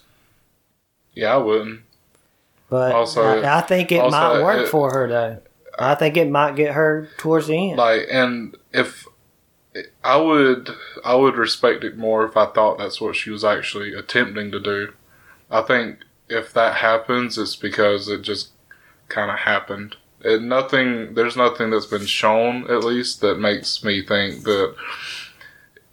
Yeah, 1.14 1.34
I 1.34 1.38
wouldn't. 1.38 1.82
But 2.70 2.94
Also- 2.94 3.42
I, 3.42 3.58
I 3.58 3.60
think 3.60 3.92
it 3.92 4.00
also, 4.00 4.12
might 4.18 4.42
work 4.42 4.60
it- 4.62 4.70
for 4.70 4.90
her 4.94 5.10
though. 5.10 5.40
I 5.78 5.96
think 5.96 6.16
it 6.16 6.30
might 6.30 6.56
get 6.56 6.76
her 6.76 7.10
towards 7.18 7.48
the 7.48 7.72
end. 7.72 7.78
Like, 7.78 8.08
and 8.10 8.56
if 8.72 9.06
I 10.02 10.16
would, 10.16 10.70
I 11.04 11.16
would 11.16 11.36
respect 11.36 11.84
it 11.84 11.98
more 11.98 12.24
if 12.24 12.38
I 12.38 12.46
thought 12.46 12.78
that's 12.78 13.02
what 13.02 13.18
she 13.18 13.32
was 13.32 13.44
actually 13.44 13.94
attempting 13.94 14.50
to 14.52 14.62
do. 14.62 14.94
I 15.50 15.60
think 15.62 16.06
if 16.30 16.54
that 16.54 16.76
happens, 16.76 17.38
it's 17.38 17.58
because 17.58 18.08
it 18.08 18.22
just 18.22 18.52
kind 19.10 19.30
of 19.30 19.40
happened. 19.40 19.98
It, 20.24 20.42
nothing, 20.42 21.14
there's 21.14 21.38
nothing 21.38 21.70
that's 21.70 21.86
been 21.86 22.06
shown, 22.06 22.70
at 22.70 22.84
least, 22.84 23.22
that 23.22 23.40
makes 23.40 23.84
me 23.84 24.06
think 24.06 24.44
that 24.44 24.76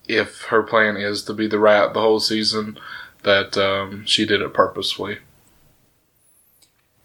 if 0.06 0.42
her 0.44 0.62
plan 0.62 0.96
is 0.96 1.22
to 1.24 1.34
be 1.34 1.46
the 1.46 1.58
rat 1.58 1.94
the 1.94 2.00
whole 2.00 2.20
season, 2.20 2.78
that 3.22 3.56
um, 3.56 4.04
she 4.06 4.26
did 4.26 4.40
it 4.40 4.54
purposefully. 4.54 5.18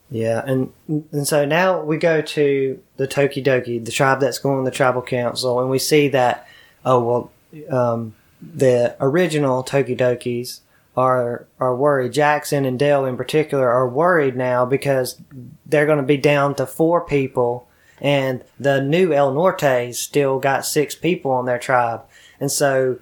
Yeah, 0.09 0.43
and 0.45 0.71
and 0.87 1.27
so 1.27 1.43
now 1.43 1.81
we 1.81 1.97
go 1.97 2.21
to 2.21 2.79
the 2.97 3.07
Tokidoki, 3.07 3.83
the 3.83 3.91
tribe 3.91 4.19
that's 4.19 4.37
going 4.37 4.63
to 4.63 4.69
the 4.69 4.75
tribal 4.75 5.01
council, 5.01 5.59
and 5.59 5.71
we 5.71 5.79
see 5.79 6.07
that 6.09 6.47
oh 6.85 7.31
well, 7.51 7.75
um, 7.75 8.13
the 8.39 8.95
original 8.99 9.63
Tokidokis 9.63 10.59
are 10.95 11.47
are 11.59 11.75
worried. 11.75 12.13
Jackson 12.13 12.65
and 12.65 12.77
Dale 12.77 13.05
in 13.05 13.17
particular 13.17 13.69
are 13.69 13.87
worried 13.87 14.35
now 14.35 14.65
because 14.65 15.19
they're 15.65 15.85
going 15.85 15.97
to 15.97 16.03
be 16.03 16.17
down 16.17 16.55
to 16.55 16.65
four 16.65 17.01
people, 17.01 17.67
and 17.99 18.43
the 18.59 18.81
new 18.81 19.13
El 19.13 19.33
Norte's 19.33 19.99
still 19.99 20.39
got 20.39 20.65
six 20.65 20.95
people 20.95 21.31
on 21.31 21.45
their 21.45 21.59
tribe, 21.59 22.01
and 22.39 22.51
so 22.51 22.99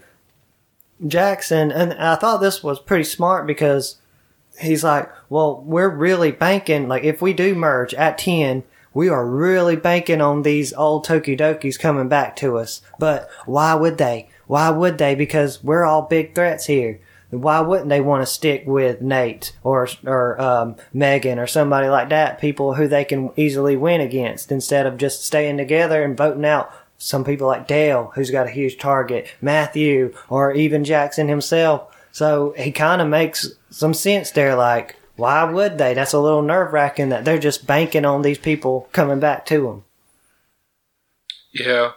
Jackson 1.05 1.71
and 1.71 1.93
I 1.93 2.15
thought 2.15 2.41
this 2.41 2.63
was 2.63 2.79
pretty 2.79 3.03
smart 3.03 3.45
because 3.47 3.97
he's 4.59 4.83
like, 4.83 5.09
well, 5.29 5.61
we're 5.65 5.89
really 5.89 6.31
banking. 6.31 6.87
Like, 6.87 7.03
if 7.03 7.21
we 7.21 7.33
do 7.33 7.55
merge 7.55 7.93
at 7.95 8.17
ten, 8.17 8.63
we 8.93 9.09
are 9.09 9.25
really 9.25 9.75
banking 9.75 10.21
on 10.21 10.43
these 10.43 10.73
old 10.73 11.05
Tokidokis 11.05 11.79
coming 11.79 12.07
back 12.07 12.35
to 12.37 12.57
us. 12.57 12.81
But 12.99 13.29
why 13.45 13.73
would 13.73 13.97
they? 13.97 14.29
Why 14.47 14.69
would 14.69 14.97
they? 14.97 15.15
Because 15.15 15.63
we're 15.63 15.85
all 15.85 16.03
big 16.03 16.35
threats 16.35 16.65
here. 16.65 16.99
Why 17.32 17.61
wouldn't 17.61 17.89
they 17.89 18.01
want 18.01 18.21
to 18.21 18.32
stick 18.32 18.63
with 18.65 19.01
Nate 19.01 19.53
or 19.63 19.88
or 20.05 20.39
um, 20.39 20.75
Megan 20.93 21.39
or 21.39 21.47
somebody 21.47 21.88
like 21.88 22.09
that? 22.09 22.39
People 22.39 22.75
who 22.75 22.88
they 22.88 23.05
can 23.05 23.32
easily 23.36 23.75
win 23.75 24.01
against 24.01 24.51
instead 24.51 24.86
of 24.86 24.97
just 24.97 25.25
staying 25.25 25.57
together 25.57 26.03
and 26.03 26.15
voting 26.15 26.45
out 26.45 26.73
some 26.97 27.23
people 27.23 27.47
like 27.47 27.67
Dale, 27.67 28.11
who's 28.13 28.29
got 28.29 28.45
a 28.45 28.51
huge 28.51 28.77
target, 28.77 29.27
Matthew, 29.41 30.13
or 30.29 30.53
even 30.53 30.84
Jackson 30.84 31.27
himself. 31.29 31.97
So 32.11 32.53
he 32.57 32.71
kind 32.71 33.01
of 33.01 33.07
makes 33.07 33.49
some 33.71 33.95
sense 33.95 34.29
there. 34.32 34.55
Like, 34.55 34.97
why 35.15 35.43
would 35.43 35.77
they? 35.77 35.93
That's 35.93 36.13
a 36.13 36.19
little 36.19 36.43
nerve 36.43 36.73
wracking 36.73 37.09
that 37.09 37.25
they're 37.25 37.39
just 37.39 37.65
banking 37.65 38.05
on 38.05 38.21
these 38.21 38.38
people 38.38 38.88
coming 38.91 39.19
back 39.19 39.45
to 39.47 39.63
them. 39.63 39.84
Yeah. 41.53 41.93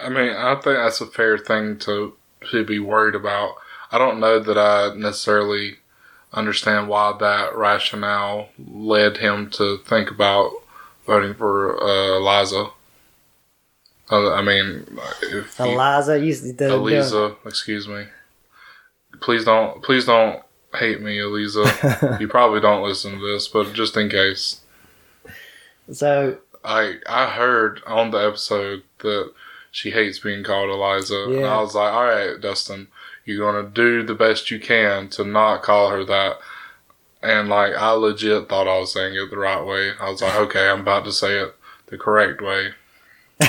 I 0.00 0.08
mean, 0.08 0.30
I 0.30 0.54
think 0.54 0.76
that's 0.76 1.00
a 1.00 1.06
fair 1.06 1.38
thing 1.38 1.78
to, 1.80 2.14
to 2.50 2.64
be 2.64 2.78
worried 2.78 3.14
about. 3.14 3.54
I 3.92 3.98
don't 3.98 4.20
know 4.20 4.38
that 4.40 4.58
I 4.58 4.94
necessarily 4.94 5.76
understand 6.32 6.88
why 6.88 7.16
that 7.18 7.54
rationale 7.56 8.48
led 8.58 9.18
him 9.18 9.48
to 9.50 9.78
think 9.78 10.10
about 10.10 10.52
voting 11.06 11.34
for 11.34 11.80
uh, 11.82 12.16
Eliza. 12.18 12.70
Uh, 14.10 14.32
I 14.32 14.42
mean, 14.42 14.86
if 15.22 15.58
Eliza, 15.58 16.18
you, 16.18 16.34
the, 16.34 16.74
Eliza, 16.74 17.36
excuse 17.44 17.88
me. 17.88 18.04
Please 19.20 19.44
don't, 19.44 19.82
please 19.82 20.04
don't 20.04 20.42
hate 20.74 21.00
me, 21.00 21.18
Eliza. 21.18 22.16
you 22.20 22.28
probably 22.28 22.60
don't 22.60 22.84
listen 22.84 23.18
to 23.18 23.32
this, 23.32 23.48
but 23.48 23.72
just 23.72 23.96
in 23.96 24.08
case. 24.08 24.60
So 25.90 26.38
I 26.64 26.96
I 27.08 27.26
heard 27.30 27.80
on 27.86 28.10
the 28.10 28.18
episode 28.18 28.82
that 28.98 29.32
she 29.70 29.90
hates 29.90 30.18
being 30.18 30.42
called 30.44 30.70
Eliza, 30.70 31.26
Yeah. 31.28 31.36
and 31.38 31.46
I 31.46 31.60
was 31.60 31.74
like, 31.74 31.92
all 31.92 32.04
right, 32.04 32.40
Dustin, 32.40 32.88
you're 33.26 33.52
gonna 33.52 33.68
do 33.68 34.02
the 34.02 34.14
best 34.14 34.50
you 34.50 34.58
can 34.58 35.08
to 35.10 35.24
not 35.24 35.62
call 35.62 35.90
her 35.90 36.04
that. 36.04 36.38
And 37.22 37.48
like, 37.48 37.74
I 37.74 37.90
legit 37.90 38.48
thought 38.48 38.68
I 38.68 38.78
was 38.78 38.92
saying 38.92 39.14
it 39.14 39.30
the 39.30 39.36
right 39.36 39.64
way. 39.64 39.92
I 40.00 40.08
was 40.10 40.22
like, 40.22 40.36
okay, 40.36 40.68
I'm 40.68 40.80
about 40.80 41.04
to 41.04 41.12
say 41.12 41.38
it 41.38 41.54
the 41.86 41.98
correct 41.98 42.40
way. 42.40 42.72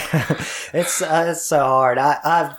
it's 0.73 1.01
uh, 1.01 1.28
it's 1.30 1.43
so 1.43 1.59
hard. 1.59 1.97
I 1.97 2.17
I 2.23 2.55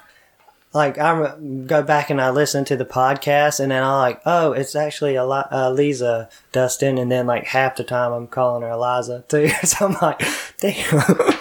like 0.73 0.99
I 0.99 1.35
go 1.67 1.83
back 1.83 2.11
and 2.11 2.21
I 2.21 2.31
listen 2.31 2.65
to 2.67 2.77
the 2.77 2.85
podcast 2.85 3.61
and 3.61 3.71
then 3.71 3.83
I'm 3.83 3.99
like 3.99 4.21
oh 4.25 4.53
it's 4.53 4.75
actually 4.75 5.17
a 5.17 5.25
uh, 5.25 5.71
Lisa 5.75 6.29
Dustin 6.53 6.99
and 6.99 7.11
then 7.11 7.27
like 7.27 7.47
half 7.47 7.77
the 7.77 7.85
time 7.85 8.13
I'm 8.13 8.27
calling 8.27 8.63
her 8.63 8.71
Eliza 8.71 9.25
too. 9.29 9.49
so 9.65 9.87
I'm 9.87 9.97
like 10.01 10.23
damn. 10.59 11.35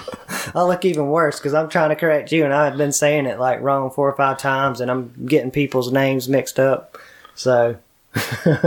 I 0.55 0.63
look 0.63 0.85
even 0.85 1.07
worse 1.07 1.39
because 1.39 1.53
I'm 1.53 1.69
trying 1.69 1.89
to 1.89 1.95
correct 1.95 2.31
you 2.31 2.45
and 2.45 2.53
I've 2.53 2.77
been 2.77 2.91
saying 2.91 3.25
it 3.25 3.39
like 3.39 3.61
wrong 3.61 3.91
four 3.91 4.09
or 4.09 4.15
five 4.15 4.37
times 4.37 4.81
and 4.81 4.91
I'm 4.91 5.13
getting 5.25 5.51
people's 5.51 5.91
names 5.91 6.29
mixed 6.29 6.59
up. 6.59 6.97
So, 7.35 7.77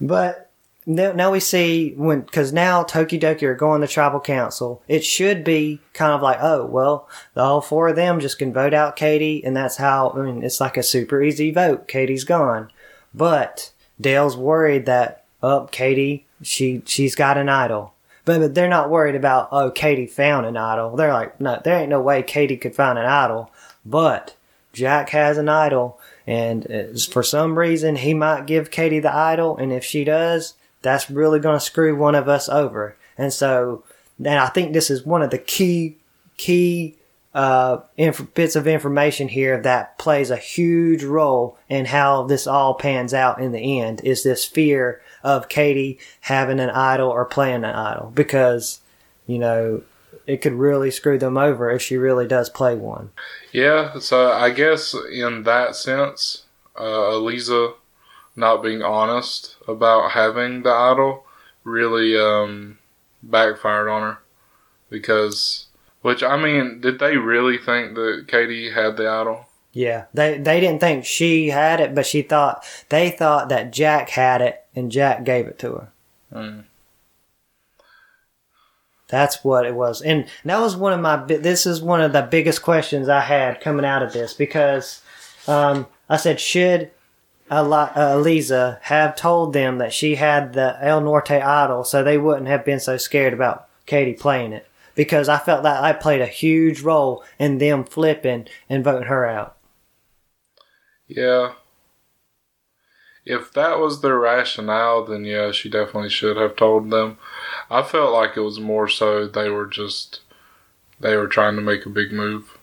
but 0.00 0.50
now, 0.84 1.12
now 1.12 1.30
we 1.30 1.40
see 1.40 1.94
when 1.96 2.22
because 2.22 2.52
now 2.52 2.82
Tokidoki 2.82 3.44
are 3.44 3.54
going 3.54 3.80
to 3.82 3.86
tribal 3.86 4.20
council. 4.20 4.82
It 4.88 5.04
should 5.04 5.44
be 5.44 5.80
kind 5.92 6.12
of 6.12 6.22
like, 6.22 6.38
oh 6.40 6.64
well, 6.64 7.08
all 7.36 7.60
four 7.60 7.88
of 7.88 7.96
them 7.96 8.20
just 8.20 8.38
can 8.38 8.52
vote 8.52 8.74
out 8.74 8.96
Katie, 8.96 9.44
and 9.44 9.56
that's 9.56 9.76
how. 9.76 10.10
I 10.10 10.22
mean, 10.22 10.42
it's 10.42 10.60
like 10.60 10.76
a 10.76 10.82
super 10.82 11.22
easy 11.22 11.52
vote. 11.52 11.86
Katie's 11.86 12.24
gone, 12.24 12.70
but 13.14 13.72
Dale's 14.00 14.36
worried 14.36 14.86
that 14.86 15.24
oh, 15.42 15.68
Katie, 15.70 16.26
she 16.42 16.82
she's 16.86 17.14
got 17.14 17.38
an 17.38 17.48
idol. 17.48 17.91
But, 18.24 18.54
they're 18.54 18.68
not 18.68 18.90
worried 18.90 19.16
about 19.16 19.48
oh 19.50 19.70
Katie 19.70 20.06
found 20.06 20.46
an 20.46 20.56
idol. 20.56 20.96
They're 20.96 21.12
like 21.12 21.40
no, 21.40 21.60
there 21.62 21.80
ain't 21.80 21.90
no 21.90 22.00
way 22.00 22.22
Katie 22.22 22.56
could 22.56 22.74
find 22.74 22.98
an 22.98 23.06
idol. 23.06 23.50
But 23.84 24.36
Jack 24.72 25.10
has 25.10 25.38
an 25.38 25.48
idol, 25.48 25.98
and 26.26 26.70
uh, 26.70 26.98
for 27.10 27.22
some 27.22 27.58
reason 27.58 27.96
he 27.96 28.14
might 28.14 28.46
give 28.46 28.70
Katie 28.70 29.00
the 29.00 29.14
idol, 29.14 29.56
and 29.56 29.72
if 29.72 29.84
she 29.84 30.04
does, 30.04 30.54
that's 30.82 31.10
really 31.10 31.40
going 31.40 31.58
to 31.58 31.64
screw 31.64 31.96
one 31.96 32.14
of 32.14 32.28
us 32.28 32.48
over. 32.48 32.96
And 33.16 33.32
so, 33.32 33.84
and 34.18 34.38
I 34.38 34.46
think 34.48 34.72
this 34.72 34.90
is 34.90 35.06
one 35.06 35.22
of 35.22 35.30
the 35.30 35.38
key, 35.38 35.96
key 36.36 36.96
uh, 37.34 37.78
inf- 37.96 38.34
bits 38.34 38.56
of 38.56 38.66
information 38.66 39.28
here 39.28 39.60
that 39.62 39.98
plays 39.98 40.30
a 40.30 40.36
huge 40.36 41.02
role 41.02 41.56
in 41.68 41.86
how 41.86 42.24
this 42.24 42.46
all 42.46 42.74
pans 42.74 43.14
out 43.14 43.40
in 43.40 43.52
the 43.52 43.80
end 43.80 44.00
is 44.02 44.22
this 44.22 44.44
fear 44.44 45.00
of 45.22 45.48
Katie 45.48 45.98
having 46.22 46.60
an 46.60 46.70
idol 46.70 47.08
or 47.08 47.24
playing 47.24 47.64
an 47.64 47.74
idol 47.74 48.10
because, 48.14 48.80
you 49.26 49.38
know, 49.38 49.82
it 50.26 50.40
could 50.40 50.52
really 50.52 50.90
screw 50.90 51.18
them 51.18 51.36
over 51.36 51.70
if 51.70 51.82
she 51.82 51.96
really 51.96 52.26
does 52.26 52.48
play 52.48 52.74
one. 52.74 53.10
Yeah, 53.52 53.98
so 53.98 54.30
I 54.30 54.50
guess 54.50 54.94
in 54.94 55.42
that 55.44 55.74
sense, 55.74 56.44
uh, 56.78 57.10
Eliza 57.12 57.74
not 58.34 58.62
being 58.62 58.82
honest 58.82 59.56
about 59.68 60.12
having 60.12 60.62
the 60.62 60.70
idol 60.70 61.24
really 61.64 62.18
um, 62.18 62.78
backfired 63.22 63.88
on 63.88 64.02
her 64.02 64.18
because 64.88 65.66
which 66.02 66.22
I 66.22 66.36
mean, 66.36 66.80
did 66.80 66.98
they 66.98 67.16
really 67.16 67.56
think 67.56 67.94
that 67.94 68.26
Katie 68.28 68.70
had 68.70 68.96
the 68.96 69.08
idol? 69.08 69.46
Yeah, 69.72 70.04
they 70.12 70.36
they 70.36 70.60
didn't 70.60 70.80
think 70.80 71.04
she 71.04 71.48
had 71.48 71.80
it, 71.80 71.94
but 71.94 72.06
she 72.06 72.22
thought 72.22 72.64
they 72.90 73.10
thought 73.10 73.48
that 73.48 73.72
Jack 73.72 74.10
had 74.10 74.42
it, 74.42 74.64
and 74.74 74.92
Jack 74.92 75.24
gave 75.24 75.46
it 75.46 75.58
to 75.60 75.72
her. 75.72 75.92
Mm. 76.32 76.64
That's 79.08 79.42
what 79.42 79.66
it 79.66 79.74
was, 79.74 80.02
and 80.02 80.26
that 80.44 80.60
was 80.60 80.76
one 80.76 80.92
of 80.92 81.00
my. 81.00 81.16
This 81.24 81.64
is 81.66 81.80
one 81.80 82.02
of 82.02 82.12
the 82.12 82.22
biggest 82.22 82.62
questions 82.62 83.08
I 83.08 83.20
had 83.20 83.60
coming 83.60 83.84
out 83.84 84.02
of 84.02 84.12
this 84.12 84.34
because 84.34 85.00
um, 85.48 85.86
I 86.08 86.16
said, 86.16 86.38
should 86.38 86.90
uh, 87.50 87.92
Eliza 87.96 88.78
have 88.82 89.16
told 89.16 89.52
them 89.52 89.78
that 89.78 89.92
she 89.92 90.16
had 90.16 90.52
the 90.52 90.76
El 90.82 91.00
Norte 91.00 91.30
idol, 91.30 91.84
so 91.84 92.02
they 92.02 92.18
wouldn't 92.18 92.48
have 92.48 92.64
been 92.64 92.80
so 92.80 92.96
scared 92.96 93.32
about 93.32 93.68
Katie 93.86 94.12
playing 94.12 94.52
it? 94.52 94.66
Because 94.94 95.28
I 95.28 95.38
felt 95.38 95.62
that 95.62 95.82
I 95.82 95.94
played 95.94 96.20
a 96.20 96.26
huge 96.26 96.82
role 96.82 97.24
in 97.38 97.56
them 97.58 97.84
flipping 97.84 98.46
and 98.68 98.84
voting 98.84 99.08
her 99.08 99.26
out. 99.26 99.56
Yeah. 101.16 101.52
If 103.24 103.52
that 103.52 103.78
was 103.78 104.00
their 104.00 104.18
rationale, 104.18 105.04
then 105.04 105.24
yeah, 105.24 105.52
she 105.52 105.68
definitely 105.68 106.10
should 106.10 106.36
have 106.36 106.56
told 106.56 106.90
them. 106.90 107.18
I 107.70 107.82
felt 107.82 108.12
like 108.12 108.36
it 108.36 108.40
was 108.40 108.58
more 108.58 108.88
so 108.88 109.26
they 109.26 109.48
were 109.48 109.66
just 109.66 110.20
they 111.00 111.16
were 111.16 111.28
trying 111.28 111.56
to 111.56 111.62
make 111.62 111.86
a 111.86 111.90
big 111.90 112.12
move. 112.12 112.58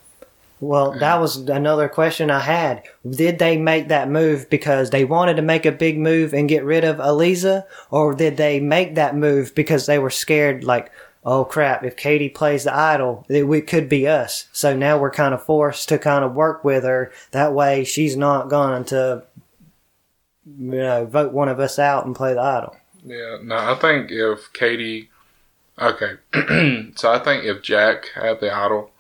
Well, 0.62 0.92
that 1.00 1.22
was 1.22 1.38
another 1.38 1.88
question 1.88 2.30
I 2.30 2.42
had. 2.42 2.84
Did 3.10 3.40
they 3.40 3.56
make 3.56 3.88
that 3.88 4.10
move 4.10 4.50
because 4.50 4.90
they 4.90 5.06
wanted 5.06 5.36
to 5.38 5.42
make 5.42 5.66
a 5.66 5.72
big 5.72 5.98
move 5.98 6.34
and 6.34 6.50
get 6.50 6.66
rid 6.66 6.84
of 6.84 7.00
Eliza? 7.00 7.66
Or 7.92 8.14
did 8.14 8.36
they 8.36 8.60
make 8.60 8.96
that 8.96 9.16
move 9.16 9.56
because 9.56 9.86
they 9.86 10.00
were 10.00 10.10
scared, 10.10 10.66
like, 10.66 10.92
oh 11.26 11.46
crap, 11.46 11.84
if 11.84 11.96
Katie 11.96 12.30
plays 12.30 12.64
the 12.64 12.76
idol, 12.76 13.26
it, 13.30 13.44
it 13.44 13.68
could 13.68 13.90
be 13.90 14.08
us. 14.08 14.48
So 14.52 14.76
now 14.76 14.98
we're 14.98 15.12
kind 15.12 15.34
of 15.34 15.44
forced 15.44 15.90
to 15.90 15.98
kind 15.98 16.24
of 16.24 16.34
work 16.34 16.64
with 16.64 16.84
her. 16.84 17.12
That 17.32 17.54
way 17.54 17.84
she's 17.84 18.16
not 18.16 18.50
going 18.50 18.86
to, 18.86 19.24
you 20.46 20.72
know, 20.72 21.06
vote 21.06 21.34
one 21.34 21.50
of 21.50 21.60
us 21.60 21.80
out 21.80 22.06
and 22.06 22.16
play 22.16 22.34
the 22.34 22.42
idol. 22.42 22.76
Yeah, 23.04 23.38
no, 23.42 23.56
I 23.56 23.76
think 23.76 24.12
if 24.12 24.52
Katie, 24.54 25.10
okay, 25.80 26.16
so 26.96 27.12
I 27.12 27.20
think 27.20 27.46
if 27.46 27.62
Jack 27.62 28.10
had 28.16 28.40
the 28.40 28.54
idol, 28.54 28.92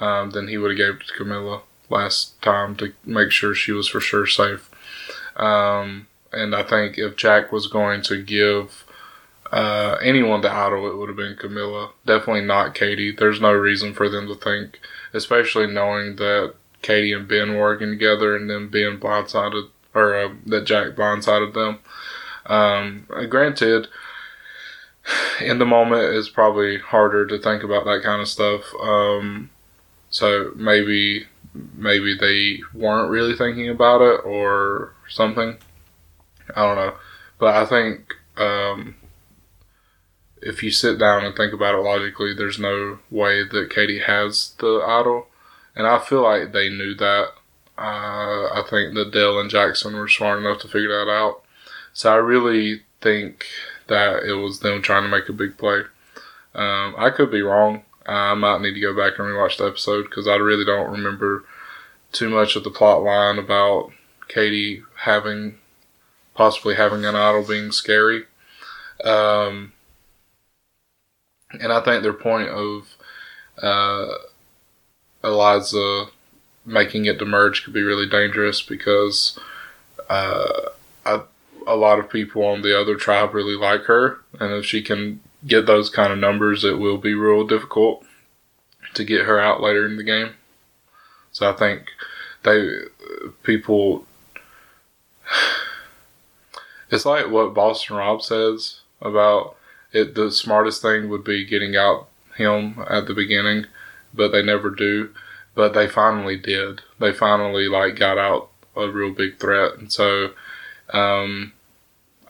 um, 0.00 0.30
then 0.30 0.48
he 0.48 0.56
would 0.56 0.70
have 0.70 0.78
gave 0.78 1.00
it 1.00 1.06
to 1.06 1.14
Camilla 1.14 1.62
last 1.88 2.40
time 2.42 2.76
to 2.76 2.92
make 3.04 3.30
sure 3.30 3.54
she 3.54 3.72
was 3.72 3.88
for 3.88 4.00
sure 4.00 4.26
safe. 4.26 4.70
Um, 5.36 6.06
and 6.32 6.54
I 6.54 6.62
think 6.62 6.96
if 6.96 7.16
Jack 7.16 7.52
was 7.52 7.66
going 7.66 8.02
to 8.02 8.22
give 8.22 8.84
uh, 9.52 9.96
anyone 10.02 10.42
to 10.42 10.50
idol, 10.50 10.86
it 10.88 10.96
would 10.96 11.08
have 11.08 11.16
been 11.16 11.36
Camilla. 11.36 11.90
Definitely 12.06 12.44
not 12.44 12.74
Katie. 12.74 13.12
There's 13.12 13.40
no 13.40 13.52
reason 13.52 13.94
for 13.94 14.08
them 14.08 14.28
to 14.28 14.34
think, 14.34 14.78
especially 15.12 15.66
knowing 15.66 16.16
that 16.16 16.54
Katie 16.82 17.12
and 17.12 17.26
Ben 17.28 17.52
were 17.54 17.60
working 17.60 17.90
together, 17.90 18.36
and 18.36 18.48
then 18.48 18.68
Ben 18.68 18.98
blindsided, 18.98 19.68
or 19.94 20.14
uh, 20.14 20.32
that 20.46 20.64
Jack 20.64 20.94
blindsided 20.94 21.54
them. 21.54 21.78
Um, 22.46 23.06
granted, 23.28 23.88
in 25.40 25.58
the 25.58 25.66
moment, 25.66 26.14
it's 26.14 26.28
probably 26.28 26.78
harder 26.78 27.26
to 27.26 27.38
think 27.38 27.62
about 27.62 27.84
that 27.84 28.02
kind 28.04 28.20
of 28.20 28.28
stuff. 28.28 28.62
Um, 28.80 29.50
so 30.10 30.52
maybe 30.56 31.26
maybe 31.74 32.16
they 32.16 32.60
weren't 32.72 33.10
really 33.10 33.34
thinking 33.34 33.68
about 33.68 34.00
it 34.00 34.24
or 34.24 34.94
something. 35.08 35.58
I 36.54 36.62
don't 36.62 36.76
know, 36.76 36.94
but 37.38 37.54
I 37.54 37.66
think 37.66 38.14
um, 38.36 38.94
if 40.42 40.62
you 40.62 40.70
sit 40.70 40.98
down 40.98 41.24
and 41.24 41.36
think 41.36 41.52
about 41.52 41.74
it 41.74 41.82
logically, 41.82 42.34
there's 42.34 42.58
no 42.58 42.98
way 43.10 43.44
that 43.44 43.70
Katie 43.70 44.00
has 44.00 44.54
the 44.58 44.82
idol, 44.86 45.26
and 45.76 45.86
I 45.86 45.98
feel 45.98 46.22
like 46.22 46.52
they 46.52 46.68
knew 46.68 46.94
that. 46.94 47.28
Uh, 47.78 48.48
I 48.52 48.62
think 48.68 48.94
that 48.94 49.10
Dale 49.10 49.40
and 49.40 49.48
Jackson 49.48 49.96
were 49.96 50.08
smart 50.08 50.38
enough 50.38 50.60
to 50.60 50.68
figure 50.68 50.90
that 50.90 51.10
out. 51.10 51.42
So 51.94 52.12
I 52.12 52.16
really 52.16 52.82
think 53.00 53.46
that 53.86 54.22
it 54.24 54.34
was 54.34 54.60
them 54.60 54.82
trying 54.82 55.02
to 55.02 55.08
make 55.08 55.28
a 55.30 55.32
big 55.32 55.56
play. 55.56 55.82
Um, 56.54 56.94
I 56.98 57.10
could 57.10 57.30
be 57.30 57.40
wrong. 57.40 57.84
I 58.06 58.34
might 58.34 58.60
need 58.60 58.74
to 58.74 58.80
go 58.80 58.94
back 58.94 59.18
and 59.18 59.28
rewatch 59.28 59.56
the 59.56 59.66
episode 59.66 60.04
because 60.04 60.28
I 60.28 60.36
really 60.36 60.64
don't 60.64 60.90
remember 60.90 61.44
too 62.12 62.28
much 62.28 62.56
of 62.56 62.64
the 62.64 62.70
plot 62.70 63.02
line 63.02 63.38
about 63.38 63.92
Katie 64.28 64.82
having 65.04 65.58
possibly 66.34 66.74
having 66.74 67.04
an 67.04 67.16
idol 67.16 67.46
being 67.46 67.72
scary. 67.72 68.24
Um, 69.04 69.72
and 71.52 71.72
I 71.72 71.80
think 71.80 72.02
their 72.02 72.12
point 72.12 72.48
of 72.48 72.96
uh, 73.62 74.14
Eliza 75.24 76.06
making 76.64 77.06
it 77.06 77.18
to 77.18 77.24
merge 77.24 77.64
could 77.64 77.72
be 77.72 77.82
really 77.82 78.08
dangerous 78.08 78.62
because 78.62 79.38
uh, 80.08 80.68
I, 81.04 81.22
a 81.66 81.76
lot 81.76 81.98
of 81.98 82.10
people 82.10 82.44
on 82.44 82.62
the 82.62 82.78
other 82.78 82.96
tribe 82.96 83.34
really 83.34 83.56
like 83.56 83.82
her, 83.84 84.20
and 84.38 84.52
if 84.52 84.64
she 84.64 84.82
can 84.82 85.20
get 85.46 85.66
those 85.66 85.90
kind 85.90 86.12
of 86.12 86.18
numbers, 86.18 86.64
it 86.64 86.78
will 86.78 86.98
be 86.98 87.14
real 87.14 87.46
difficult 87.46 88.04
to 88.94 89.04
get 89.04 89.26
her 89.26 89.40
out 89.40 89.60
later 89.60 89.86
in 89.86 89.96
the 89.96 90.02
game. 90.02 90.30
So 91.32 91.48
I 91.48 91.52
think 91.52 91.88
they 92.42 92.80
people. 93.42 94.06
It's 96.92 97.06
like 97.06 97.30
what 97.30 97.54
Boston 97.54 97.94
Rob 97.98 98.20
says 98.20 98.80
about 99.00 99.54
it. 99.92 100.14
The 100.14 100.30
smartest 100.30 100.82
thing 100.82 101.08
would 101.08 101.24
be 101.24 101.44
getting 101.44 101.76
out 101.76 102.08
him 102.36 102.84
at 102.88 103.06
the 103.06 103.14
beginning, 103.14 103.66
but 104.14 104.32
they 104.32 104.42
never 104.42 104.70
do. 104.70 105.10
But 105.54 105.74
they 105.74 105.88
finally 105.88 106.36
did. 106.36 106.82
They 106.98 107.12
finally 107.12 107.68
like 107.68 107.96
got 107.96 108.18
out 108.18 108.50
a 108.76 108.88
real 108.88 109.12
big 109.12 109.38
threat, 109.38 109.78
and 109.78 109.92
so 109.92 110.30
um, 110.92 111.52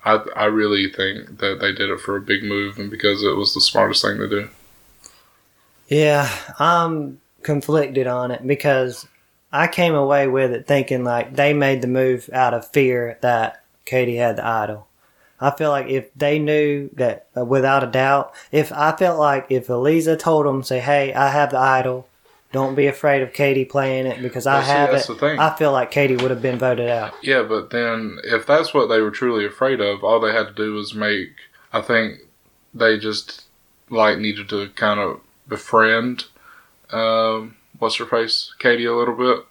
I 0.05 0.21
I 0.35 0.45
really 0.47 0.91
think 0.91 1.39
that 1.39 1.59
they 1.61 1.73
did 1.73 1.91
it 1.91 2.01
for 2.01 2.17
a 2.17 2.21
big 2.21 2.43
move 2.43 2.79
and 2.79 2.91
because 2.91 3.23
it 3.23 3.37
was 3.37 3.55
the 3.55 3.61
smartest 3.61 4.03
thing 4.03 4.19
to 4.19 4.29
do. 4.29 4.49
Yeah, 5.89 6.31
I'm 6.59 7.21
conflicted 7.43 8.07
on 8.07 8.31
it 8.31 8.47
because 8.47 9.07
I 9.53 9.67
came 9.67 9.95
away 9.95 10.29
with 10.29 10.53
it 10.53 10.67
thinking 10.67 11.05
like 11.05 11.35
they 11.35 11.53
made 11.53 11.83
the 11.83 11.89
move 11.89 12.31
out 12.33 12.55
of 12.55 12.69
fear 12.69 13.19
that 13.23 13.65
Katie 13.85 14.17
had 14.17 14.37
the 14.37 14.47
idol. 14.47 14.87
I 15.41 15.51
feel 15.51 15.71
like 15.71 15.87
if 15.89 16.13
they 16.15 16.39
knew 16.39 16.91
that 16.95 17.27
uh, 17.37 17.45
without 17.45 17.83
a 17.83 17.87
doubt, 17.87 18.35
if 18.53 18.73
I 18.73 18.95
felt 18.97 19.19
like 19.19 19.47
if 19.49 19.69
Eliza 19.69 20.17
told 20.17 20.47
them, 20.47 20.63
say, 20.63 20.81
hey, 20.81 21.15
I 21.15 21.31
have 21.31 21.51
the 21.51 21.59
idol, 21.59 22.07
don't 22.53 22.75
be 22.75 22.87
afraid 22.87 23.23
of 23.23 23.33
Katie 23.33 23.65
playing 23.65 24.07
it 24.07 24.21
because 24.21 24.47
I 24.47 24.55
Well, 24.57 24.63
see, 24.65 24.69
have 24.71 24.91
that's 24.91 25.09
it. 25.09 25.15
the 25.15 25.19
thing. 25.21 25.39
I 25.39 25.55
feel 25.57 25.73
like 25.73 25.91
Katie 25.91 26.17
would 26.17 26.31
have 26.31 26.43
been 26.43 26.59
voted 26.59 26.91
out. 26.91 27.15
Yeah, 27.23 27.43
but 27.43 27.71
then 27.71 28.19
if 28.25 28.45
that's 28.47 28.75
what 28.75 28.87
they 28.89 29.01
were 29.01 29.11
truly 29.13 29.47
afraid 29.47 29.81
of, 29.81 30.03
all 30.05 30.21
they 30.21 30.33
had 30.33 30.49
to 30.49 30.53
do 30.55 30.75
was 30.75 30.95
make. 30.95 31.31
I 31.73 31.81
think 31.81 32.19
they 32.75 32.99
just 32.99 33.45
like 33.89 34.19
needed 34.19 34.49
to 34.51 34.69
kind 34.71 35.01
of 35.01 35.21
befriend, 35.49 36.25
um, 36.91 37.57
what's 37.79 37.97
her 37.97 38.05
face, 38.07 38.53
Katie 38.59 38.85
a 38.85 38.95
little 38.95 39.15
bit, 39.17 39.45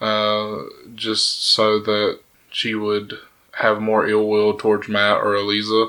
uh, 0.00 0.62
just 0.94 1.42
so 1.46 1.78
that 1.80 2.20
she 2.50 2.74
would 2.74 3.14
have 3.56 3.80
more 3.80 4.06
ill 4.06 4.28
will 4.28 4.54
towards 4.56 4.88
Matt 4.88 5.18
or 5.18 5.34
Eliza 5.34 5.88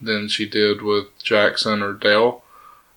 than 0.00 0.28
she 0.28 0.48
did 0.48 0.82
with 0.82 1.06
Jackson 1.22 1.82
or 1.82 1.92
Dale. 1.92 2.42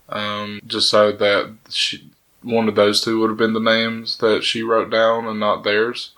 Um, 0.10 0.62
just 0.66 0.90
so 0.90 1.12
that 1.12 1.56
she, 1.70 2.10
one 2.42 2.68
of 2.68 2.76
those 2.76 3.02
two 3.02 3.20
would 3.20 3.30
have 3.30 3.38
been 3.38 3.54
the 3.54 3.60
names 3.60 4.18
that 4.18 4.44
she 4.44 4.64
wrote 4.64 4.90
down 4.90 5.28
and 5.28 5.40
not 5.40 5.64
theirs 5.64 6.12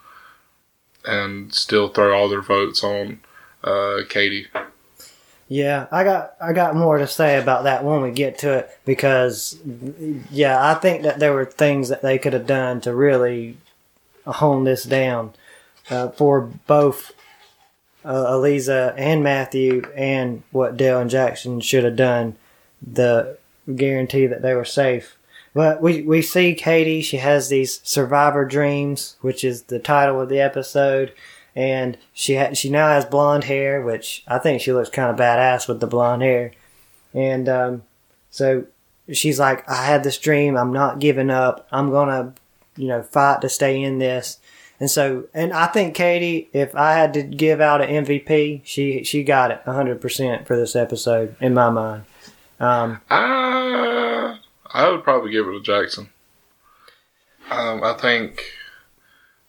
and 1.05 1.53
still 1.53 1.89
throw 1.89 2.15
all 2.15 2.29
their 2.29 2.41
votes 2.41 2.83
on 2.83 3.19
uh, 3.63 3.99
Katie. 4.07 4.47
Yeah, 5.47 5.87
I 5.91 6.03
got 6.03 6.35
I 6.39 6.53
got 6.53 6.75
more 6.75 6.99
to 6.99 7.07
say 7.07 7.39
about 7.39 7.63
that 7.63 7.83
when 7.83 8.03
we 8.03 8.11
get 8.11 8.37
to 8.39 8.59
it 8.59 8.79
because 8.85 9.57
yeah, 10.29 10.63
I 10.71 10.75
think 10.75 11.01
that 11.01 11.17
there 11.17 11.33
were 11.33 11.45
things 11.45 11.89
that 11.89 12.03
they 12.03 12.19
could 12.19 12.33
have 12.33 12.45
done 12.45 12.81
to 12.81 12.93
really 12.93 13.57
hone 14.27 14.63
this 14.63 14.83
down 14.83 15.33
uh, 15.89 16.09
for 16.09 16.41
both 16.41 17.13
uh, 18.05 18.33
Eliza 18.33 18.93
and 18.97 19.23
Matthew 19.23 19.83
and 19.95 20.43
what 20.51 20.77
Dale 20.77 20.99
and 20.99 21.09
Jackson 21.09 21.59
should 21.59 21.83
have 21.83 21.95
done 21.95 22.37
the 22.81 23.37
guarantee 23.75 24.27
that 24.27 24.41
they 24.41 24.53
were 24.53 24.65
safe. 24.65 25.17
But 25.53 25.81
we 25.81 26.03
we 26.03 26.21
see 26.21 26.53
Katie, 26.53 27.01
she 27.01 27.17
has 27.17 27.49
these 27.49 27.81
survivor 27.83 28.45
dreams, 28.45 29.17
which 29.21 29.43
is 29.43 29.63
the 29.63 29.79
title 29.79 30.21
of 30.21 30.29
the 30.29 30.39
episode 30.39 31.13
and 31.55 31.97
she 32.13 32.35
ha- 32.35 32.53
she 32.53 32.69
now 32.69 32.87
has 32.87 33.03
blonde 33.03 33.43
hair, 33.43 33.81
which 33.81 34.23
I 34.27 34.39
think 34.39 34.61
she 34.61 34.71
looks 34.71 34.89
kind 34.89 35.09
of 35.09 35.17
badass 35.17 35.67
with 35.67 35.79
the 35.79 35.87
blonde 35.87 36.21
hair. 36.21 36.51
And 37.13 37.49
um, 37.49 37.83
so 38.29 38.65
she's 39.11 39.39
like, 39.39 39.67
I 39.69 39.85
had 39.85 40.03
this 40.03 40.17
dream. 40.17 40.55
I'm 40.55 40.71
not 40.71 40.99
giving 40.99 41.29
up. 41.29 41.67
I'm 41.71 41.91
gonna, 41.91 42.33
you 42.77 42.87
know, 42.87 43.03
fight 43.03 43.41
to 43.41 43.49
stay 43.49 43.81
in 43.81 43.99
this. 43.99 44.38
And 44.79 44.89
so, 44.89 45.25
and 45.33 45.51
I 45.51 45.67
think 45.67 45.93
Katie, 45.93 46.49
if 46.53 46.73
I 46.73 46.93
had 46.93 47.13
to 47.15 47.23
give 47.23 47.59
out 47.59 47.81
an 47.81 48.05
MVP, 48.05 48.61
she 48.63 49.03
she 49.03 49.23
got 49.23 49.51
it 49.51 49.61
100 49.65 49.99
percent 49.99 50.47
for 50.47 50.55
this 50.55 50.75
episode 50.75 51.35
in 51.41 51.53
my 51.53 51.69
mind. 51.69 52.03
Um, 52.59 53.01
Uh, 53.09 54.37
I 54.71 54.89
would 54.89 55.03
probably 55.03 55.31
give 55.31 55.47
it 55.47 55.51
to 55.51 55.61
Jackson. 55.61 56.09
Um, 57.49 57.83
I 57.83 57.93
think, 57.93 58.43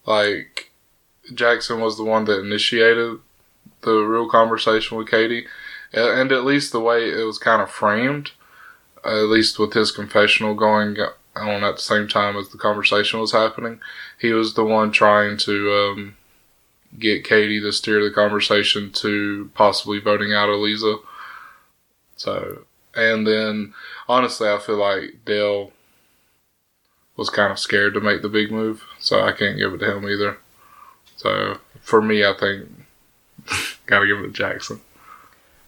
like, 0.06 0.70
Jackson 1.34 1.80
was 1.80 1.96
the 1.96 2.04
one 2.04 2.24
that 2.24 2.40
initiated 2.40 3.18
the 3.82 3.92
real 3.92 4.28
conversation 4.28 4.96
with 4.96 5.10
Katie, 5.10 5.46
and 5.92 6.32
at 6.32 6.44
least 6.44 6.72
the 6.72 6.80
way 6.80 7.08
it 7.10 7.24
was 7.24 7.38
kind 7.38 7.60
of 7.60 7.70
framed, 7.70 8.32
at 9.04 9.24
least 9.24 9.58
with 9.58 9.74
his 9.74 9.90
confessional 9.92 10.54
going 10.54 10.96
on 11.36 11.64
at 11.64 11.76
the 11.76 11.82
same 11.82 12.08
time 12.08 12.36
as 12.36 12.48
the 12.48 12.58
conversation 12.58 13.20
was 13.20 13.32
happening, 13.32 13.80
he 14.20 14.32
was 14.32 14.54
the 14.54 14.64
one 14.64 14.92
trying 14.92 15.38
to 15.38 15.72
um, 15.72 16.16
get 16.98 17.24
Katie 17.24 17.60
to 17.60 17.72
steer 17.72 18.04
the 18.04 18.10
conversation 18.10 18.92
to 18.92 19.50
possibly 19.54 19.98
voting 19.98 20.34
out 20.34 20.50
Eliza. 20.50 20.96
So, 22.16 22.66
and 22.94 23.26
then 23.26 23.72
honestly, 24.08 24.48
I 24.48 24.58
feel 24.58 24.76
like 24.76 25.24
Dale 25.24 25.72
was 27.16 27.30
kind 27.30 27.50
of 27.50 27.58
scared 27.58 27.94
to 27.94 28.00
make 28.00 28.20
the 28.20 28.28
big 28.28 28.50
move, 28.50 28.84
so 28.98 29.22
I 29.22 29.32
can't 29.32 29.58
give 29.58 29.72
it 29.72 29.78
to 29.78 29.96
him 29.96 30.08
either. 30.08 30.36
So 31.16 31.58
for 31.80 32.02
me, 32.02 32.24
I 32.24 32.34
think 32.34 32.68
gotta 33.86 34.06
give 34.06 34.18
it 34.18 34.22
to 34.22 34.32
Jackson. 34.32 34.80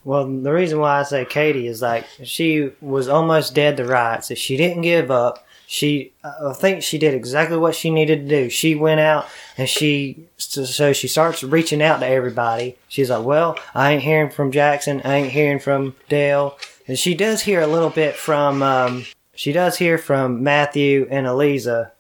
Well, 0.05 0.27
the 0.27 0.53
reason 0.53 0.79
why 0.79 1.01
I 1.01 1.03
say 1.05 1.25
Katie 1.25 1.69
is 1.69 1.81
like 1.81 2.07
she 2.23 2.73
was 2.81 3.09
almost 3.09 3.55
dead 3.55 3.79
to 3.79 3.85
rights. 3.87 4.31
If 4.31 4.37
she 4.37 4.57
didn't 4.59 4.83
give 4.83 5.11
up, 5.11 5.47
she 5.73 6.13
I 6.23 6.53
think 6.53 6.83
she 6.83 6.99
did 6.99 7.15
exactly 7.15 7.57
what 7.57 7.75
she 7.75 7.89
needed 7.89 8.29
to 8.29 8.29
do. 8.29 8.51
She 8.51 8.75
went 8.75 9.01
out 9.01 9.27
and 9.57 9.67
she 9.67 10.29
so 10.37 10.93
she 10.93 11.09
starts 11.09 11.43
reaching 11.43 11.83
out 11.83 12.01
to 12.01 12.07
everybody. 12.07 12.77
She's 12.89 13.09
like, 13.09 13.25
"Well, 13.25 13.59
I 13.75 13.93
ain't 13.93 14.03
hearing 14.03 14.29
from 14.29 14.53
Jackson. 14.53 15.01
I 15.03 15.15
ain't 15.15 15.33
hearing 15.33 15.59
from 15.59 15.97
Dale." 16.11 16.59
And 16.87 16.99
she 16.99 17.15
does 17.15 17.41
hear 17.41 17.63
a 17.63 17.67
little 17.67 17.89
bit 17.89 18.17
from 18.17 18.63
um, 18.63 19.07
she 19.35 19.53
does 19.53 19.79
hear 19.79 19.97
from 19.97 20.43
Matthew 20.43 21.09
and 21.11 21.27
Eliza, 21.27 21.93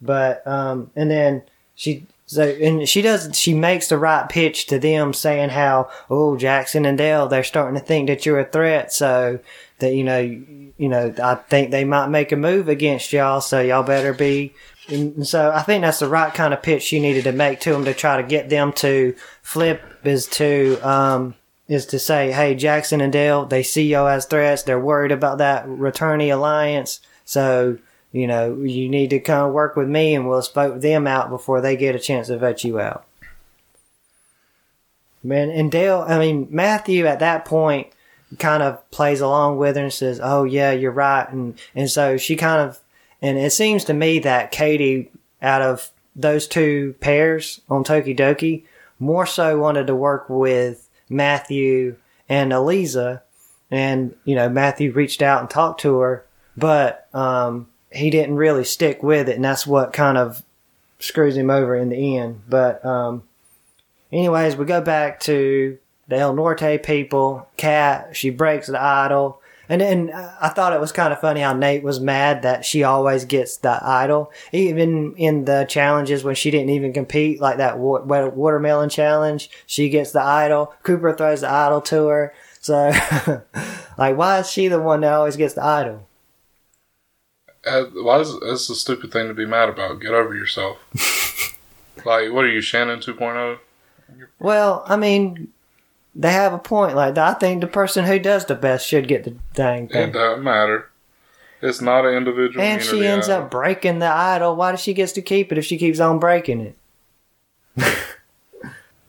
but 0.00 0.46
um, 0.46 0.92
and 0.94 1.10
then 1.10 1.42
she 1.74 2.06
so 2.28 2.42
and 2.42 2.86
she 2.86 3.00
does 3.00 3.30
she 3.36 3.54
makes 3.54 3.88
the 3.88 3.96
right 3.96 4.28
pitch 4.28 4.66
to 4.66 4.78
them 4.78 5.14
saying 5.14 5.48
how 5.48 5.90
oh 6.10 6.36
Jackson 6.36 6.84
and 6.84 6.98
Dale 6.98 7.26
they're 7.26 7.42
starting 7.42 7.80
to 7.80 7.84
think 7.84 8.08
that 8.08 8.26
you're 8.26 8.38
a 8.38 8.44
threat 8.44 8.92
so 8.92 9.40
that 9.78 9.94
you 9.94 10.04
know 10.04 10.18
you, 10.20 10.88
know 10.88 11.14
I 11.22 11.36
think 11.36 11.70
they 11.70 11.84
might 11.84 12.08
make 12.08 12.30
a 12.30 12.36
move 12.36 12.68
against 12.68 13.14
y'all 13.14 13.40
so 13.40 13.60
y'all 13.62 13.82
better 13.82 14.12
be 14.12 14.52
and 14.88 15.26
so 15.26 15.50
I 15.50 15.62
think 15.62 15.82
that's 15.82 16.00
the 16.00 16.08
right 16.08 16.32
kind 16.32 16.52
of 16.52 16.62
pitch 16.62 16.82
she 16.82 17.00
needed 17.00 17.24
to 17.24 17.32
make 17.32 17.60
to 17.60 17.72
them 17.72 17.86
to 17.86 17.94
try 17.94 18.20
to 18.20 18.22
get 18.22 18.50
them 18.50 18.74
to 18.74 19.16
flip 19.42 19.82
is 20.04 20.26
to 20.26 20.78
um 20.86 21.34
is 21.66 21.86
to 21.86 21.98
say 21.98 22.30
hey 22.30 22.54
Jackson 22.54 23.00
and 23.00 23.12
Dale 23.12 23.46
they 23.46 23.62
see 23.62 23.88
y'all 23.88 24.06
as 24.06 24.26
threats 24.26 24.64
they're 24.64 24.78
worried 24.78 25.12
about 25.12 25.38
that 25.38 25.66
returnee 25.66 26.32
alliance 26.32 27.00
so 27.24 27.78
you 28.12 28.26
know, 28.26 28.56
you 28.56 28.88
need 28.88 29.10
to 29.10 29.20
come 29.20 29.52
work 29.52 29.76
with 29.76 29.88
me 29.88 30.14
and 30.14 30.28
we'll 30.28 30.42
vote 30.42 30.80
them 30.80 31.06
out 31.06 31.30
before 31.30 31.60
they 31.60 31.76
get 31.76 31.94
a 31.94 31.98
chance 31.98 32.28
to 32.28 32.38
vote 32.38 32.64
you 32.64 32.80
out. 32.80 33.04
Man, 35.22 35.50
and 35.50 35.70
Dale, 35.70 36.04
I 36.06 36.18
mean, 36.18 36.48
Matthew 36.50 37.06
at 37.06 37.18
that 37.18 37.44
point 37.44 37.88
kind 38.38 38.62
of 38.62 38.88
plays 38.90 39.20
along 39.20 39.58
with 39.58 39.76
her 39.76 39.82
and 39.82 39.92
says, 39.92 40.20
Oh, 40.22 40.44
yeah, 40.44 40.70
you're 40.70 40.92
right. 40.92 41.28
And, 41.30 41.58
and 41.74 41.90
so 41.90 42.16
she 42.16 42.36
kind 42.36 42.68
of, 42.68 42.80
and 43.20 43.36
it 43.36 43.52
seems 43.52 43.84
to 43.84 43.94
me 43.94 44.20
that 44.20 44.52
Katie, 44.52 45.10
out 45.42 45.62
of 45.62 45.90
those 46.16 46.48
two 46.48 46.94
pairs 47.00 47.60
on 47.68 47.84
Tokidoki, 47.84 48.64
more 48.98 49.26
so 49.26 49.58
wanted 49.58 49.86
to 49.86 49.94
work 49.94 50.28
with 50.28 50.88
Matthew 51.08 51.96
and 52.28 52.52
Eliza. 52.52 53.22
And, 53.70 54.16
you 54.24 54.34
know, 54.34 54.48
Matthew 54.48 54.92
reached 54.92 55.22
out 55.22 55.40
and 55.40 55.50
talked 55.50 55.80
to 55.82 55.98
her, 55.98 56.24
but, 56.56 57.06
um, 57.12 57.68
he 57.90 58.10
didn't 58.10 58.36
really 58.36 58.64
stick 58.64 59.02
with 59.02 59.28
it, 59.28 59.36
and 59.36 59.44
that's 59.44 59.66
what 59.66 59.92
kind 59.92 60.18
of 60.18 60.42
screws 60.98 61.36
him 61.36 61.50
over 61.50 61.76
in 61.76 61.88
the 61.90 62.16
end. 62.16 62.42
But 62.48 62.84
um, 62.84 63.22
anyways, 64.12 64.56
we 64.56 64.64
go 64.64 64.80
back 64.80 65.20
to 65.20 65.78
the 66.08 66.16
El 66.16 66.34
Norte 66.34 66.82
people. 66.82 67.48
Kat, 67.56 68.16
she 68.16 68.30
breaks 68.30 68.66
the 68.66 68.80
idol. 68.80 69.40
And 69.70 69.82
then 69.82 70.10
I 70.40 70.48
thought 70.48 70.72
it 70.72 70.80
was 70.80 70.92
kind 70.92 71.12
of 71.12 71.20
funny 71.20 71.42
how 71.42 71.52
Nate 71.52 71.82
was 71.82 72.00
mad 72.00 72.40
that 72.40 72.64
she 72.64 72.82
always 72.84 73.26
gets 73.26 73.58
the 73.58 73.78
idol, 73.86 74.32
even 74.50 75.14
in 75.16 75.44
the 75.44 75.66
challenges 75.68 76.24
when 76.24 76.36
she 76.36 76.50
didn't 76.50 76.70
even 76.70 76.94
compete, 76.94 77.38
like 77.38 77.58
that 77.58 77.78
wa- 77.78 78.00
wa- 78.00 78.28
watermelon 78.28 78.88
challenge. 78.88 79.50
She 79.66 79.90
gets 79.90 80.12
the 80.12 80.22
idol. 80.22 80.72
Cooper 80.84 81.12
throws 81.12 81.42
the 81.42 81.50
idol 81.50 81.82
to 81.82 82.06
her. 82.06 82.34
So, 82.60 82.92
like, 83.98 84.16
why 84.16 84.38
is 84.38 84.50
she 84.50 84.68
the 84.68 84.80
one 84.80 85.02
that 85.02 85.12
always 85.12 85.36
gets 85.36 85.52
the 85.52 85.64
idol? 85.64 86.07
Uh, 87.66 87.84
why 87.94 88.20
is 88.20 88.38
that's 88.40 88.70
a 88.70 88.74
stupid 88.74 89.12
thing 89.12 89.28
to 89.28 89.34
be 89.34 89.46
mad 89.46 89.68
about? 89.68 90.00
Get 90.00 90.12
over 90.14 90.34
yourself. 90.34 90.78
like, 92.04 92.32
what 92.32 92.44
are 92.44 92.50
you, 92.50 92.60
Shannon 92.60 93.02
oh? 93.06 93.12
2.0? 93.12 93.58
Well, 94.38 94.84
I 94.86 94.96
mean, 94.96 95.48
they 96.14 96.32
have 96.32 96.52
a 96.52 96.58
point. 96.58 96.96
Like, 96.96 97.18
I 97.18 97.34
think 97.34 97.60
the 97.60 97.66
person 97.66 98.04
who 98.04 98.18
does 98.18 98.46
the 98.46 98.54
best 98.54 98.86
should 98.86 99.08
get 99.08 99.24
the 99.24 99.34
dang 99.54 99.84
It 99.84 99.92
thing. 99.92 100.12
doesn't 100.12 100.42
matter. 100.42 100.88
It's 101.60 101.80
not 101.80 102.04
an 102.06 102.14
individual. 102.14 102.64
And 102.64 102.82
she 102.82 103.04
ends 103.06 103.28
idol. 103.28 103.44
up 103.44 103.50
breaking 103.50 103.98
the 103.98 104.06
idol. 104.06 104.54
Why 104.54 104.70
does 104.70 104.80
she 104.80 104.94
gets 104.94 105.12
to 105.12 105.22
keep 105.22 105.50
it 105.50 105.58
if 105.58 105.64
she 105.64 105.76
keeps 105.76 105.98
on 106.00 106.18
breaking 106.18 106.60
it? 106.60 106.76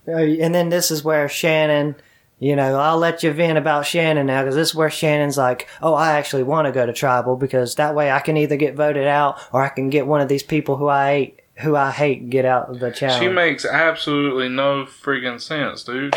Uh, 0.08 0.22
and 0.22 0.56
then 0.56 0.70
this 0.70 0.90
is 0.90 1.04
where 1.04 1.30
Shannon, 1.30 1.94
you 2.40 2.56
know, 2.56 2.76
I'll 2.80 2.98
let 2.98 3.22
you 3.22 3.32
vent 3.34 3.58
about 3.58 3.86
Shannon 3.86 4.28
now 4.28 4.42
because 4.44 4.56
this 4.56 4.70
is 4.70 4.76
where 4.76 4.90
Shannon's 4.90 5.38
like, 5.38 5.68
oh, 5.82 5.94
I 5.94 6.14
actually 6.14 6.44
want 6.44 6.68
to 6.68 6.72
go 6.72 6.86
to 6.86 6.94
tribal 6.94 7.36
because 7.36 7.76
that 7.76 7.96
way 7.96 8.10
I 8.12 8.20
can 8.20 8.38
either 8.38 8.56
get 8.56 8.76
voted 8.76 9.08
out 9.08 9.40
or 9.52 9.62
I 9.64 9.70
can 9.70 9.90
get 9.90 10.08
one 10.08 10.22
of 10.22 10.30
these 10.30 10.44
people 10.44 10.78
who 10.78 10.88
I 10.88 11.12
hate, 11.12 11.40
who 11.58 11.76
I 11.76 11.92
hate, 11.92 12.30
get 12.30 12.46
out 12.46 12.70
of 12.70 12.80
the 12.80 12.92
challenge. 12.92 13.22
She 13.22 13.28
makes 13.28 13.66
absolutely 13.66 14.48
no 14.48 14.86
freaking 14.86 15.42
sense, 15.42 15.84
dude. 15.84 16.16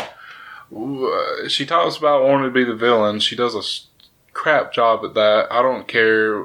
Uh, 0.75 1.47
She 1.49 1.65
talks 1.65 1.97
about 1.97 2.23
wanting 2.23 2.47
to 2.47 2.51
be 2.53 2.63
the 2.63 2.75
villain. 2.75 3.19
She 3.19 3.35
does 3.35 3.53
a 3.53 3.61
crap 4.33 4.73
job 4.73 5.03
at 5.03 5.13
that. 5.15 5.47
I 5.51 5.61
don't 5.61 5.87
care 5.87 6.43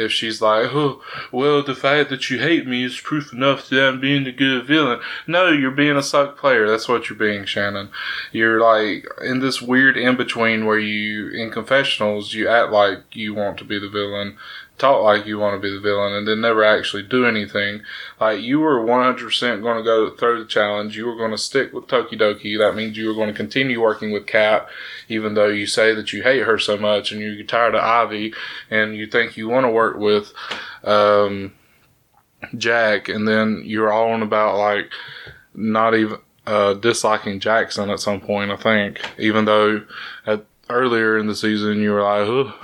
if 0.00 0.12
she's 0.12 0.40
like, 0.40 0.72
oh, 0.72 1.02
well, 1.30 1.62
the 1.62 1.74
fact 1.74 2.10
that 2.10 2.30
you 2.30 2.38
hate 2.38 2.66
me 2.66 2.84
is 2.84 3.00
proof 3.00 3.32
enough 3.32 3.68
that 3.68 3.88
I'm 3.88 4.00
being 4.00 4.26
a 4.26 4.32
good 4.32 4.66
villain. 4.66 5.00
No, 5.26 5.48
you're 5.50 5.70
being 5.70 5.96
a 5.96 6.02
suck 6.02 6.36
player. 6.38 6.68
That's 6.68 6.88
what 6.88 7.08
you're 7.08 7.18
being, 7.18 7.44
Shannon. 7.44 7.90
You're 8.32 8.60
like 8.60 9.06
in 9.22 9.40
this 9.40 9.60
weird 9.60 9.96
in 9.96 10.16
between 10.16 10.66
where 10.66 10.78
you, 10.78 11.30
in 11.30 11.50
confessionals, 11.50 12.34
you 12.34 12.48
act 12.48 12.72
like 12.72 13.00
you 13.12 13.34
want 13.34 13.58
to 13.58 13.64
be 13.64 13.78
the 13.78 13.88
villain, 13.88 14.36
talk 14.80 15.02
like 15.02 15.26
you 15.26 15.38
want 15.38 15.54
to 15.54 15.60
be 15.60 15.72
the 15.72 15.80
villain, 15.80 16.14
and 16.14 16.26
then 16.26 16.40
never 16.40 16.64
actually 16.64 17.02
do 17.02 17.26
anything. 17.26 17.82
Like 18.18 18.40
you 18.40 18.60
were 18.60 18.80
100% 18.80 19.62
going 19.62 19.76
to 19.76 19.84
go 19.84 20.10
through 20.10 20.40
the 20.40 20.48
challenge. 20.48 20.96
You 20.96 21.06
were 21.06 21.16
going 21.16 21.30
to 21.30 21.38
stick 21.38 21.72
with 21.72 21.86
Tokidoki. 21.86 22.58
That 22.58 22.74
means 22.74 22.96
you 22.96 23.08
were 23.08 23.14
going 23.14 23.28
to 23.28 23.34
continue 23.34 23.80
working 23.80 24.10
with 24.10 24.26
Kat, 24.26 24.68
even 25.08 25.34
though 25.34 25.48
you 25.48 25.66
say 25.66 25.94
that 25.94 26.12
you 26.12 26.22
hate 26.22 26.42
her 26.42 26.58
so 26.58 26.76
much 26.76 27.12
and 27.12 27.20
you're 27.20 27.44
tired 27.44 27.74
of 27.74 27.84
Ivy 27.84 28.32
and 28.70 28.96
you 28.96 29.06
think 29.06 29.36
you 29.36 29.48
want 29.48 29.64
to 29.64 29.70
work 29.70 29.98
with 29.98 30.32
um, 30.84 31.52
Jack. 32.56 33.08
And 33.08 33.28
then 33.28 33.62
you're 33.64 33.92
all 33.92 34.10
on 34.10 34.22
about 34.22 34.56
like 34.56 34.90
not 35.54 35.94
even 35.94 36.18
uh, 36.46 36.74
disliking 36.74 37.40
Jackson 37.40 37.90
at 37.90 38.00
some 38.00 38.20
point. 38.20 38.50
I 38.50 38.56
think, 38.56 39.00
even 39.18 39.44
though 39.44 39.84
at 40.26 40.44
earlier 40.70 41.18
in 41.18 41.26
the 41.26 41.34
season 41.34 41.80
you 41.80 41.90
were 41.90 42.02
like, 42.02 42.26
oh, 42.28 42.54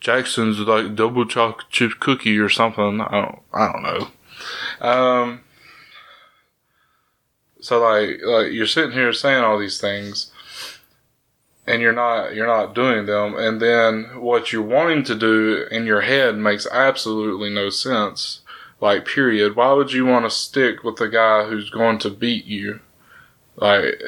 Jackson's 0.00 0.58
like 0.60 0.94
double 0.94 1.26
chocolate 1.26 1.66
chip 1.70 1.92
cookie 2.00 2.38
or 2.38 2.48
something. 2.48 3.00
I 3.00 3.20
don't, 3.20 3.38
I 3.52 3.72
don't 3.72 3.82
know. 3.82 4.08
Um, 4.80 5.40
so 7.60 7.80
like, 7.80 8.20
like 8.24 8.52
you're 8.52 8.66
sitting 8.66 8.92
here 8.92 9.12
saying 9.12 9.42
all 9.42 9.58
these 9.58 9.80
things, 9.80 10.30
and 11.66 11.82
you're 11.82 11.92
not, 11.92 12.34
you're 12.34 12.46
not 12.46 12.74
doing 12.74 13.06
them, 13.06 13.36
and 13.36 13.60
then 13.60 14.20
what 14.20 14.52
you're 14.52 14.62
wanting 14.62 15.04
to 15.04 15.14
do 15.14 15.66
in 15.70 15.84
your 15.84 16.02
head 16.02 16.36
makes 16.36 16.66
absolutely 16.70 17.50
no 17.50 17.68
sense. 17.70 18.40
Like, 18.80 19.06
period. 19.06 19.56
Why 19.56 19.72
would 19.72 19.92
you 19.92 20.06
want 20.06 20.24
to 20.24 20.30
stick 20.30 20.84
with 20.84 20.96
the 20.96 21.08
guy 21.08 21.44
who's 21.44 21.68
going 21.68 21.98
to 21.98 22.10
beat 22.10 22.44
you? 22.44 22.80
Like, 23.56 24.00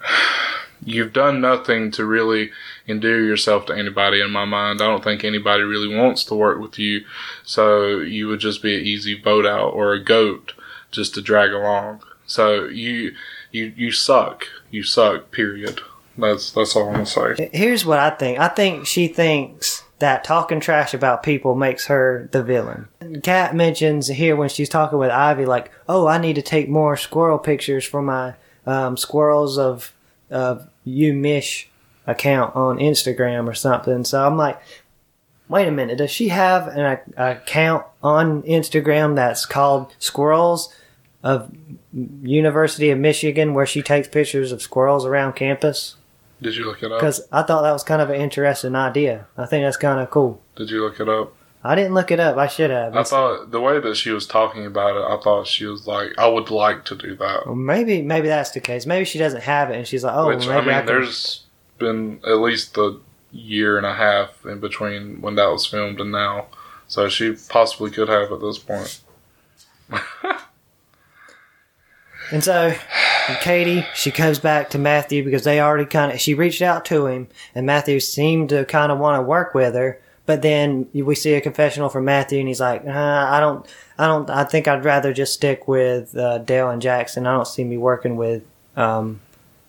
you've 0.84 1.12
done 1.12 1.40
nothing 1.40 1.90
to 1.92 2.04
really 2.04 2.50
endear 2.86 3.24
yourself 3.24 3.66
to 3.66 3.76
anybody 3.76 4.20
in 4.20 4.30
my 4.30 4.44
mind. 4.44 4.80
I 4.80 4.86
don't 4.86 5.02
think 5.02 5.24
anybody 5.24 5.62
really 5.62 5.94
wants 5.94 6.24
to 6.24 6.34
work 6.34 6.60
with 6.60 6.78
you. 6.78 7.04
So 7.42 7.98
you 7.98 8.28
would 8.28 8.40
just 8.40 8.62
be 8.62 8.74
an 8.74 8.84
easy 8.84 9.20
vote 9.20 9.46
out 9.46 9.70
or 9.70 9.92
a 9.92 10.02
goat 10.02 10.52
just 10.90 11.14
to 11.14 11.22
drag 11.22 11.52
along. 11.52 12.02
So 12.26 12.64
you 12.64 13.14
you 13.52 13.72
you 13.76 13.92
suck. 13.92 14.46
You 14.70 14.82
suck, 14.82 15.30
period. 15.30 15.80
That's 16.16 16.50
that's 16.50 16.76
all 16.76 16.88
I'm 16.88 16.94
gonna 16.94 17.06
say. 17.06 17.50
Here's 17.52 17.84
what 17.84 17.98
I 17.98 18.10
think. 18.10 18.38
I 18.38 18.48
think 18.48 18.86
she 18.86 19.08
thinks 19.08 19.84
that 19.98 20.24
talking 20.24 20.60
trash 20.60 20.94
about 20.94 21.22
people 21.22 21.54
makes 21.54 21.86
her 21.86 22.28
the 22.32 22.42
villain. 22.42 22.88
Kat 23.22 23.54
mentions 23.54 24.08
here 24.08 24.36
when 24.36 24.48
she's 24.48 24.68
talking 24.68 24.98
with 24.98 25.10
Ivy, 25.10 25.46
like, 25.46 25.70
"Oh, 25.88 26.06
I 26.06 26.18
need 26.18 26.34
to 26.34 26.42
take 26.42 26.68
more 26.68 26.96
squirrel 26.96 27.38
pictures 27.38 27.84
for 27.84 28.02
my 28.02 28.34
um, 28.66 28.96
squirrels 28.96 29.58
of 29.58 29.92
of 30.30 30.68
U 30.84 31.12
Mich 31.12 31.70
account 32.06 32.54
on 32.56 32.78
Instagram 32.78 33.48
or 33.48 33.54
something." 33.54 34.04
So 34.04 34.26
I'm 34.26 34.36
like, 34.36 34.60
"Wait 35.48 35.68
a 35.68 35.70
minute, 35.70 35.98
does 35.98 36.10
she 36.10 36.28
have 36.28 36.68
an 36.68 36.98
account 37.16 37.84
on 38.02 38.42
Instagram 38.42 39.16
that's 39.16 39.46
called 39.46 39.94
Squirrels 39.98 40.72
of 41.22 41.50
University 42.22 42.90
of 42.90 42.98
Michigan, 42.98 43.54
where 43.54 43.66
she 43.66 43.82
takes 43.82 44.08
pictures 44.08 44.52
of 44.52 44.62
squirrels 44.62 45.04
around 45.04 45.34
campus?" 45.34 45.96
Did 46.42 46.56
you 46.56 46.66
look 46.66 46.82
it 46.82 46.92
up? 46.92 46.98
Because 46.98 47.26
I 47.32 47.42
thought 47.42 47.62
that 47.62 47.72
was 47.72 47.84
kind 47.84 48.02
of 48.02 48.10
an 48.10 48.20
interesting 48.20 48.74
idea. 48.74 49.26
I 49.38 49.46
think 49.46 49.64
that's 49.64 49.76
kind 49.76 50.00
of 50.00 50.10
cool. 50.10 50.42
Did 50.56 50.70
you 50.70 50.82
look 50.82 51.00
it 51.00 51.08
up? 51.08 51.32
I 51.66 51.74
didn't 51.74 51.94
look 51.94 52.10
it 52.10 52.20
up. 52.20 52.36
I 52.36 52.46
should 52.46 52.70
have. 52.70 52.94
I 52.94 53.02
thought 53.04 53.50
the 53.50 53.60
way 53.60 53.80
that 53.80 53.96
she 53.96 54.10
was 54.10 54.26
talking 54.26 54.66
about 54.66 54.96
it, 54.96 55.00
I 55.02 55.18
thought 55.22 55.46
she 55.46 55.64
was 55.64 55.86
like, 55.86 56.10
I 56.18 56.28
would 56.28 56.50
like 56.50 56.84
to 56.86 56.94
do 56.94 57.16
that. 57.16 57.46
Well, 57.46 57.54
maybe 57.54 58.02
maybe 58.02 58.28
that's 58.28 58.50
the 58.50 58.60
case. 58.60 58.84
Maybe 58.84 59.06
she 59.06 59.18
doesn't 59.18 59.42
have 59.44 59.70
it, 59.70 59.76
and 59.76 59.86
she's 59.86 60.04
like, 60.04 60.14
"Oh, 60.14 60.26
Which 60.26 60.46
maybe 60.46 60.70
I 60.70 60.74
I, 60.74 60.78
can." 60.80 60.86
there's 60.86 61.44
been 61.78 62.20
at 62.26 62.38
least 62.38 62.76
a 62.76 62.98
year 63.32 63.76
and 63.76 63.86
a 63.86 63.94
half 63.94 64.44
in 64.46 64.60
between 64.60 65.20
when 65.20 65.34
that 65.34 65.50
was 65.50 65.66
filmed 65.66 66.00
and 66.00 66.12
now, 66.12 66.46
so 66.86 67.08
she 67.08 67.36
possibly 67.48 67.90
could 67.90 68.08
have 68.08 68.32
at 68.32 68.40
this 68.40 68.58
point. 68.58 69.00
And 72.30 72.42
so, 72.42 72.74
Katie, 73.40 73.86
she 73.94 74.10
comes 74.10 74.38
back 74.38 74.70
to 74.70 74.78
Matthew 74.78 75.22
because 75.22 75.44
they 75.44 75.60
already 75.60 75.84
kind 75.84 76.12
of 76.12 76.20
she 76.20 76.34
reached 76.34 76.62
out 76.62 76.84
to 76.86 77.06
him, 77.06 77.28
and 77.54 77.66
Matthew 77.66 78.00
seemed 78.00 78.48
to 78.48 78.64
kind 78.64 78.90
of 78.90 78.98
want 78.98 79.18
to 79.18 79.22
work 79.22 79.54
with 79.54 79.74
her. 79.74 80.00
But 80.26 80.40
then 80.40 80.88
we 80.94 81.14
see 81.14 81.34
a 81.34 81.40
confessional 81.42 81.90
from 81.90 82.06
Matthew, 82.06 82.38
and 82.38 82.48
he's 82.48 82.60
like, 82.60 82.84
uh, 82.86 82.90
"I 82.90 83.40
don't, 83.40 83.66
I 83.98 84.06
don't, 84.06 84.30
I 84.30 84.44
think 84.44 84.66
I'd 84.66 84.84
rather 84.84 85.12
just 85.12 85.34
stick 85.34 85.68
with 85.68 86.16
uh, 86.16 86.38
Dale 86.38 86.70
and 86.70 86.80
Jackson. 86.80 87.26
I 87.26 87.34
don't 87.34 87.46
see 87.46 87.64
me 87.64 87.76
working 87.76 88.16
with 88.16 88.42
um, 88.76 89.20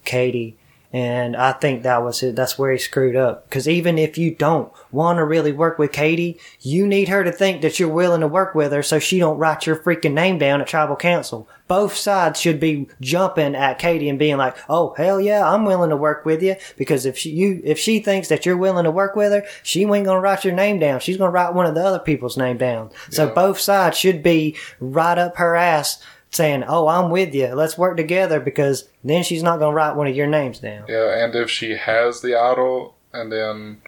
Katie." 0.05 0.55
And 0.95 1.35
I 1.35 1.51
think 1.51 1.83
that 1.83 2.05
was 2.05 2.23
it. 2.23 2.37
That's 2.37 2.57
where 2.57 2.71
he 2.71 2.77
screwed 2.77 3.17
up. 3.17 3.49
Because 3.49 3.67
even 3.67 3.97
if 3.97 4.17
you 4.17 4.33
don't 4.33 4.71
want 4.93 5.17
to 5.17 5.25
really 5.25 5.51
work 5.51 5.77
with 5.77 5.91
Katie, 5.91 6.39
you 6.61 6.87
need 6.87 7.09
her 7.09 7.21
to 7.21 7.33
think 7.33 7.61
that 7.63 7.77
you're 7.77 7.89
willing 7.89 8.21
to 8.21 8.29
work 8.29 8.55
with 8.55 8.71
her, 8.71 8.81
so 8.81 8.97
she 8.97 9.19
don't 9.19 9.37
write 9.37 9.65
your 9.65 9.75
freaking 9.75 10.13
name 10.13 10.37
down 10.37 10.61
at 10.61 10.67
tribal 10.67 10.95
council. 10.95 11.49
Both 11.67 11.97
sides 11.97 12.39
should 12.39 12.61
be 12.61 12.87
jumping 13.01 13.55
at 13.55 13.77
Katie 13.77 14.07
and 14.07 14.17
being 14.17 14.37
like, 14.37 14.55
"Oh 14.69 14.93
hell 14.95 15.19
yeah, 15.19 15.45
I'm 15.45 15.65
willing 15.65 15.89
to 15.89 15.97
work 15.97 16.23
with 16.23 16.41
you." 16.41 16.55
Because 16.77 17.05
if 17.05 17.17
she 17.17 17.31
you 17.31 17.61
if 17.65 17.77
she 17.77 17.99
thinks 17.99 18.29
that 18.29 18.45
you're 18.45 18.55
willing 18.55 18.85
to 18.85 18.91
work 18.91 19.17
with 19.17 19.33
her, 19.33 19.43
she 19.63 19.83
ain't 19.83 20.05
gonna 20.05 20.21
write 20.21 20.45
your 20.45 20.53
name 20.53 20.79
down. 20.79 21.01
She's 21.01 21.17
gonna 21.17 21.29
write 21.29 21.53
one 21.53 21.65
of 21.65 21.75
the 21.75 21.83
other 21.83 21.99
people's 21.99 22.37
name 22.37 22.55
down. 22.55 22.91
So 23.09 23.27
both 23.27 23.59
sides 23.59 23.97
should 23.97 24.23
be 24.23 24.55
right 24.79 25.17
up 25.17 25.35
her 25.35 25.57
ass 25.57 26.01
saying, 26.35 26.63
"Oh, 26.67 26.87
I'm 26.87 27.09
with 27.09 27.33
you. 27.33 27.47
Let's 27.47 27.77
work 27.77 27.97
together." 27.97 28.39
Because 28.39 28.87
then 29.03 29.23
she's 29.23 29.43
not 29.43 29.59
gonna 29.59 29.75
write 29.75 29.95
one 29.95 30.07
of 30.07 30.15
your 30.15 30.27
names 30.27 30.59
down. 30.59 30.85
Yeah, 30.87 31.23
and 31.23 31.35
if 31.35 31.49
she 31.49 31.75
has 31.75 32.21
the 32.21 32.35
idol, 32.35 32.95
and 33.13 33.31
then 33.31 33.81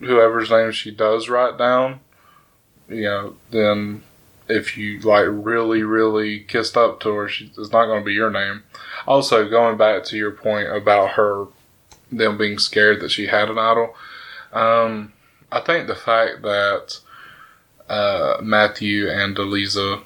whoever's 0.00 0.50
name 0.50 0.72
she 0.72 0.90
does 0.90 1.28
write 1.28 1.56
down, 1.56 2.00
you 2.88 3.02
know, 3.02 3.36
then 3.50 4.02
if 4.48 4.76
you 4.76 5.00
like 5.00 5.26
really, 5.28 5.82
really 5.82 6.40
kissed 6.40 6.76
up 6.76 7.00
to 7.00 7.14
her, 7.14 7.28
she, 7.28 7.46
it's 7.56 7.72
not 7.72 7.86
going 7.86 8.00
to 8.00 8.04
be 8.04 8.12
your 8.12 8.30
name. 8.30 8.62
Also, 9.06 9.48
going 9.48 9.76
back 9.76 10.04
to 10.04 10.16
your 10.16 10.32
point 10.32 10.68
about 10.68 11.12
her, 11.12 11.46
them 12.12 12.36
being 12.36 12.58
scared 12.58 13.00
that 13.00 13.10
she 13.10 13.26
had 13.26 13.48
an 13.48 13.58
idol, 13.58 13.94
um, 14.52 15.12
I 15.50 15.60
think 15.60 15.86
the 15.86 15.94
fact 15.94 16.42
that 16.42 16.98
uh, 17.88 18.38
Matthew 18.42 19.08
and 19.08 19.36
Eliza 19.38 20.00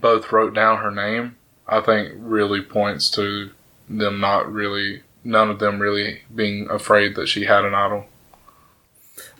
both 0.00 0.32
wrote 0.32 0.54
down 0.54 0.78
her 0.78 0.90
name, 0.90 1.36
I 1.66 1.80
think 1.80 2.12
really 2.16 2.60
points 2.60 3.10
to 3.10 3.50
them 3.88 4.20
not 4.20 4.52
really, 4.52 5.02
none 5.24 5.50
of 5.50 5.58
them 5.58 5.80
really 5.80 6.22
being 6.34 6.68
afraid 6.70 7.14
that 7.16 7.28
she 7.28 7.44
had 7.44 7.64
an 7.64 7.74
idol. 7.74 8.06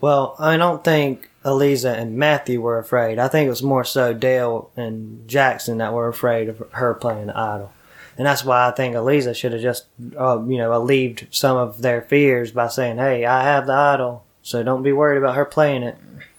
Well, 0.01 0.37
I 0.39 0.57
don't 0.57 0.85
think 0.85 1.31
Eliza 1.45 1.91
and 1.91 2.17
Matthew 2.17 2.61
were 2.61 2.79
afraid. 2.79 3.19
I 3.19 3.29
think 3.29 3.47
it 3.47 3.51
was 3.51 3.63
more 3.63 3.85
so 3.85 4.13
Dale 4.13 4.71
and 4.77 5.27
Jackson 5.29 5.79
that 5.79 5.93
were 5.93 6.09
afraid 6.09 6.49
of 6.49 6.63
her 6.73 6.95
playing 6.95 7.27
the 7.27 7.39
idol. 7.39 7.73
And 8.19 8.27
that's 8.27 8.45
why 8.45 8.69
I 8.69 8.73
think 8.73 8.95
Eliza 8.95 9.33
should 9.33 9.53
have 9.53 9.63
just, 9.63 9.87
uh, 10.19 10.43
you 10.47 10.59
know, 10.59 10.75
alleviated 10.75 11.35
some 11.35 11.57
of 11.57 11.81
their 11.81 12.03
fears 12.03 12.53
by 12.53 12.69
saying, 12.69 12.99
hey, 12.99 13.25
I 13.25 13.45
have 13.45 13.67
the 13.67 13.73
idol, 13.73 14.25
so 14.43 14.63
don't 14.63 14.83
be 14.83 14.93
worried 14.93 15.19
about 15.19 15.37
her 15.37 15.47
playing 15.47 15.83
it. 15.83 15.97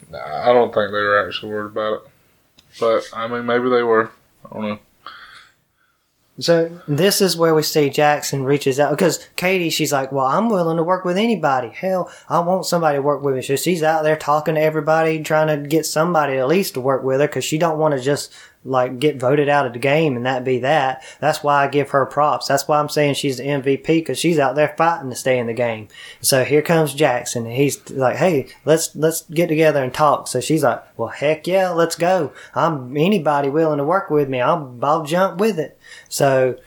Nah, 0.10 0.50
I 0.50 0.54
don't 0.54 0.74
think 0.74 0.92
they 0.92 1.02
were 1.02 1.26
actually 1.26 1.52
worried 1.52 1.72
about 1.72 1.94
it. 1.94 2.02
But, 2.80 3.10
I 3.14 3.28
mean, 3.28 3.46
maybe 3.46 3.70
they 3.70 3.84
were. 3.84 4.12
I 4.46 4.54
don't 4.54 4.62
know. 4.62 4.80
So 6.40 6.72
this 6.88 7.22
is 7.22 7.38
where 7.38 7.54
we 7.54 7.62
see 7.62 7.92
Jackson 7.92 8.44
reaches 8.44 8.80
out 8.80 8.90
because 8.92 9.28
Katie, 9.36 9.70
she's 9.70 9.94
like, 9.94 10.12
"Well, 10.12 10.26
I'm 10.26 10.50
willing 10.50 10.78
to 10.78 10.84
work 10.84 11.06
with 11.06 11.16
anybody. 11.16 11.70
Hell, 11.70 12.12
I 12.28 12.40
want 12.40 12.66
somebody 12.66 12.98
to 12.98 13.04
work 13.04 13.22
with 13.22 13.36
me." 13.36 13.44
So 13.44 13.56
she's 13.56 13.84
out 13.84 14.04
there 14.04 14.16
talking 14.16 14.56
to 14.56 14.62
everybody, 14.62 15.22
trying 15.22 15.48
to 15.48 15.68
get 15.68 15.86
somebody 15.86 16.38
at 16.38 16.48
least 16.48 16.74
to 16.74 16.82
work 16.82 17.04
with 17.04 17.22
her 17.22 17.28
because 17.28 17.46
she 17.46 17.60
don't 17.60 17.78
want 17.78 17.94
to 17.94 18.02
just 18.02 18.34
like 18.66 19.00
get 19.00 19.20
voted 19.20 19.50
out 19.50 19.66
of 19.66 19.74
the 19.74 19.80
game 19.80 20.16
and 20.16 20.26
that 20.26 20.44
be 20.44 20.60
that. 20.60 21.04
That's 21.20 21.44
why 21.44 21.64
I 21.64 21.68
give 21.68 21.90
her 21.92 22.06
props. 22.06 22.48
That's 22.48 22.68
why 22.68 22.80
I'm 22.80 22.90
saying 22.90 23.16
she's 23.16 23.38
the 23.38 23.44
MVP 23.44 23.86
because 23.86 24.18
she's 24.18 24.40
out 24.40 24.56
there 24.56 24.74
fighting 24.78 25.10
to 25.10 25.16
stay 25.16 25.38
in 25.38 25.48
the 25.48 25.54
game. 25.54 25.88
So 26.22 26.44
here 26.44 26.62
comes 26.62 26.94
Jackson 26.94 27.46
and 27.46 27.56
he's 27.56 27.90
like, 27.92 28.16
"Hey, 28.16 28.48
let's 28.66 28.96
let's 28.96 29.22
get 29.22 29.48
together 29.48 29.84
and 29.84 29.94
talk." 29.94 30.28
So 30.28 30.40
she's 30.40 30.64
like, 30.64 30.84
"Well, 30.98 31.10
heck 31.10 31.46
yeah, 31.46 31.70
let's 31.70 31.96
go. 31.96 32.32
I'm 32.56 32.98
anybody 32.98 33.50
willing 33.50 33.78
to 33.78 33.84
work 33.84 34.10
with 34.10 34.30
me. 34.30 34.42
I'll 34.42 34.76
I'll 34.82 35.04
jump 35.04 35.40
with 35.40 35.60
it." 35.60 35.78
So 36.10 36.58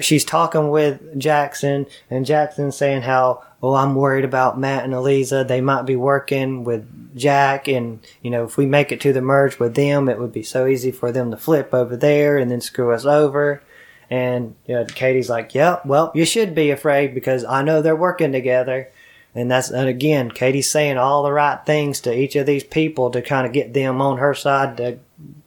she's 0.00 0.24
talking 0.24 0.70
with 0.70 1.18
Jackson, 1.18 1.86
and 2.10 2.26
Jackson 2.26 2.72
saying 2.72 3.02
how, 3.02 3.42
oh, 3.62 3.74
I'm 3.74 3.94
worried 3.94 4.24
about 4.24 4.58
Matt 4.58 4.84
and 4.84 4.94
Eliza. 4.94 5.44
They 5.46 5.60
might 5.60 5.82
be 5.82 5.96
working 5.96 6.64
with 6.64 7.16
Jack, 7.16 7.68
and 7.68 8.00
you 8.22 8.30
know, 8.30 8.44
if 8.44 8.56
we 8.56 8.66
make 8.66 8.92
it 8.92 9.00
to 9.02 9.12
the 9.12 9.22
merge 9.22 9.58
with 9.58 9.74
them, 9.74 10.08
it 10.08 10.18
would 10.18 10.32
be 10.32 10.42
so 10.42 10.66
easy 10.66 10.90
for 10.90 11.10
them 11.12 11.30
to 11.30 11.36
flip 11.36 11.74
over 11.74 11.96
there 11.96 12.38
and 12.38 12.50
then 12.50 12.60
screw 12.60 12.92
us 12.92 13.04
over. 13.04 13.62
And 14.10 14.54
you 14.66 14.74
know, 14.74 14.84
Katie's 14.86 15.28
like, 15.28 15.54
"Yep, 15.54 15.82
yeah, 15.84 15.88
well, 15.88 16.12
you 16.14 16.24
should 16.24 16.54
be 16.54 16.70
afraid 16.70 17.14
because 17.14 17.44
I 17.44 17.62
know 17.62 17.82
they're 17.82 17.96
working 17.96 18.32
together." 18.32 18.88
And 19.34 19.50
that's 19.50 19.70
and 19.70 19.88
again, 19.88 20.30
Katie's 20.30 20.70
saying 20.70 20.96
all 20.96 21.22
the 21.22 21.32
right 21.32 21.58
things 21.64 22.00
to 22.02 22.16
each 22.16 22.34
of 22.36 22.46
these 22.46 22.64
people 22.64 23.10
to 23.10 23.20
kind 23.22 23.46
of 23.46 23.52
get 23.52 23.74
them 23.74 24.00
on 24.00 24.18
her 24.18 24.34
side 24.34 24.78
to, 24.78 24.98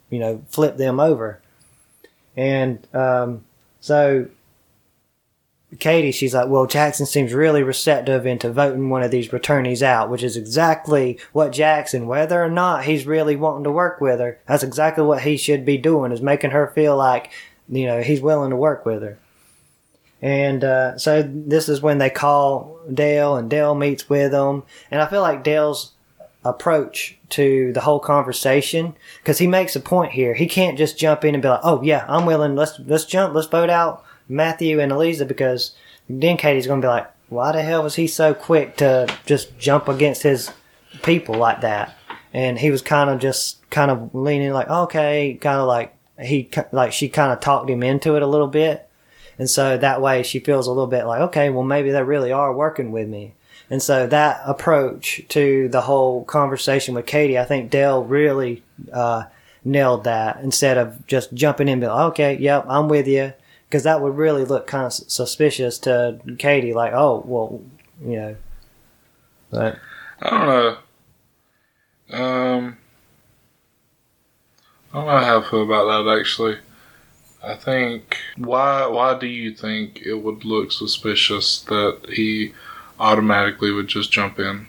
you 0.10 0.20
know, 0.20 0.44
flip 0.50 0.78
them 0.78 1.00
over. 1.00 1.41
And 2.36 2.86
um, 2.94 3.44
so 3.80 4.28
Katie, 5.80 6.12
she's 6.12 6.34
like, 6.34 6.50
well, 6.50 6.66
Jackson 6.66 7.06
seems 7.06 7.34
really 7.34 7.64
receptive 7.64 8.26
into 8.26 8.52
voting 8.52 8.90
one 8.90 9.04
of 9.04 9.12
these 9.12 9.30
returnees 9.30 9.82
out, 9.82 10.10
which 10.10 10.24
is 10.24 10.36
exactly 10.36 11.18
what 11.32 11.54
Jackson, 11.54 12.08
whether 12.08 12.44
or 12.44 12.50
not 12.50 12.84
he's 12.84 13.06
really 13.06 13.38
wanting 13.38 13.64
to 13.64 13.72
work 13.72 14.02
with 14.02 14.20
her, 14.20 14.40
that's 14.48 14.64
exactly 14.64 15.04
what 15.04 15.22
he 15.22 15.38
should 15.38 15.66
be 15.66 15.78
doing, 15.78 16.12
is 16.12 16.22
making 16.22 16.52
her 16.52 16.68
feel 16.68 16.98
like, 16.98 17.32
you 17.70 17.86
know, 17.86 18.02
he's 18.02 18.20
willing 18.22 18.50
to 18.50 18.56
work 18.56 18.86
with 18.86 19.02
her. 19.02 19.18
And 20.22 20.64
uh, 20.64 20.98
so 20.98 21.24
this 21.24 21.70
is 21.70 21.82
when 21.82 21.98
they 21.98 22.10
call 22.10 22.80
Dale, 22.94 23.38
and 23.38 23.50
Dale 23.50 23.74
meets 23.74 24.10
with 24.10 24.32
them. 24.32 24.64
And 24.92 25.02
I 25.02 25.08
feel 25.08 25.22
like 25.22 25.44
Dale's 25.44 25.94
approach 26.44 27.18
to 27.30 27.72
the 27.74 27.82
whole 27.82 28.00
conversation 28.00 28.96
because 29.20 29.38
he 29.38 29.48
makes 29.48 29.76
a 29.76 29.80
point 29.80 30.12
here. 30.12 30.34
He 30.34 30.48
can't 30.48 30.78
just 30.78 30.98
jump 30.98 31.24
in 31.24 31.36
and 31.36 31.42
be 31.42 31.50
like, 31.50 31.62
"Oh 31.64 31.82
yeah, 31.84 32.06
I'm 32.08 32.26
willing. 32.26 32.56
Let's 32.56 32.80
let's 32.80 33.06
jump. 33.06 33.34
Let's 33.34 33.48
vote 33.48 33.70
out 33.70 34.04
Matthew 34.28 34.80
and 34.80 34.92
Eliza," 34.92 35.26
because 35.26 35.76
then 36.10 36.38
Katie's 36.38 36.68
going 36.68 36.82
to 36.82 36.86
be 36.86 36.90
like, 36.90 37.08
"Why 37.30 37.52
the 37.52 37.62
hell 37.62 37.84
was 37.84 37.96
he 37.96 38.08
so 38.08 38.34
quick 38.34 38.78
to 38.78 39.08
just 39.26 39.58
jump 39.60 39.88
against 39.88 40.24
his 40.24 40.52
people 41.04 41.36
like 41.36 41.62
that?" 41.62 41.96
And 42.34 42.58
he 42.58 42.72
was 42.72 42.82
kind 42.82 43.10
of 43.10 43.20
just 43.20 43.70
kind 43.70 43.92
of 43.92 44.16
leaning 44.16 44.52
like, 44.52 44.70
"Okay," 44.70 45.38
kind 45.40 45.60
of 45.60 45.68
like 45.68 45.96
he 46.22 46.50
like 46.72 46.94
she 46.94 47.10
kind 47.10 47.32
of 47.32 47.40
talked 47.40 47.70
him 47.70 47.84
into 47.84 48.16
it 48.16 48.24
a 48.24 48.28
little 48.28 48.48
bit. 48.48 48.88
And 49.38 49.50
so 49.50 49.78
that 49.78 50.02
way 50.02 50.24
she 50.24 50.40
feels 50.40 50.68
a 50.68 50.72
little 50.72 50.88
bit 50.88 51.06
like, 51.06 51.22
okay, 51.22 51.50
well, 51.50 51.64
maybe 51.64 51.90
they 51.90 52.04
really 52.04 52.32
are 52.32 52.54
working 52.54 52.92
with 52.92 53.08
me. 53.08 53.34
And 53.72 53.82
so 53.82 54.06
that 54.06 54.42
approach 54.46 55.22
to 55.30 55.70
the 55.70 55.80
whole 55.80 56.26
conversation 56.26 56.94
with 56.94 57.06
Katie, 57.06 57.40
I 57.40 57.46
think 57.46 57.72
Dale 57.72 58.04
really 58.04 58.64
uh, 58.92 59.24
nailed 59.64 60.04
that 60.04 60.42
instead 60.42 60.78
of 60.78 61.08
just 61.08 61.34
jumping 61.34 61.70
in 61.70 61.74
and 61.74 61.82
be 61.82 61.88
like, 61.88 62.12
okay, 62.12 62.38
yep, 62.38 62.66
I'm 62.68 62.90
with 62.90 63.08
you. 63.08 63.32
Because 63.70 63.84
that 63.84 64.02
would 64.02 64.18
really 64.18 64.44
look 64.44 64.68
kind 64.68 64.86
of 64.86 64.92
suspicious 64.92 65.80
to 65.80 66.20
Katie, 66.38 66.74
like, 66.74 66.92
oh, 66.92 67.24
well, 67.26 67.62
you 68.04 68.18
know. 68.18 68.36
But 69.50 69.80
I 70.22 70.30
don't 70.30 70.48
know. 70.48 70.78
Um, 72.14 72.78
I 74.94 74.98
don't 74.98 75.06
know 75.06 75.18
how 75.18 75.40
I 75.40 75.50
feel 75.50 75.64
about 75.64 76.06
that 76.06 76.20
actually. 76.20 76.58
I 77.42 77.56
think 77.56 78.18
why 78.36 78.86
why 78.88 79.18
do 79.18 79.28
you 79.28 79.56
think 79.56 80.02
it 80.02 80.16
would 80.16 80.44
look 80.44 80.74
suspicious 80.74 81.62
that 81.62 82.02
he 82.10 82.54
automatically 83.02 83.72
would 83.72 83.88
just 83.88 84.12
jump 84.12 84.40
in 84.40 84.68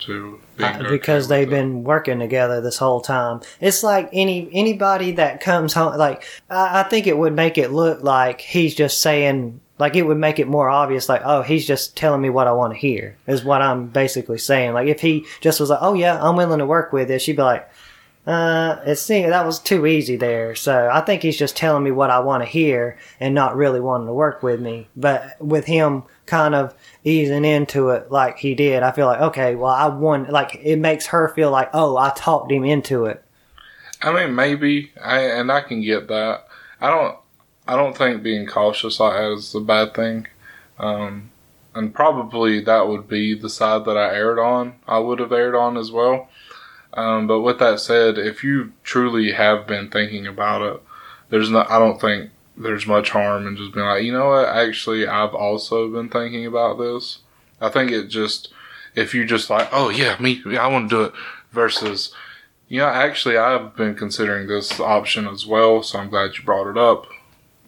to 0.00 0.40
uh, 0.58 0.88
because 0.90 1.28
they've 1.28 1.48
been 1.48 1.84
working 1.84 2.18
together 2.18 2.60
this 2.60 2.78
whole 2.78 3.00
time. 3.00 3.40
It's 3.60 3.82
like 3.82 4.08
any 4.12 4.48
anybody 4.52 5.12
that 5.12 5.40
comes 5.40 5.72
home. 5.72 5.96
Like 5.96 6.24
I, 6.50 6.80
I 6.80 6.82
think 6.84 7.06
it 7.06 7.16
would 7.16 7.32
make 7.32 7.56
it 7.56 7.70
look 7.70 8.02
like 8.02 8.40
he's 8.40 8.74
just 8.74 9.00
saying. 9.00 9.60
Like 9.76 9.96
it 9.96 10.02
would 10.02 10.18
make 10.18 10.38
it 10.38 10.46
more 10.46 10.68
obvious. 10.68 11.08
Like 11.08 11.22
oh, 11.24 11.42
he's 11.42 11.66
just 11.66 11.96
telling 11.96 12.20
me 12.20 12.30
what 12.30 12.46
I 12.46 12.52
want 12.52 12.72
to 12.72 12.78
hear. 12.78 13.16
Is 13.26 13.44
what 13.44 13.62
I'm 13.62 13.86
basically 13.86 14.38
saying. 14.38 14.74
Like 14.74 14.88
if 14.88 15.00
he 15.00 15.24
just 15.40 15.60
was 15.60 15.70
like, 15.70 15.80
oh 15.80 15.94
yeah, 15.94 16.22
I'm 16.22 16.36
willing 16.36 16.58
to 16.58 16.66
work 16.66 16.92
with 16.92 17.10
it, 17.10 17.22
she'd 17.22 17.36
be 17.36 17.42
like. 17.42 17.68
Uh, 18.26 18.80
it 18.86 18.96
seemed 18.96 19.32
that 19.32 19.44
was 19.44 19.58
too 19.58 19.86
easy 19.86 20.16
there. 20.16 20.54
So 20.54 20.88
I 20.90 21.02
think 21.02 21.22
he's 21.22 21.36
just 21.36 21.56
telling 21.56 21.84
me 21.84 21.90
what 21.90 22.10
I 22.10 22.20
want 22.20 22.42
to 22.42 22.48
hear 22.48 22.98
and 23.20 23.34
not 23.34 23.56
really 23.56 23.80
wanting 23.80 24.06
to 24.06 24.14
work 24.14 24.42
with 24.42 24.60
me. 24.60 24.88
But 24.96 25.40
with 25.40 25.66
him 25.66 26.04
kind 26.24 26.54
of 26.54 26.74
easing 27.04 27.44
into 27.44 27.90
it 27.90 28.10
like 28.10 28.38
he 28.38 28.54
did, 28.54 28.82
I 28.82 28.92
feel 28.92 29.06
like, 29.06 29.20
okay, 29.20 29.54
well, 29.54 29.72
I 29.72 29.88
won. 29.88 30.26
Like, 30.30 30.58
it 30.62 30.76
makes 30.76 31.06
her 31.06 31.28
feel 31.28 31.50
like, 31.50 31.68
oh, 31.74 31.98
I 31.98 32.12
talked 32.16 32.50
him 32.50 32.64
into 32.64 33.04
it. 33.04 33.22
I 34.00 34.12
mean, 34.12 34.34
maybe, 34.34 34.92
I, 35.02 35.20
and 35.20 35.52
I 35.52 35.60
can 35.60 35.82
get 35.82 36.08
that. 36.08 36.46
I 36.80 36.88
don't, 36.88 37.16
I 37.68 37.76
don't 37.76 37.96
think 37.96 38.22
being 38.22 38.46
cautious 38.46 39.00
like 39.00 39.14
that 39.14 39.32
is 39.32 39.54
a 39.54 39.60
bad 39.60 39.94
thing. 39.94 40.26
Um, 40.78 41.30
and 41.74 41.94
probably 41.94 42.60
that 42.60 42.88
would 42.88 43.08
be 43.08 43.34
the 43.34 43.50
side 43.50 43.84
that 43.84 43.96
I 43.96 44.14
aired 44.14 44.38
on. 44.38 44.76
I 44.86 44.98
would 44.98 45.18
have 45.18 45.32
aired 45.32 45.54
on 45.54 45.76
as 45.76 45.90
well. 45.90 46.28
Um, 46.96 47.26
but 47.26 47.40
with 47.40 47.58
that 47.58 47.80
said, 47.80 48.18
if 48.18 48.44
you 48.44 48.72
truly 48.82 49.32
have 49.32 49.66
been 49.66 49.90
thinking 49.90 50.26
about 50.26 50.62
it, 50.62 50.82
there's 51.28 51.50
not. 51.50 51.70
I 51.70 51.78
don't 51.78 52.00
think 52.00 52.30
there's 52.56 52.86
much 52.86 53.10
harm 53.10 53.46
in 53.46 53.56
just 53.56 53.74
being 53.74 53.86
like, 53.86 54.04
you 54.04 54.12
know 54.12 54.28
what, 54.28 54.48
actually, 54.48 55.06
I've 55.06 55.34
also 55.34 55.88
been 55.88 56.08
thinking 56.08 56.46
about 56.46 56.78
this. 56.78 57.18
I 57.60 57.68
think 57.68 57.90
it 57.90 58.06
just, 58.06 58.52
if 58.94 59.14
you 59.14 59.24
just 59.24 59.50
like, 59.50 59.68
oh 59.72 59.88
yeah, 59.88 60.16
me, 60.20 60.42
I 60.56 60.68
want 60.68 60.88
to 60.90 60.96
do 60.96 61.02
it, 61.04 61.12
versus, 61.50 62.14
you 62.68 62.78
know, 62.78 62.86
actually, 62.86 63.36
I've 63.36 63.74
been 63.76 63.94
considering 63.94 64.46
this 64.46 64.78
option 64.78 65.26
as 65.26 65.46
well, 65.46 65.82
so 65.82 65.98
I'm 65.98 66.10
glad 66.10 66.36
you 66.36 66.44
brought 66.44 66.70
it 66.70 66.78
up. 66.78 67.06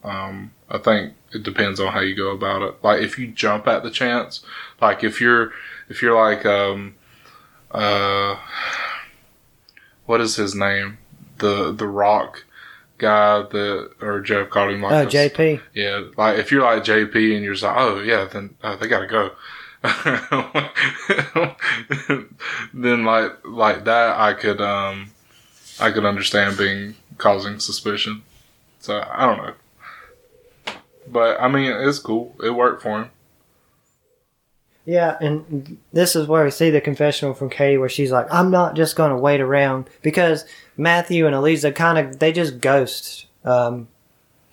Um, 0.04 0.52
I 0.68 0.78
think 0.78 1.14
it 1.32 1.42
depends 1.42 1.80
on 1.80 1.92
how 1.92 2.00
you 2.00 2.14
go 2.14 2.30
about 2.30 2.62
it. 2.62 2.76
Like, 2.82 3.02
if 3.02 3.18
you 3.18 3.28
jump 3.28 3.66
at 3.66 3.82
the 3.82 3.90
chance, 3.90 4.44
like 4.80 5.02
if 5.02 5.20
you're, 5.20 5.52
if 5.88 6.00
you're 6.00 6.16
like, 6.16 6.46
um, 6.46 6.94
uh, 7.72 8.36
what 10.06 10.20
is 10.20 10.36
his 10.36 10.54
name? 10.54 10.98
The, 11.38 11.72
the 11.72 11.86
rock 11.86 12.44
guy 12.98 13.42
that 13.42 13.90
or 14.00 14.20
Jeff 14.20 14.50
called 14.50 14.72
him 14.72 14.82
like 14.82 14.92
oh 14.92 15.06
JP. 15.06 15.60
Yeah, 15.74 16.04
like 16.16 16.38
if 16.38 16.50
you're 16.50 16.62
like 16.62 16.84
JP 16.84 17.34
and 17.34 17.44
you're 17.44 17.54
just 17.54 17.64
like, 17.64 17.76
oh 17.76 18.00
yeah, 18.00 18.24
then 18.24 18.54
uh, 18.62 18.76
they 18.76 18.88
gotta 18.88 19.06
go. 19.06 19.32
then 22.74 23.04
like 23.04 23.32
like 23.44 23.84
that, 23.84 24.18
I 24.18 24.34
could 24.34 24.60
um 24.60 25.10
I 25.78 25.90
could 25.90 26.04
understand 26.04 26.56
being 26.56 26.94
causing 27.18 27.60
suspicion. 27.60 28.22
So 28.80 29.06
I 29.10 29.26
don't 29.26 29.38
know, 29.38 30.74
but 31.06 31.40
I 31.40 31.48
mean 31.48 31.72
it's 31.72 31.98
cool. 31.98 32.34
It 32.42 32.50
worked 32.50 32.82
for 32.82 33.02
him. 33.02 33.10
Yeah, 34.86 35.16
and 35.20 35.78
this 35.92 36.14
is 36.14 36.28
where 36.28 36.44
we 36.44 36.52
see 36.52 36.70
the 36.70 36.80
confessional 36.80 37.34
from 37.34 37.50
Katie 37.50 37.76
where 37.76 37.88
she's 37.88 38.12
like, 38.12 38.32
I'm 38.32 38.52
not 38.52 38.76
just 38.76 38.94
going 38.94 39.10
to 39.10 39.16
wait 39.16 39.40
around 39.40 39.90
because 40.00 40.44
Matthew 40.76 41.26
and 41.26 41.34
Eliza 41.34 41.72
kind 41.72 41.98
of, 41.98 42.20
they 42.20 42.30
just 42.30 42.60
ghost 42.60 43.26
um, 43.44 43.88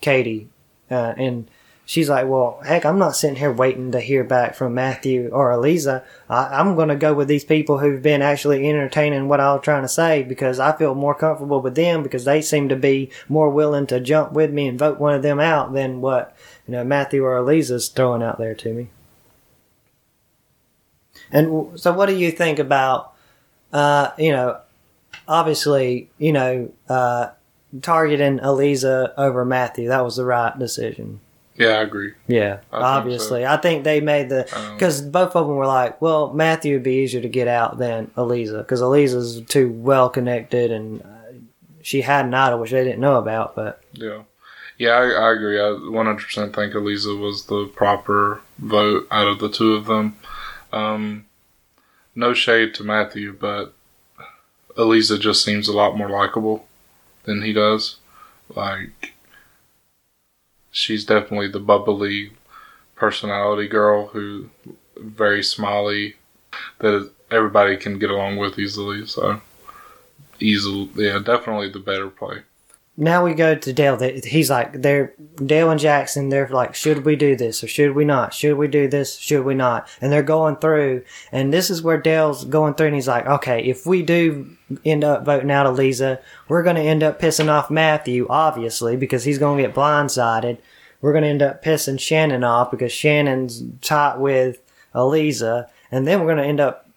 Katie. 0.00 0.48
Uh, 0.90 1.14
and 1.16 1.48
she's 1.86 2.08
like, 2.08 2.26
well, 2.26 2.60
heck, 2.66 2.84
I'm 2.84 2.98
not 2.98 3.14
sitting 3.14 3.36
here 3.36 3.52
waiting 3.52 3.92
to 3.92 4.00
hear 4.00 4.24
back 4.24 4.56
from 4.56 4.74
Matthew 4.74 5.28
or 5.28 5.52
Eliza. 5.52 6.02
I, 6.28 6.60
am 6.60 6.74
going 6.74 6.88
to 6.88 6.96
go 6.96 7.14
with 7.14 7.28
these 7.28 7.44
people 7.44 7.78
who've 7.78 8.02
been 8.02 8.20
actually 8.20 8.68
entertaining 8.68 9.28
what 9.28 9.38
I 9.38 9.54
was 9.54 9.62
trying 9.62 9.82
to 9.82 9.88
say 9.88 10.24
because 10.24 10.58
I 10.58 10.76
feel 10.76 10.96
more 10.96 11.14
comfortable 11.14 11.60
with 11.60 11.76
them 11.76 12.02
because 12.02 12.24
they 12.24 12.42
seem 12.42 12.68
to 12.70 12.76
be 12.76 13.08
more 13.28 13.50
willing 13.50 13.86
to 13.86 14.00
jump 14.00 14.32
with 14.32 14.52
me 14.52 14.66
and 14.66 14.80
vote 14.80 14.98
one 14.98 15.14
of 15.14 15.22
them 15.22 15.38
out 15.38 15.74
than 15.74 16.00
what, 16.00 16.36
you 16.66 16.72
know, 16.72 16.82
Matthew 16.82 17.24
or 17.24 17.36
Eliza's 17.36 17.86
throwing 17.86 18.22
out 18.22 18.38
there 18.38 18.56
to 18.56 18.72
me. 18.72 18.88
And 21.34 21.78
so, 21.78 21.92
what 21.92 22.06
do 22.06 22.16
you 22.16 22.30
think 22.30 22.58
about, 22.58 23.12
uh, 23.72 24.10
you 24.16 24.32
know, 24.32 24.58
obviously, 25.28 26.08
you 26.18 26.32
know, 26.32 26.72
uh, 26.88 27.28
targeting 27.82 28.38
Eliza 28.38 29.12
over 29.16 29.44
Matthew. 29.44 29.88
That 29.88 30.04
was 30.04 30.16
the 30.16 30.24
right 30.24 30.56
decision. 30.58 31.20
Yeah, 31.56 31.78
I 31.78 31.82
agree. 31.82 32.12
Yeah, 32.26 32.58
I 32.72 32.76
think 32.76 32.84
obviously. 32.84 33.46
I 33.46 33.56
think 33.58 33.84
they 33.84 34.00
made 34.00 34.28
the 34.28 34.46
Um, 34.56 34.74
because 34.74 35.00
both 35.02 35.36
of 35.36 35.46
them 35.46 35.56
were 35.56 35.66
like, 35.66 36.00
well, 36.02 36.32
Matthew 36.32 36.74
would 36.74 36.82
be 36.82 36.96
easier 36.96 37.20
to 37.20 37.28
get 37.28 37.46
out 37.46 37.78
than 37.78 38.10
Eliza 38.16 38.58
because 38.58 38.80
Eliza's 38.80 39.40
too 39.42 39.70
well 39.70 40.08
connected 40.08 40.72
and 40.72 41.02
uh, 41.02 41.06
she 41.82 42.00
had 42.00 42.26
an 42.26 42.34
idol 42.34 42.58
which 42.58 42.72
they 42.72 42.82
didn't 42.82 43.00
know 43.00 43.16
about. 43.16 43.54
But 43.54 43.80
Yeah. 43.92 44.22
Yeah, 44.76 44.90
I, 44.90 45.10
I 45.10 45.32
agree. 45.32 45.60
I 45.60 45.66
100% 45.66 46.52
think 46.52 46.74
Eliza 46.74 47.14
was 47.14 47.46
the 47.46 47.66
proper 47.66 48.40
vote 48.58 49.06
out 49.12 49.28
of 49.28 49.38
the 49.38 49.48
two 49.48 49.74
of 49.74 49.86
them. 49.86 50.16
Um, 50.74 51.26
no 52.14 52.34
shade 52.34 52.74
to 52.74 52.84
Matthew, 52.84 53.32
but 53.32 53.74
Eliza 54.76 55.18
just 55.18 55.44
seems 55.44 55.68
a 55.68 55.72
lot 55.72 55.96
more 55.96 56.10
likable 56.10 56.66
than 57.24 57.42
he 57.42 57.52
does. 57.52 57.96
Like, 58.54 59.14
she's 60.70 61.04
definitely 61.04 61.48
the 61.48 61.60
bubbly 61.60 62.32
personality 62.96 63.68
girl 63.68 64.08
who 64.08 64.50
very 64.96 65.42
smiley 65.42 66.14
that 66.78 67.10
everybody 67.30 67.76
can 67.76 67.98
get 67.98 68.10
along 68.10 68.36
with 68.36 68.58
easily. 68.58 69.06
So, 69.06 69.40
easily, 70.40 70.90
yeah, 70.96 71.20
definitely 71.24 71.70
the 71.70 71.78
better 71.78 72.10
play. 72.10 72.42
Now 72.96 73.24
we 73.24 73.34
go 73.34 73.56
to 73.56 73.72
Dale. 73.72 73.98
He's 73.98 74.50
like, 74.50 74.82
they're 74.82 75.14
Dale 75.44 75.70
and 75.70 75.80
Jackson. 75.80 76.28
They're 76.28 76.48
like, 76.48 76.76
should 76.76 77.04
we 77.04 77.16
do 77.16 77.34
this 77.34 77.64
or 77.64 77.66
should 77.66 77.94
we 77.94 78.04
not? 78.04 78.32
Should 78.32 78.56
we 78.56 78.68
do 78.68 78.86
this? 78.86 79.18
Should 79.18 79.44
we 79.44 79.54
not? 79.54 79.88
And 80.00 80.12
they're 80.12 80.22
going 80.22 80.56
through, 80.56 81.02
and 81.32 81.52
this 81.52 81.70
is 81.70 81.82
where 81.82 82.00
Dale's 82.00 82.44
going 82.44 82.74
through, 82.74 82.88
and 82.88 82.94
he's 82.94 83.08
like, 83.08 83.26
okay, 83.26 83.64
if 83.64 83.84
we 83.84 84.02
do 84.02 84.56
end 84.84 85.02
up 85.02 85.24
voting 85.24 85.50
out 85.50 85.66
Eliza, 85.66 86.20
we're 86.48 86.62
going 86.62 86.76
to 86.76 86.82
end 86.82 87.02
up 87.02 87.20
pissing 87.20 87.48
off 87.48 87.70
Matthew, 87.70 88.26
obviously, 88.30 88.96
because 88.96 89.24
he's 89.24 89.38
going 89.38 89.58
to 89.58 89.64
get 89.64 89.74
blindsided. 89.74 90.58
We're 91.00 91.12
going 91.12 91.24
to 91.24 91.30
end 91.30 91.42
up 91.42 91.64
pissing 91.64 91.98
Shannon 91.98 92.44
off 92.44 92.70
because 92.70 92.92
Shannon's 92.92 93.62
tight 93.80 94.18
with 94.18 94.60
Eliza, 94.94 95.68
and 95.90 96.06
then 96.06 96.20
we're 96.20 96.26
going 96.26 96.38
to 96.38 96.44
end 96.44 96.60
up 96.60 96.88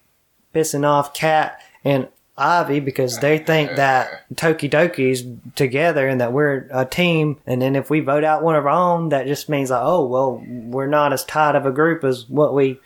pissing 0.54 0.86
off 0.86 1.12
Kat 1.12 1.60
and 1.84 2.08
Ivy 2.38 2.80
because 2.80 3.18
they 3.18 3.38
think 3.38 3.76
that 3.76 4.24
Tokidoki's 4.34 5.24
together 5.54 6.06
and 6.06 6.20
that 6.20 6.32
we're 6.32 6.68
a 6.70 6.84
team. 6.84 7.38
And 7.46 7.60
then 7.60 7.76
if 7.76 7.90
we 7.90 8.00
vote 8.00 8.24
out 8.24 8.42
one 8.42 8.54
of 8.54 8.66
our 8.66 8.70
own, 8.70 9.08
that 9.10 9.26
just 9.26 9.48
means 9.48 9.70
like, 9.70 9.82
oh 9.82 10.06
well, 10.06 10.42
we're 10.46 10.86
not 10.86 11.12
as 11.12 11.24
tight 11.24 11.56
of 11.56 11.66
a 11.66 11.72
group 11.72 12.04
as 12.04 12.28
what 12.28 12.54
we 12.54 12.80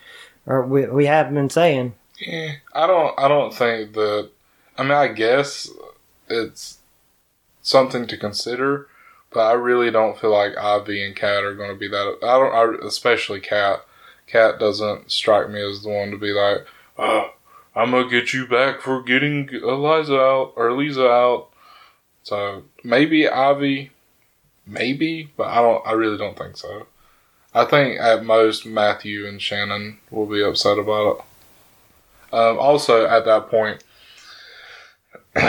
or 0.47 0.63
we, 0.67 0.87
we 0.87 1.07
have 1.07 1.33
been 1.33 1.51
saying. 1.51 1.95
Eh, 2.27 2.55
I 2.73 2.87
don't. 2.87 3.19
I 3.19 3.29
don't 3.29 3.55
think 3.55 3.95
that. 3.95 4.31
I 4.79 4.83
mean, 4.83 4.93
I 4.93 5.09
guess 5.09 5.69
it's 6.29 6.79
something 7.63 8.07
to 8.07 8.17
consider, 8.17 8.89
but 9.33 9.41
I 9.41 9.53
really 9.53 9.91
don't 9.91 10.19
feel 10.19 10.33
like 10.33 10.57
Ivy 10.57 11.05
and 11.05 11.17
Kat 11.17 11.45
are 11.45 11.55
going 11.55 11.71
to 11.71 11.79
be 11.79 11.89
that. 11.89 12.19
I 12.23 12.39
don't. 12.39 12.83
I, 12.83 12.87
especially 12.87 13.41
Kat. 13.41 13.85
Kat 14.27 14.59
doesn't 14.59 15.11
strike 15.11 15.51
me 15.51 15.61
as 15.61 15.83
the 15.83 15.91
one 15.91 16.11
to 16.11 16.17
be 16.17 16.31
like, 16.31 16.65
oh, 16.97 17.33
I'm 17.75 17.91
gonna 17.93 18.09
get 18.09 18.33
you 18.33 18.47
back 18.47 18.81
for 18.81 19.03
getting 19.03 19.49
Eliza 19.51 20.19
out 20.19 20.53
or 20.57 20.69
Eliza 20.69 21.09
out. 21.09 21.49
So 22.23 22.65
maybe 22.85 23.29
Ivy, 23.29 23.91
maybe, 24.67 25.33
but 25.37 25.49
I 25.49 25.63
don't. 25.63 25.87
I 25.87 25.93
really 25.93 26.19
don't 26.19 26.37
think 26.37 26.57
so. 26.57 26.87
I 27.55 27.65
think 27.65 28.01
at 28.01 28.25
most 28.25 28.65
Matthew 28.65 29.27
and 29.27 29.41
Shannon 29.41 29.99
will 30.11 30.27
be 30.27 30.43
upset 30.43 30.79
about 30.79 31.17
it. 31.17 31.25
Um, 32.35 32.59
also, 32.59 33.07
at 33.07 33.27
that 33.27 33.49
point, 33.51 33.85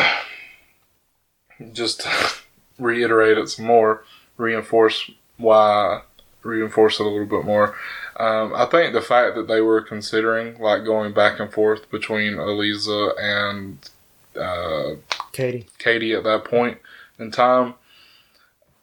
just 1.73 2.05
reiterate 2.79 3.37
it 3.37 3.49
some 3.49 3.65
more, 3.65 4.03
reinforce 4.37 5.09
why, 5.37 6.01
reinforce 6.43 6.99
it 6.99 7.05
a 7.05 7.09
little 7.09 7.25
bit 7.25 7.45
more. 7.45 7.75
Um, 8.17 8.53
I 8.55 8.65
think 8.65 8.93
the 8.93 9.01
fact 9.01 9.35
that 9.35 9.47
they 9.47 9.61
were 9.61 9.81
considering 9.81 10.59
like 10.59 10.85
going 10.85 11.13
back 11.13 11.39
and 11.39 11.51
forth 11.51 11.89
between 11.89 12.35
Eliza 12.35 13.13
and 13.19 13.89
uh, 14.39 14.95
Katie. 15.31 15.67
Katie 15.79 16.13
at 16.13 16.23
that 16.23 16.45
point 16.45 16.77
in 17.17 17.31
time, 17.31 17.75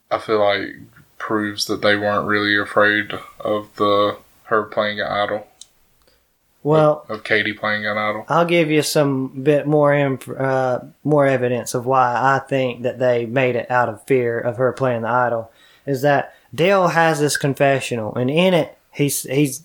I 0.09 0.17
feel 0.17 0.39
like 0.39 0.75
proves 1.17 1.65
that 1.65 1.81
they 1.81 1.95
weren't 1.95 2.27
really 2.27 2.57
afraid 2.57 3.13
of 3.39 3.75
the 3.75 4.17
her 4.45 4.63
playing 4.63 4.99
an 4.99 5.07
idol, 5.07 5.47
Well, 6.63 7.05
of 7.07 7.23
Katie 7.23 7.53
playing 7.53 7.85
an 7.85 7.97
idol. 7.97 8.25
I'll 8.27 8.45
give 8.45 8.69
you 8.69 8.81
some 8.81 9.43
bit 9.43 9.65
more 9.65 9.93
inf- 9.93 10.27
uh, 10.27 10.79
more 11.05 11.25
evidence 11.25 11.73
of 11.73 11.85
why 11.85 12.13
I 12.15 12.39
think 12.39 12.81
that 12.81 12.99
they 12.99 13.25
made 13.25 13.55
it 13.55 13.71
out 13.71 13.87
of 13.87 14.05
fear 14.05 14.37
of 14.39 14.57
her 14.57 14.73
playing 14.73 15.03
the 15.03 15.09
idol. 15.09 15.51
Is 15.85 16.01
that 16.01 16.35
Dale 16.53 16.89
has 16.89 17.19
this 17.19 17.37
confessional, 17.37 18.13
and 18.15 18.29
in 18.29 18.53
it 18.53 18.77
he's 18.91 19.23
he's 19.23 19.63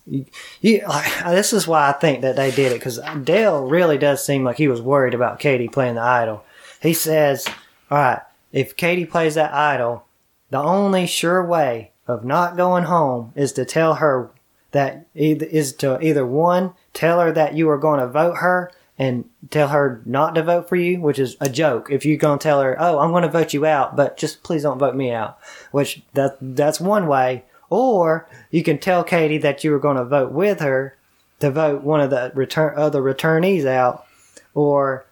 you, 0.61 0.81
like, 0.87 1.25
this 1.25 1.53
is 1.53 1.67
why 1.67 1.89
I 1.89 1.91
think 1.93 2.21
that 2.21 2.35
they 2.35 2.51
did 2.51 2.71
it 2.71 2.75
because 2.79 2.99
Dale 3.23 3.65
really 3.65 3.97
does 3.97 4.25
seem 4.25 4.43
like 4.43 4.57
he 4.57 4.67
was 4.67 4.81
worried 4.81 5.13
about 5.13 5.39
Katie 5.39 5.67
playing 5.67 5.95
the 5.95 6.01
idol. 6.01 6.43
He 6.81 6.93
says, 6.93 7.47
"All 7.91 7.97
right, 7.97 8.21
if 8.51 8.75
Katie 8.75 9.05
plays 9.05 9.35
that 9.35 9.53
idol, 9.53 10.05
the 10.49 10.59
only 10.59 11.07
sure 11.07 11.43
way 11.43 11.91
of 12.07 12.23
not 12.23 12.55
going 12.55 12.85
home 12.85 13.33
is 13.35 13.51
to 13.53 13.65
tell 13.65 13.95
her 13.95 14.31
that 14.71 15.07
is 15.13 15.73
to 15.73 15.99
either 16.01 16.25
one 16.25 16.73
tell 16.93 17.19
her 17.19 17.31
that 17.31 17.55
you 17.55 17.69
are 17.69 17.77
going 17.77 17.99
to 17.99 18.07
vote 18.07 18.37
her 18.37 18.71
and 18.97 19.29
tell 19.49 19.67
her 19.69 20.01
not 20.05 20.33
to 20.35 20.43
vote 20.43 20.67
for 20.67 20.75
you, 20.75 20.99
which 20.99 21.19
is 21.19 21.37
a 21.39 21.49
joke. 21.49 21.89
If 21.91 22.05
you're 22.05 22.17
going 22.17 22.39
to 22.39 22.43
tell 22.43 22.61
her, 22.61 22.75
"Oh, 22.79 22.99
I'm 22.99 23.11
going 23.11 23.23
to 23.23 23.29
vote 23.29 23.53
you 23.53 23.65
out, 23.65 23.95
but 23.95 24.17
just 24.17 24.43
please 24.43 24.63
don't 24.63 24.79
vote 24.79 24.95
me 24.95 25.11
out," 25.11 25.37
which 25.71 26.01
that 26.13 26.37
that's 26.41 26.79
one 26.79 27.07
way. 27.07 27.43
Or 27.69 28.27
you 28.49 28.63
can 28.63 28.77
tell 28.77 29.03
Katie 29.03 29.37
that 29.39 29.63
you 29.63 29.71
were 29.71 29.79
going 29.79 29.97
to 29.97 30.05
vote 30.05 30.31
with 30.31 30.61
her 30.61 30.97
to 31.39 31.51
vote 31.51 31.83
one 31.83 32.01
of 32.01 32.09
the 32.09 32.31
return 32.33 32.73
other 32.77 33.01
returnees 33.01 33.65
out, 33.65 34.05
or 34.53 35.05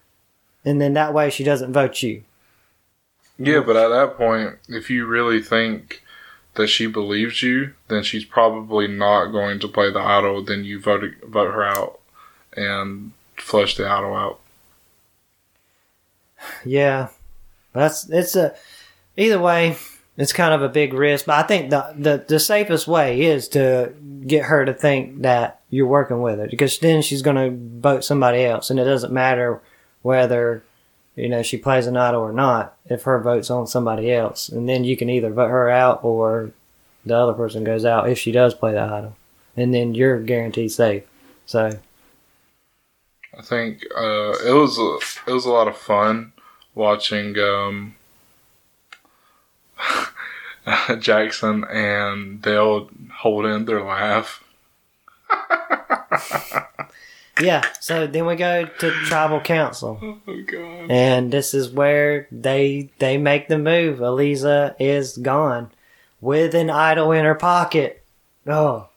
and 0.64 0.82
then 0.82 0.94
that 0.94 1.14
way 1.14 1.30
she 1.30 1.44
doesn't 1.44 1.74
vote 1.74 2.02
you. 2.02 2.24
Yeah, 3.38 3.60
but 3.60 3.76
at 3.76 3.90
that 3.90 4.18
point, 4.18 4.56
if 4.70 4.90
you 4.90 5.06
really 5.06 5.42
think 5.42 6.02
that 6.56 6.68
she 6.68 6.88
believes 6.88 7.44
you, 7.44 7.74
then 7.90 8.02
she's 8.02 8.24
probably 8.24 8.88
not 8.88 9.28
going 9.28 9.60
to 9.60 9.68
play 9.68 9.92
the 9.92 10.00
idol. 10.00 10.42
Then 10.42 10.64
you 10.64 10.80
vote 10.80 11.04
vote 11.28 11.54
her 11.54 11.66
out 11.66 12.00
and 12.56 13.12
flush 13.46 13.78
the 13.78 13.88
idol 13.88 14.16
out. 14.16 14.40
Yeah, 16.66 17.10
that's 17.74 18.10
it's 18.10 18.36
a 18.36 18.56
either 19.16 19.40
way. 19.40 19.78
It's 20.18 20.34
kind 20.34 20.54
of 20.54 20.62
a 20.62 20.70
big 20.70 20.94
risk, 20.94 21.26
but 21.26 21.36
I 21.36 21.44
think 21.44 21.70
the, 21.70 21.94
the 21.98 22.26
the 22.28 22.40
safest 22.40 22.88
way 22.88 23.22
is 23.22 23.48
to 23.50 23.94
get 24.26 24.46
her 24.46 24.66
to 24.66 24.74
think 24.74 25.22
that 25.22 25.60
you're 25.70 25.86
working 25.86 26.22
with 26.22 26.40
her, 26.40 26.48
because 26.48 26.80
then 26.80 27.02
she's 27.02 27.22
going 27.22 27.36
to 27.36 27.80
vote 27.82 28.04
somebody 28.04 28.44
else, 28.44 28.70
and 28.70 28.80
it 28.80 28.86
doesn't 28.86 29.14
matter 29.14 29.62
whether 30.02 30.64
you 31.16 31.30
know 31.30 31.44
she 31.44 31.58
plays 31.58 31.86
an 31.86 31.98
idol 31.98 32.22
or 32.22 32.34
not 32.34 32.76
if 32.90 33.04
her 33.04 33.20
vote's 33.20 33.52
on 33.52 33.68
somebody 33.68 34.12
else, 34.12 34.50
and 34.50 34.68
then 34.68 34.84
you 34.84 34.98
can 34.98 35.10
either 35.10 35.30
vote 35.30 35.50
her 35.50 35.70
out 35.70 36.04
or 36.04 36.52
the 37.06 37.16
other 37.16 37.34
person 37.34 37.64
goes 37.64 37.86
out 37.86 38.10
if 38.10 38.18
she 38.18 38.32
does 38.32 38.56
play 38.56 38.72
the 38.72 38.80
idol, 38.80 39.16
and 39.56 39.74
then 39.74 39.94
you're 39.94 40.20
guaranteed 40.20 40.72
safe. 40.72 41.04
So 41.46 41.78
I 43.38 43.42
think 43.42 43.84
uh, 43.96 44.34
it 44.46 44.54
was 44.54 44.78
a, 44.78 45.30
it 45.30 45.34
was 45.34 45.46
a 45.46 45.52
lot 45.52 45.68
of 45.68 45.78
fun 45.78 46.32
watching 46.74 47.38
um, 47.40 47.96
Jackson 51.00 51.64
and 51.66 52.42
Dale 52.42 52.90
hold 53.18 53.46
in 53.46 53.66
their 53.66 53.84
laugh. 53.84 54.44
yeah, 57.42 57.64
so 57.80 58.08
then 58.08 58.26
we 58.26 58.36
go 58.36 58.66
to 58.66 58.92
tribal 59.06 59.42
council. 59.42 60.00
Oh 60.02 60.42
god! 60.44 60.92
And 60.92 61.32
this 61.32 61.54
is 61.54 61.70
where 61.70 62.28
they 62.32 62.90
they 63.00 63.18
make 63.18 63.48
the 63.48 63.58
move. 63.58 64.00
Eliza 64.02 64.76
is 64.80 65.18
gone 65.18 65.72
with 66.22 66.56
an 66.56 66.70
idol 66.70 67.12
in 67.12 67.26
her 67.26 67.36
pocket. 67.36 68.04
Oh, 68.48 68.90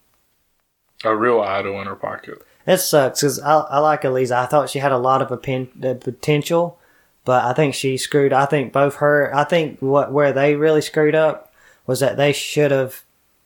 A 1.05 1.17
real 1.17 1.41
idol 1.41 1.81
in 1.81 1.87
her 1.87 1.97
pocket. 1.97 2.43
That 2.69 2.83
sucks 2.83 3.23
because 3.23 3.41
I, 3.41 3.61
I 3.61 3.79
like 3.79 4.05
Eliza. 4.05 4.37
I 4.37 4.45
thought 4.45 4.69
she 4.69 4.81
had 4.81 4.93
a 4.93 4.99
lot 4.99 5.23
of 5.23 5.33
uh, 5.33 5.95
potential, 5.95 6.79
but 7.25 7.43
I 7.47 7.55
think 7.55 7.75
she 7.75 7.97
screwed. 7.97 8.31
I 8.31 8.45
think 8.45 8.75
both 8.75 8.97
her. 8.97 9.35
I 9.35 9.45
think 9.45 9.81
what 9.81 10.13
where 10.13 10.35
they 10.35 10.55
really 10.55 10.83
screwed 10.83 11.15
up 11.15 11.51
was 11.87 12.01
that 12.01 12.19
they 12.19 12.35
should 12.35 12.71
have 12.71 13.05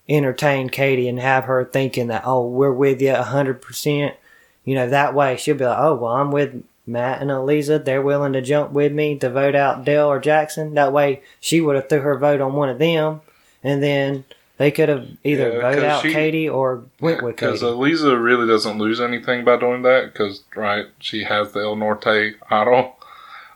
entertained 0.08 0.72
Katie 0.72 1.08
and 1.08 1.20
have 1.20 1.44
her 1.44 1.64
thinking 1.64 2.08
that 2.08 2.24
oh 2.26 2.48
we're 2.48 2.72
with 2.72 3.00
you 3.00 3.14
hundred 3.14 3.62
percent. 3.62 4.16
You 4.64 4.74
know 4.74 4.88
that 4.88 5.14
way 5.14 5.36
she'll 5.36 5.56
be 5.56 5.66
like 5.66 5.78
oh 5.78 5.94
well 5.94 6.14
I'm 6.14 6.32
with 6.32 6.64
Matt 6.84 7.22
and 7.22 7.30
Eliza. 7.30 7.78
They're 7.78 8.02
willing 8.02 8.32
to 8.32 8.42
jump 8.42 8.72
with 8.72 8.90
me 8.90 9.16
to 9.18 9.30
vote 9.30 9.54
out 9.54 9.84
Dale 9.84 10.08
or 10.10 10.18
Jackson. 10.18 10.74
That 10.74 10.92
way 10.92 11.22
she 11.38 11.60
would 11.60 11.76
have 11.76 11.88
threw 11.88 12.00
her 12.00 12.18
vote 12.18 12.40
on 12.40 12.54
one 12.54 12.70
of 12.70 12.80
them, 12.80 13.20
and 13.62 13.80
then 13.84 14.24
they 14.58 14.70
could 14.70 14.88
have 14.88 15.08
either 15.24 15.50
Yeah, 15.52 15.60
voted 15.60 15.84
out 15.84 16.02
she- 16.02 16.12
Katie 16.12 16.48
or 16.48 16.84
went 17.00 17.22
with 17.22 17.36
Katie. 17.36 17.52
Because 17.52 17.62
Eliza 17.62 18.16
really 18.18 18.46
doesn't 18.46 18.78
lose 18.78 19.00
anything 19.00 19.44
by 19.44 19.56
doing 19.56 19.82
that. 19.82 20.12
Because 20.12 20.42
right, 20.54 20.86
she 20.98 21.24
has 21.24 21.52
the 21.52 21.60
El 21.60 21.76
Norte 21.76 22.34
idol, 22.50 22.96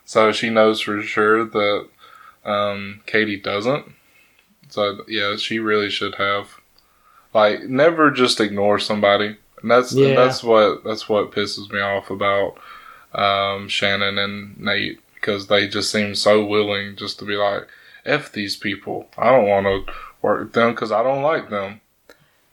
so 0.05 0.31
she 0.31 0.49
knows 0.49 0.81
for 0.81 1.01
sure 1.01 1.43
that 1.45 1.87
Um, 2.45 3.01
Katie 3.05 3.35
doesn't. 3.39 3.91
So 4.69 5.03
yeah, 5.07 5.35
she 5.35 5.59
really 5.59 5.89
should 5.89 6.15
have. 6.15 6.61
Like, 7.33 7.63
never 7.63 8.09
just 8.09 8.39
ignore 8.39 8.79
somebody. 8.79 9.35
And 9.61 9.69
that's 9.71 9.91
Yeah. 9.93 10.07
and 10.09 10.17
that's 10.17 10.43
what 10.43 10.83
that's 10.85 11.09
what 11.09 11.31
pisses 11.31 11.69
me 11.71 11.79
off 11.81 12.09
about 12.09 12.57
um, 13.13 13.67
Shannon 13.67 14.17
and 14.17 14.57
Nate 14.59 14.99
because 15.15 15.47
they 15.47 15.67
just 15.67 15.91
seem 15.91 16.15
so 16.15 16.45
willing 16.45 16.95
just 16.95 17.19
to 17.19 17.25
be 17.25 17.35
like, 17.35 17.67
"F 18.05 18.31
these 18.31 18.55
people. 18.55 19.09
I 19.17 19.29
don't 19.31 19.47
want 19.47 19.65
to 19.65 19.93
work 20.27 20.39
with 20.39 20.53
them 20.53 20.71
because 20.71 20.91
I 20.91 21.03
don't 21.03 21.23
like 21.23 21.49
them." 21.49 21.81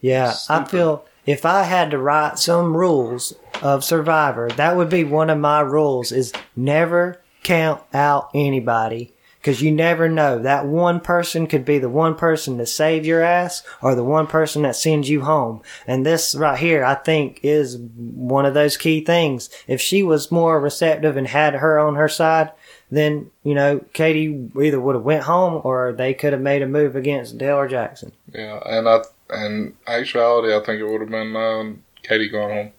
Yeah, 0.01 0.35
I 0.49 0.65
feel 0.65 1.05
if 1.27 1.47
I 1.47 1.63
had 1.63 1.91
to 1.91 1.99
write 1.99 2.39
some 2.39 2.77
rules 2.77 3.35
of 3.63 3.85
Survivor, 3.85 4.51
that 4.51 4.77
would 4.77 4.91
be 4.91 5.05
one 5.05 5.31
of 5.31 5.39
my 5.39 5.61
rules 5.61 6.13
is 6.13 6.33
never 6.55 7.21
count 7.43 7.83
out 7.93 8.31
anybody 8.35 9.15
because 9.45 9.61
you 9.61 9.71
never 9.71 10.09
know. 10.09 10.39
That 10.39 10.67
one 10.67 11.01
person 11.01 11.47
could 11.47 11.65
be 11.65 11.79
the 11.79 11.89
one 11.89 12.15
person 12.15 12.57
to 12.59 12.67
save 12.67 13.05
your 13.05 13.23
ass 13.23 13.63
or 13.83 13.95
the 13.95 14.03
one 14.03 14.27
person 14.27 14.63
that 14.63 14.75
sends 14.75 15.11
you 15.11 15.21
home. 15.21 15.63
And 15.87 16.05
this 16.05 16.35
right 16.35 16.59
here, 16.59 16.83
I 16.83 16.95
think, 16.95 17.41
is 17.43 17.77
one 17.77 18.47
of 18.47 18.55
those 18.55 18.79
key 18.79 19.05
things. 19.05 19.51
If 19.67 19.81
she 19.81 20.03
was 20.03 20.33
more 20.33 20.59
receptive 20.59 21.19
and 21.19 21.29
had 21.29 21.55
her 21.55 21.79
on 21.79 21.95
her 21.97 22.09
side, 22.09 22.53
then, 22.91 23.31
you 23.43 23.55
know, 23.55 23.81
Katie 23.93 24.51
either 24.61 24.81
would 24.81 24.95
have 24.95 25.05
went 25.05 25.25
home 25.25 25.61
or 25.65 25.93
they 25.93 26.15
could 26.15 26.33
have 26.33 26.43
made 26.43 26.63
a 26.63 26.67
move 26.67 26.97
against 26.97 27.39
Dale 27.39 27.57
or 27.57 27.69
Jackson. 27.69 28.13
Yeah, 28.33 28.61
and 28.67 28.89
I 28.89 29.03
and 29.31 29.75
actuality, 29.87 30.55
I 30.55 30.61
think 30.61 30.81
it 30.81 30.87
would 30.87 31.01
have 31.01 31.11
been 31.11 31.35
uh, 31.35 31.73
Katie 32.03 32.29
going 32.29 32.55
home. 32.55 32.73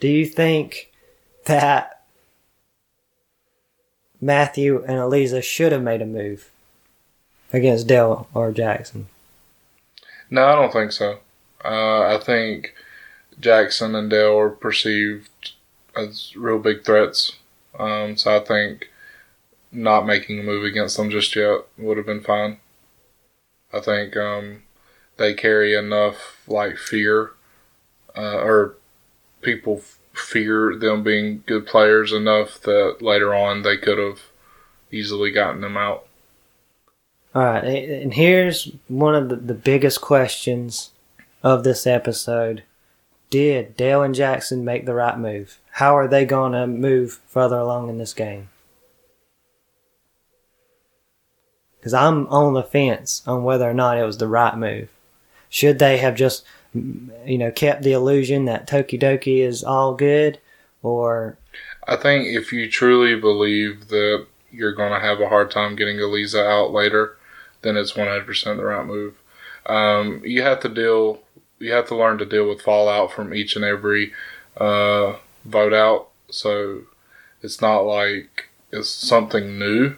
Do 0.00 0.08
you 0.08 0.26
think 0.26 0.90
that 1.44 2.02
Matthew 4.20 4.82
and 4.84 4.98
Eliza 4.98 5.42
should 5.42 5.72
have 5.72 5.82
made 5.82 6.02
a 6.02 6.06
move 6.06 6.50
against 7.52 7.86
Dell 7.86 8.28
or 8.34 8.52
Jackson? 8.52 9.08
No, 10.30 10.44
I 10.44 10.54
don't 10.56 10.72
think 10.72 10.92
so. 10.92 11.20
Uh, 11.64 12.14
I 12.14 12.20
think 12.22 12.74
Jackson 13.38 13.94
and 13.94 14.10
Dale 14.10 14.38
are 14.38 14.50
perceived 14.50 15.52
as 15.96 16.34
real 16.36 16.58
big 16.58 16.84
threats. 16.84 17.36
Um, 17.78 18.16
so 18.16 18.36
I 18.36 18.40
think 18.40 18.90
not 19.72 20.06
making 20.06 20.38
a 20.38 20.42
move 20.42 20.64
against 20.64 20.96
them 20.96 21.10
just 21.10 21.34
yet 21.36 21.60
would 21.78 21.96
have 21.96 22.06
been 22.06 22.22
fine. 22.22 22.58
I 23.72 23.80
think 23.80 24.16
um, 24.16 24.62
they 25.16 25.34
carry 25.34 25.74
enough 25.74 26.42
like 26.46 26.76
fear, 26.76 27.32
uh, 28.16 28.38
or 28.38 28.74
people 29.42 29.82
fear 30.12 30.74
them 30.74 31.02
being 31.02 31.42
good 31.46 31.66
players 31.66 32.12
enough 32.12 32.60
that 32.62 32.98
later 33.00 33.34
on 33.34 33.62
they 33.62 33.76
could 33.76 33.98
have 33.98 34.22
easily 34.90 35.30
gotten 35.30 35.60
them 35.60 35.76
out. 35.76 36.06
All 37.34 37.44
right, 37.44 37.64
and 37.64 38.14
here's 38.14 38.72
one 38.88 39.14
of 39.14 39.28
the, 39.28 39.36
the 39.36 39.54
biggest 39.54 40.00
questions 40.00 40.90
of 41.42 41.64
this 41.64 41.86
episode. 41.86 42.62
Did 43.28 43.76
Dale 43.76 44.02
and 44.02 44.14
Jackson 44.14 44.64
make 44.64 44.86
the 44.86 44.94
right 44.94 45.18
move? 45.18 45.58
How 45.72 45.96
are 45.96 46.08
they 46.08 46.24
going 46.24 46.52
to 46.52 46.66
move 46.66 47.20
further 47.26 47.58
along 47.58 47.90
in 47.90 47.98
this 47.98 48.14
game? 48.14 48.48
Because 51.86 51.94
I'm 51.94 52.26
on 52.26 52.54
the 52.54 52.64
fence 52.64 53.22
on 53.28 53.44
whether 53.44 53.70
or 53.70 53.72
not 53.72 53.96
it 53.96 54.02
was 54.02 54.18
the 54.18 54.26
right 54.26 54.58
move. 54.58 54.88
Should 55.48 55.78
they 55.78 55.98
have 55.98 56.16
just, 56.16 56.44
you 56.74 57.38
know, 57.38 57.52
kept 57.52 57.84
the 57.84 57.92
illusion 57.92 58.46
that 58.46 58.66
Tokidoki 58.66 59.38
is 59.38 59.62
all 59.62 59.94
good? 59.94 60.40
Or, 60.82 61.38
I 61.86 61.94
think 61.94 62.26
if 62.26 62.52
you 62.52 62.68
truly 62.68 63.14
believe 63.14 63.86
that 63.86 64.26
you're 64.50 64.74
going 64.74 64.94
to 64.94 64.98
have 64.98 65.20
a 65.20 65.28
hard 65.28 65.52
time 65.52 65.76
getting 65.76 66.00
Eliza 66.00 66.44
out 66.44 66.72
later, 66.72 67.18
then 67.62 67.76
it's 67.76 67.92
100% 67.92 68.56
the 68.56 68.64
right 68.64 68.84
move. 68.84 69.14
Um, 69.66 70.22
you 70.24 70.42
have 70.42 70.58
to 70.62 70.68
deal, 70.68 71.20
you 71.60 71.70
have 71.70 71.86
to 71.86 71.94
learn 71.94 72.18
to 72.18 72.26
deal 72.26 72.48
with 72.48 72.62
fallout 72.62 73.12
from 73.12 73.32
each 73.32 73.54
and 73.54 73.64
every 73.64 74.12
uh, 74.56 75.18
vote 75.44 75.72
out. 75.72 76.08
So 76.30 76.80
it's 77.42 77.60
not 77.60 77.82
like 77.82 78.48
it's 78.72 78.90
something 78.90 79.56
new. 79.56 79.94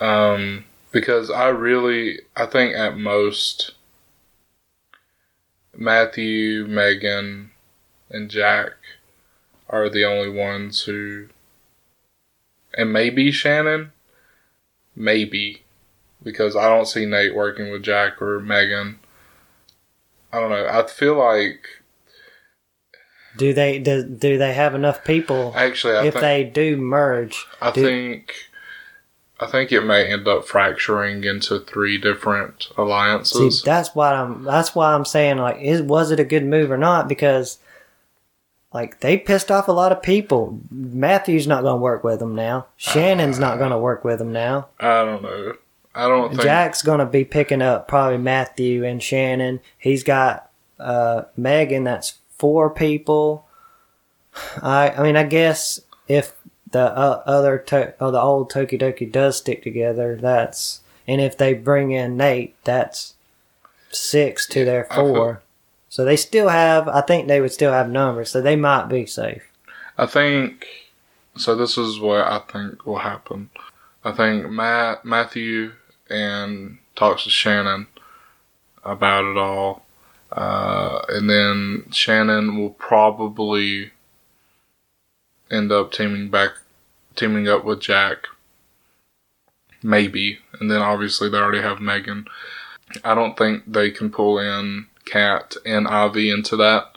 Um, 0.00 0.64
because 0.94 1.28
I 1.28 1.48
really, 1.48 2.20
I 2.36 2.46
think 2.46 2.76
at 2.76 2.96
most, 2.96 3.72
Matthew, 5.76 6.66
Megan, 6.68 7.50
and 8.08 8.30
Jack 8.30 8.74
are 9.68 9.90
the 9.90 10.04
only 10.04 10.28
ones 10.28 10.84
who, 10.84 11.26
and 12.78 12.92
maybe 12.92 13.32
Shannon, 13.32 13.90
maybe, 14.94 15.64
because 16.22 16.54
I 16.54 16.68
don't 16.68 16.86
see 16.86 17.06
Nate 17.06 17.34
working 17.34 17.72
with 17.72 17.82
Jack 17.82 18.22
or 18.22 18.38
Megan. 18.38 19.00
I 20.32 20.38
don't 20.38 20.50
know. 20.50 20.68
I 20.68 20.86
feel 20.86 21.16
like 21.16 21.66
do 23.36 23.52
they 23.52 23.80
do, 23.80 24.04
do 24.04 24.38
they 24.38 24.52
have 24.52 24.76
enough 24.76 25.04
people 25.04 25.52
actually, 25.56 25.96
I 25.96 26.06
if 26.06 26.14
think 26.14 26.22
they 26.22 26.44
do 26.44 26.76
merge? 26.76 27.46
I 27.60 27.72
do- 27.72 27.82
think 27.82 28.32
I 29.40 29.46
think 29.46 29.72
it 29.72 29.80
may 29.82 30.06
end 30.06 30.28
up 30.28 30.46
fracturing 30.46 31.24
into 31.24 31.58
three 31.58 31.98
different 31.98 32.64
See, 32.64 32.74
alliances. 32.78 33.62
that's 33.62 33.94
what 33.94 34.14
I'm. 34.14 34.44
That's 34.44 34.74
why 34.74 34.94
I'm 34.94 35.04
saying 35.04 35.38
like, 35.38 35.60
is 35.60 35.82
was 35.82 36.10
it 36.12 36.20
a 36.20 36.24
good 36.24 36.44
move 36.44 36.70
or 36.70 36.78
not? 36.78 37.08
Because 37.08 37.58
like 38.72 39.00
they 39.00 39.16
pissed 39.16 39.50
off 39.50 39.66
a 39.66 39.72
lot 39.72 39.92
of 39.92 40.02
people. 40.02 40.60
Matthew's 40.70 41.48
not 41.48 41.62
going 41.62 41.78
to 41.78 41.82
work 41.82 42.04
with 42.04 42.20
them 42.20 42.36
now. 42.36 42.66
Shannon's 42.76 43.38
not 43.38 43.58
going 43.58 43.72
to 43.72 43.78
work 43.78 44.04
with 44.04 44.20
them 44.20 44.32
now. 44.32 44.68
I 44.78 45.04
don't 45.04 45.22
know. 45.22 45.54
I 45.96 46.08
don't 46.08 46.30
think 46.30 46.42
Jack's 46.42 46.82
going 46.82 46.98
to 47.00 47.06
be 47.06 47.24
picking 47.24 47.62
up 47.62 47.88
probably 47.88 48.18
Matthew 48.18 48.84
and 48.84 49.02
Shannon. 49.02 49.60
He's 49.78 50.02
got 50.04 50.50
uh, 50.78 51.22
Megan. 51.36 51.84
That's 51.84 52.18
four 52.36 52.70
people. 52.70 53.46
I. 54.62 54.90
I 54.90 55.02
mean, 55.02 55.16
I 55.16 55.24
guess 55.24 55.80
if 56.06 56.34
the 56.74 56.94
uh, 56.96 57.22
other 57.24 57.56
to, 57.58 57.94
or 58.00 58.10
the 58.10 58.20
old 58.20 58.50
Tokidoki 58.50 59.10
does 59.10 59.38
stick 59.38 59.62
together, 59.62 60.16
that's 60.20 60.80
and 61.06 61.20
if 61.20 61.38
they 61.38 61.54
bring 61.54 61.92
in 61.92 62.16
Nate, 62.16 62.56
that's 62.64 63.14
six 63.90 64.46
to 64.48 64.64
their 64.64 64.92
I 64.92 64.96
feel- 64.96 65.14
four. 65.14 65.42
So 65.88 66.04
they 66.04 66.16
still 66.16 66.48
have. 66.48 66.88
I 66.88 67.02
think 67.02 67.28
they 67.28 67.40
would 67.40 67.52
still 67.52 67.70
have 67.72 67.88
numbers, 67.88 68.30
so 68.30 68.40
they 68.42 68.56
might 68.56 68.88
be 68.88 69.06
safe. 69.06 69.44
I 69.96 70.06
think 70.06 70.66
so. 71.36 71.54
This 71.54 71.78
is 71.78 72.00
what 72.00 72.26
I 72.26 72.40
think 72.40 72.84
will 72.84 72.98
happen. 72.98 73.50
I 74.04 74.10
think 74.10 74.50
Matt 74.50 75.04
Matthew 75.04 75.72
and 76.10 76.78
talks 76.96 77.22
to 77.24 77.30
Shannon 77.30 77.86
about 78.82 79.24
it 79.24 79.38
all, 79.38 79.84
uh, 80.32 81.02
and 81.10 81.30
then 81.30 81.86
Shannon 81.92 82.58
will 82.58 82.70
probably 82.70 83.92
end 85.50 85.70
up 85.70 85.92
teaming 85.92 86.28
back, 86.28 86.50
teaming 87.16 87.48
up 87.48 87.64
with 87.64 87.80
Jack. 87.80 88.26
Maybe, 89.82 90.38
and 90.58 90.70
then 90.70 90.80
obviously 90.80 91.28
they 91.28 91.38
already 91.38 91.60
have 91.60 91.80
Megan. 91.80 92.26
I 93.04 93.14
don't 93.14 93.36
think 93.36 93.64
they 93.66 93.90
can 93.90 94.10
pull 94.10 94.38
in 94.38 94.86
Kat 95.04 95.56
and 95.66 95.86
Ivy 95.86 96.30
into 96.30 96.56
that. 96.56 96.96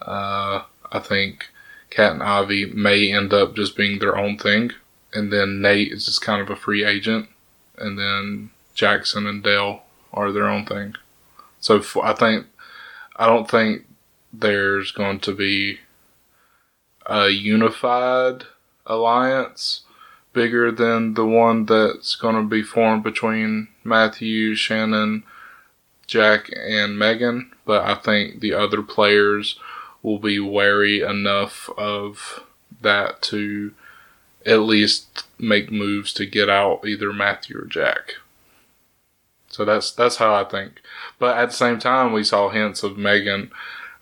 Uh, 0.00 0.62
I 0.92 0.98
think 1.00 1.48
Kat 1.90 2.12
and 2.12 2.22
Ivy 2.22 2.66
may 2.66 3.12
end 3.12 3.32
up 3.32 3.56
just 3.56 3.76
being 3.76 3.98
their 3.98 4.16
own 4.16 4.38
thing, 4.38 4.70
and 5.12 5.32
then 5.32 5.60
Nate 5.60 5.92
is 5.92 6.06
just 6.06 6.22
kind 6.22 6.40
of 6.40 6.50
a 6.50 6.56
free 6.56 6.84
agent, 6.84 7.28
and 7.76 7.98
then 7.98 8.50
Jackson 8.74 9.26
and 9.26 9.42
Dale 9.42 9.82
are 10.12 10.32
their 10.32 10.48
own 10.48 10.64
thing. 10.66 10.94
So 11.58 11.82
I 12.02 12.12
think 12.12 12.46
I 13.16 13.26
don't 13.26 13.50
think 13.50 13.86
there's 14.32 14.92
going 14.92 15.20
to 15.20 15.34
be 15.34 15.80
a 17.06 17.28
unified 17.28 18.44
alliance 18.90 19.82
bigger 20.32 20.70
than 20.70 21.14
the 21.14 21.26
one 21.26 21.66
that's 21.66 22.14
going 22.14 22.36
to 22.36 22.42
be 22.42 22.62
formed 22.62 23.02
between 23.02 23.68
Matthew, 23.82 24.54
Shannon, 24.54 25.24
Jack, 26.06 26.50
and 26.56 26.98
Megan. 26.98 27.52
But 27.64 27.84
I 27.84 27.94
think 27.94 28.40
the 28.40 28.52
other 28.54 28.82
players 28.82 29.58
will 30.02 30.18
be 30.18 30.38
wary 30.38 31.00
enough 31.00 31.68
of 31.76 32.44
that 32.80 33.22
to 33.22 33.72
at 34.46 34.60
least 34.60 35.24
make 35.38 35.70
moves 35.70 36.12
to 36.14 36.26
get 36.26 36.48
out 36.48 36.86
either 36.86 37.12
Matthew 37.12 37.58
or 37.58 37.66
Jack. 37.66 38.14
So 39.48 39.64
that's 39.64 39.90
that's 39.90 40.16
how 40.16 40.32
I 40.34 40.44
think. 40.44 40.80
But 41.18 41.36
at 41.36 41.50
the 41.50 41.56
same 41.56 41.78
time, 41.78 42.12
we 42.12 42.24
saw 42.24 42.48
hints 42.48 42.82
of 42.82 42.96
Megan 42.96 43.50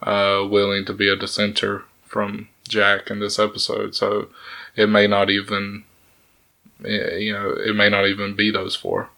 uh, 0.03 0.47
willing 0.49 0.85
to 0.85 0.93
be 0.93 1.09
a 1.09 1.17
dissenter 1.17 1.85
from 2.07 2.49
Jack 2.69 3.11
in 3.11 3.19
this 3.19 3.39
episode. 3.39 3.95
So 3.95 4.29
it 4.79 4.89
may 4.89 5.09
not 5.09 5.29
even, 5.29 5.85
eh, 6.85 7.17
you 7.17 7.33
know, 7.33 7.51
it 7.51 7.75
may 7.75 7.91
not 7.91 8.07
even 8.07 8.35
be 8.35 8.51
those 8.51 8.77
four. 8.77 9.11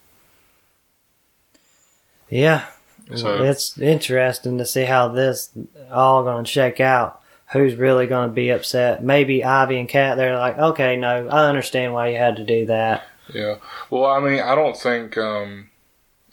Yeah, 2.30 2.66
So 3.14 3.42
it's 3.42 3.76
interesting 3.78 4.58
to 4.58 4.64
see 4.64 4.84
how 4.84 5.08
this 5.08 5.50
all 5.90 6.22
going 6.22 6.44
to 6.44 6.50
shake 6.50 6.80
out. 6.80 7.20
Who's 7.52 7.74
really 7.74 8.06
going 8.06 8.28
to 8.28 8.32
be 8.32 8.50
upset? 8.50 9.02
Maybe 9.02 9.42
Ivy 9.44 9.80
and 9.80 9.88
Kat. 9.88 10.16
They're 10.16 10.38
like, 10.38 10.56
okay, 10.56 10.96
no, 10.96 11.26
I 11.26 11.48
understand 11.48 11.92
why 11.92 12.08
you 12.08 12.16
had 12.16 12.36
to 12.36 12.44
do 12.44 12.66
that. 12.66 13.04
Yeah. 13.34 13.56
Well, 13.90 14.06
I 14.06 14.20
mean, 14.20 14.40
I 14.40 14.54
don't 14.54 14.76
think 14.76 15.18
um, 15.18 15.68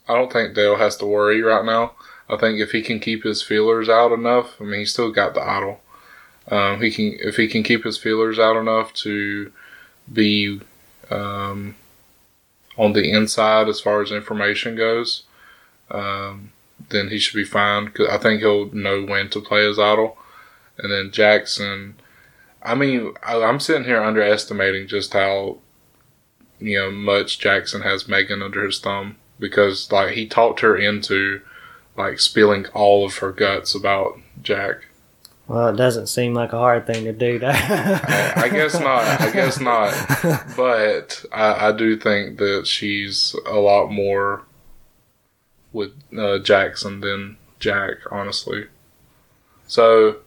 I 0.07 0.13
don't 0.13 0.31
think 0.31 0.53
Dale 0.53 0.77
has 0.77 0.95
to 0.97 1.05
worry 1.07 1.41
right 1.41 1.65
now. 1.65 1.93
I 2.29 2.37
think 2.37 2.59
if 2.59 2.71
he 2.71 2.81
can 2.83 2.99
keep 2.99 3.23
his 3.23 3.41
feelers 3.41 3.89
out 3.89 4.11
enough, 4.11 4.61
I 4.61 4.65
mean, 4.65 4.81
he's 4.81 4.93
still 4.93 5.11
got 5.11 5.33
the 5.33 5.41
idol. 5.41 5.81
Um, 6.49 6.81
he 6.81 6.91
can 6.91 7.17
if 7.19 7.35
he 7.35 7.47
can 7.47 7.63
keep 7.63 7.83
his 7.83 7.97
feelers 7.97 8.39
out 8.39 8.55
enough 8.55 8.93
to 8.95 9.51
be 10.11 10.61
um, 11.09 11.75
on 12.77 12.93
the 12.93 13.11
inside 13.11 13.67
as 13.67 13.81
far 13.81 14.01
as 14.01 14.11
information 14.11 14.75
goes, 14.75 15.23
um, 15.91 16.51
then 16.89 17.09
he 17.09 17.17
should 17.19 17.35
be 17.35 17.43
fine. 17.43 17.89
Cause 17.89 18.07
I 18.09 18.17
think 18.17 18.41
he'll 18.41 18.71
know 18.71 19.03
when 19.03 19.29
to 19.29 19.41
play 19.41 19.65
his 19.65 19.79
idol. 19.79 20.17
And 20.77 20.91
then 20.91 21.11
Jackson, 21.11 21.95
I 22.61 22.75
mean, 22.75 23.13
I, 23.25 23.41
I'm 23.41 23.59
sitting 23.59 23.85
here 23.85 24.01
underestimating 24.01 24.87
just 24.87 25.13
how 25.13 25.57
you 26.59 26.79
know 26.79 26.91
much 26.91 27.39
Jackson 27.39 27.81
has 27.81 28.07
Megan 28.07 28.41
under 28.41 28.65
his 28.65 28.79
thumb 28.79 29.17
because 29.39 29.91
like 29.91 30.11
he 30.11 30.27
talked 30.27 30.61
her 30.61 30.77
into 30.77 31.41
like 31.95 32.19
spilling 32.19 32.65
all 32.67 33.05
of 33.05 33.17
her 33.17 33.31
guts 33.31 33.75
about 33.75 34.19
Jack. 34.41 34.86
Well, 35.47 35.69
it 35.69 35.77
doesn't 35.77 36.07
seem 36.07 36.33
like 36.33 36.51
a 36.51 36.57
hard 36.57 36.85
thing 36.85 37.05
to 37.05 37.13
do. 37.13 37.39
I, 37.43 38.33
I 38.35 38.49
guess 38.49 38.73
not. 38.79 39.03
I 39.21 39.31
guess 39.31 39.59
not. 39.59 39.93
But 40.57 41.23
I, 41.31 41.69
I 41.69 41.71
do 41.71 41.95
think 41.97 42.37
that 42.39 42.67
she's 42.67 43.33
a 43.45 43.55
lot 43.55 43.87
more 43.91 44.41
with 45.71 45.91
uh, 46.17 46.39
Jackson 46.39 46.99
than 46.99 47.37
Jack, 47.59 47.97
honestly. 48.11 48.65
So 49.67 50.17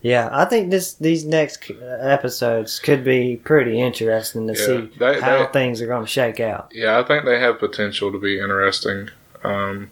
Yeah, 0.00 0.28
I 0.32 0.44
think 0.44 0.70
this 0.70 0.94
these 0.94 1.24
next 1.24 1.70
episodes 2.00 2.78
could 2.78 3.04
be 3.04 3.36
pretty 3.36 3.80
interesting 3.80 4.46
to 4.46 4.54
Yeah, 4.54 4.66
see 4.66 4.90
they- 4.98 5.20
how 5.20 5.46
they- 5.46 5.52
things 5.52 5.80
are 5.82 5.86
going 5.86 6.04
to 6.04 6.10
shake 6.10 6.40
out. 6.40 6.70
yeah, 6.74 6.98
I 6.98 7.02
think 7.04 7.24
they 7.24 7.38
have 7.40 7.58
potential 7.58 8.10
to 8.12 8.18
be 8.18 8.38
interesting. 8.40 9.10
Um, 9.44 9.90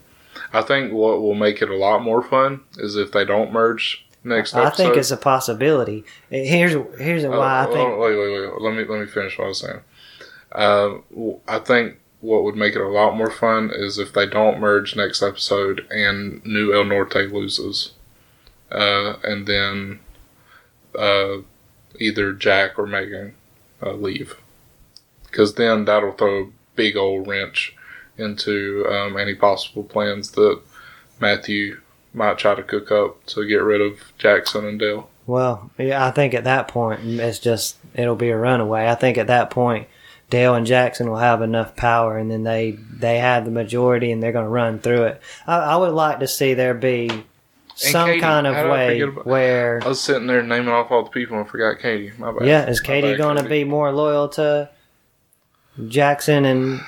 I 0.53 0.61
think 0.61 0.93
what 0.93 1.21
will 1.21 1.35
make 1.35 1.61
it 1.61 1.69
a 1.69 1.75
lot 1.75 2.03
more 2.03 2.21
fun 2.21 2.61
is 2.77 2.95
if 2.95 3.11
they 3.11 3.25
don't 3.25 3.51
merge 3.51 4.05
next 4.23 4.53
episode. 4.53 4.59
I 4.63 4.67
episode. 4.67 4.83
think 4.83 4.97
it's 4.97 5.11
a 5.11 5.17
possibility. 5.17 6.03
Here's 6.29 6.73
here's 6.99 7.23
Oh, 7.25 7.31
why 7.31 7.59
I 7.63 7.67
oh, 7.67 7.73
think. 7.73 7.99
Wait, 7.99 8.17
wait, 8.17 8.31
wait. 8.49 8.61
Let 8.61 8.75
me 8.75 8.83
let 8.85 8.99
me 8.99 9.05
finish 9.07 9.37
what 9.37 9.45
I 9.45 9.47
was 9.49 9.59
saying. 9.59 9.79
Um, 10.53 11.03
w- 11.11 11.39
I 11.47 11.59
think 11.59 11.97
what 12.21 12.43
would 12.43 12.55
make 12.55 12.75
it 12.75 12.81
a 12.81 12.87
lot 12.87 13.15
more 13.15 13.29
fun 13.29 13.71
is 13.73 13.97
if 13.99 14.11
they 14.13 14.25
don't 14.25 14.59
merge 14.59 14.95
next 14.95 15.21
episode 15.21 15.85
and 15.91 16.43
New 16.45 16.73
El 16.73 16.85
Norte 16.85 17.31
loses, 17.31 17.91
uh, 18.71 19.15
and 19.23 19.45
then 19.45 19.99
uh, 20.97 21.37
either 21.99 22.33
Jack 22.33 22.79
or 22.79 22.87
Megan 22.87 23.35
uh, 23.83 23.91
leave, 23.93 24.35
because 25.25 25.55
then 25.55 25.85
that'll 25.85 26.13
throw 26.13 26.43
a 26.45 26.49
big 26.75 26.95
old 26.97 27.27
wrench 27.27 27.75
into 28.17 28.85
um, 28.89 29.17
any 29.17 29.35
possible 29.35 29.83
plans 29.83 30.31
that 30.31 30.59
Matthew 31.19 31.79
might 32.13 32.37
try 32.37 32.55
to 32.55 32.63
cook 32.63 32.91
up 32.91 33.25
to 33.27 33.47
get 33.47 33.57
rid 33.57 33.81
of 33.81 34.11
Jackson 34.17 34.65
and 34.65 34.79
Dale. 34.79 35.09
Well, 35.25 35.69
yeah, 35.77 36.05
I 36.05 36.11
think 36.11 36.33
at 36.33 36.45
that 36.45 36.67
point 36.67 37.01
it's 37.03 37.39
just 37.39 37.77
it'll 37.93 38.15
be 38.15 38.29
a 38.29 38.37
runaway. 38.37 38.87
I 38.87 38.95
think 38.95 39.17
at 39.17 39.27
that 39.27 39.49
point 39.49 39.87
Dale 40.29 40.55
and 40.55 40.65
Jackson 40.65 41.09
will 41.09 41.17
have 41.17 41.41
enough 41.41 41.75
power, 41.75 42.17
and 42.17 42.29
then 42.31 42.43
they 42.43 42.71
they 42.71 43.19
have 43.19 43.45
the 43.45 43.51
majority, 43.51 44.11
and 44.11 44.21
they're 44.23 44.31
going 44.31 44.45
to 44.45 44.49
run 44.49 44.79
through 44.79 45.03
it. 45.03 45.21
I, 45.45 45.57
I 45.57 45.75
would 45.75 45.93
like 45.93 46.19
to 46.19 46.27
see 46.27 46.53
there 46.53 46.73
be 46.73 47.09
some 47.75 48.07
Katie. 48.09 48.21
kind 48.21 48.47
of 48.47 48.55
way 48.69 49.01
about- 49.01 49.25
where 49.25 49.81
I 49.83 49.87
was 49.87 50.01
sitting 50.01 50.27
there 50.27 50.41
naming 50.41 50.69
off 50.69 50.91
all 50.91 51.03
the 51.03 51.09
people 51.11 51.37
and 51.37 51.47
forgot 51.47 51.79
Katie. 51.79 52.11
My 52.17 52.31
bad. 52.31 52.47
yeah, 52.47 52.69
is 52.69 52.79
Katie 52.79 53.15
going 53.15 53.37
to 53.37 53.47
be 53.47 53.63
more 53.63 53.91
loyal 53.91 54.29
to 54.29 54.69
Jackson 55.87 56.45
and 56.45 56.81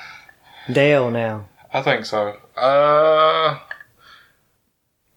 Dale 0.72 1.12
now? 1.12 1.48
I 1.74 1.82
think 1.82 2.06
so. 2.06 2.38
Uh, 2.56 3.60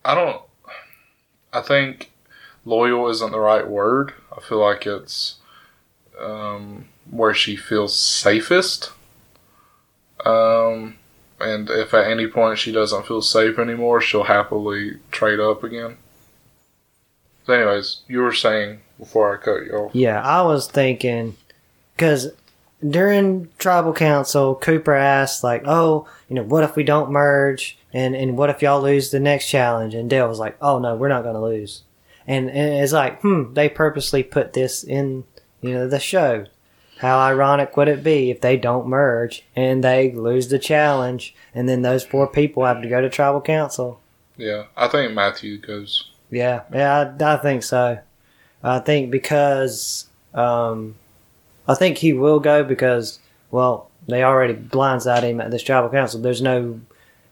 I 0.05 0.15
don't. 0.15 0.43
I 1.53 1.61
think 1.61 2.11
loyal 2.65 3.09
isn't 3.09 3.33
the 3.33 3.41
right 3.41 3.67
word. 3.67 4.15
I 4.37 4.41
feel 4.41 4.61
like 4.61 4.87
it's 4.87 5.37
um, 6.19 6.87
where 7.11 7.35
she 7.35 7.57
feels 7.57 7.99
safest. 7.99 8.93
Um, 10.25 10.97
and 11.41 11.69
if 11.71 11.93
at 11.93 12.11
any 12.11 12.27
point 12.27 12.59
she 12.59 12.73
doesn't 12.73 13.07
feel 13.07 13.23
safe 13.23 13.59
anymore, 13.59 14.01
she'll 14.01 14.25
happily 14.25 14.99
trade 15.11 15.41
up 15.41 15.65
again. 15.65 15.97
So 17.47 17.55
anyways, 17.55 18.03
you 18.07 18.21
were 18.21 18.33
saying 18.33 18.81
before 18.99 19.35
I 19.35 19.43
cut 19.43 19.65
you 19.65 19.73
off. 19.73 19.95
Yeah, 19.95 20.23
I 20.23 20.43
was 20.43 20.69
thinking 20.69 21.37
because 21.97 22.33
during 22.89 23.49
tribal 23.59 23.93
council, 23.93 24.55
Cooper 24.55 24.95
asked 24.95 25.45
like, 25.45 25.63
"Oh, 25.67 26.07
you 26.29 26.37
know, 26.37 26.43
what 26.43 26.65
if 26.65 26.77
we 26.77 26.85
don't 26.85 27.11
merge? 27.11 27.79
And 27.93 28.15
and 28.15 28.37
what 28.37 28.51
if 28.51 28.63
y'all 28.63 28.81
lose 28.81 29.11
the 29.11 29.21
next 29.21 29.49
challenge?" 29.49 29.95
And 29.95 30.11
Dale 30.11 30.29
was 30.29 30.39
like, 30.39 30.57
"Oh 30.61 30.79
no, 30.79 30.95
we're 30.97 31.09
not 31.09 31.23
going 31.23 31.35
to 31.35 31.41
lose." 31.41 31.83
And 32.27 32.49
and 32.51 32.83
it's 32.83 32.93
like, 32.93 33.21
hmm, 33.21 33.53
they 33.55 33.69
purposely 33.69 34.23
put 34.23 34.53
this 34.53 34.85
in, 34.85 35.25
you 35.61 35.75
know, 35.75 35.89
the 35.89 36.01
show. 36.01 36.47
How 36.99 37.19
ironic 37.19 37.77
would 37.77 37.89
it 37.89 38.05
be 38.05 38.31
if 38.31 38.41
they 38.41 38.57
don't 38.57 38.87
merge 38.87 39.45
and 39.57 39.83
they 39.83 40.13
lose 40.13 40.49
the 40.49 40.59
challenge, 40.59 41.35
and 41.53 41.69
then 41.69 41.83
those 41.83 42.05
four 42.05 42.29
people 42.29 42.65
have 42.65 42.81
to 42.83 42.89
go 42.89 43.01
to 43.01 43.11
tribal 43.11 43.41
council? 43.41 44.01
Yeah, 44.37 44.65
I 44.77 44.87
think 44.89 45.13
Matthew 45.13 45.59
goes. 45.59 46.11
Yeah, 46.31 46.63
yeah, 46.73 47.13
I, 47.21 47.35
I 47.35 47.37
think 47.39 47.65
so. 47.65 47.99
I 48.63 48.79
think 48.79 49.11
because 49.11 50.07
um, 50.33 50.95
I 51.69 51.75
think 51.75 51.99
he 51.99 52.13
will 52.13 52.41
go 52.41 52.65
because 52.65 53.19
well, 53.51 53.91
they 54.09 54.23
already 54.23 54.55
blindsided 54.55 55.23
him 55.25 55.41
at 55.41 55.51
this 55.51 55.63
tribal 55.63 55.91
council. 55.91 56.21
There's 56.21 56.43
no 56.43 56.81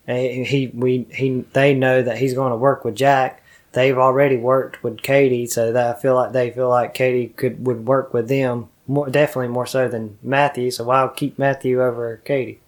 eh, 0.07 0.45
he 0.45 0.69
we 0.75 1.07
he 1.13 1.45
they 1.53 1.75
know 1.75 2.03
that 2.03 2.19
he's 2.19 2.35
going 2.35 2.51
to 2.53 2.57
work 2.57 2.85
with 2.85 2.95
Jack. 2.95 3.43
They've 3.73 3.97
already 3.99 4.37
worked 4.37 4.83
with 4.83 5.01
Katie, 5.03 5.47
so 5.47 5.73
that 5.73 5.97
I 5.97 5.99
feel 6.01 6.15
like 6.15 6.33
they 6.33 6.51
feel 6.51 6.69
like 6.69 6.93
Katie 6.95 7.29
could 7.29 7.65
would 7.67 7.87
work 7.87 8.13
with 8.13 8.29
them 8.29 8.69
more 8.87 9.09
definitely 9.09 9.49
more 9.49 9.67
so 9.67 9.89
than 9.89 10.19
Matthew. 10.23 10.71
So 10.71 10.91
I'll 10.91 11.09
keep 11.09 11.39
Matthew 11.39 11.83
over 11.83 12.17
Katie. 12.25 12.61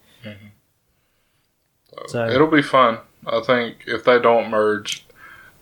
So- 2.09 2.29
It'll 2.29 2.47
be 2.47 2.63
fun. 2.63 2.99
I 3.27 3.41
think 3.41 3.85
if 3.87 4.05
they 4.05 4.19
don't 4.19 4.51
merge, 4.51 5.05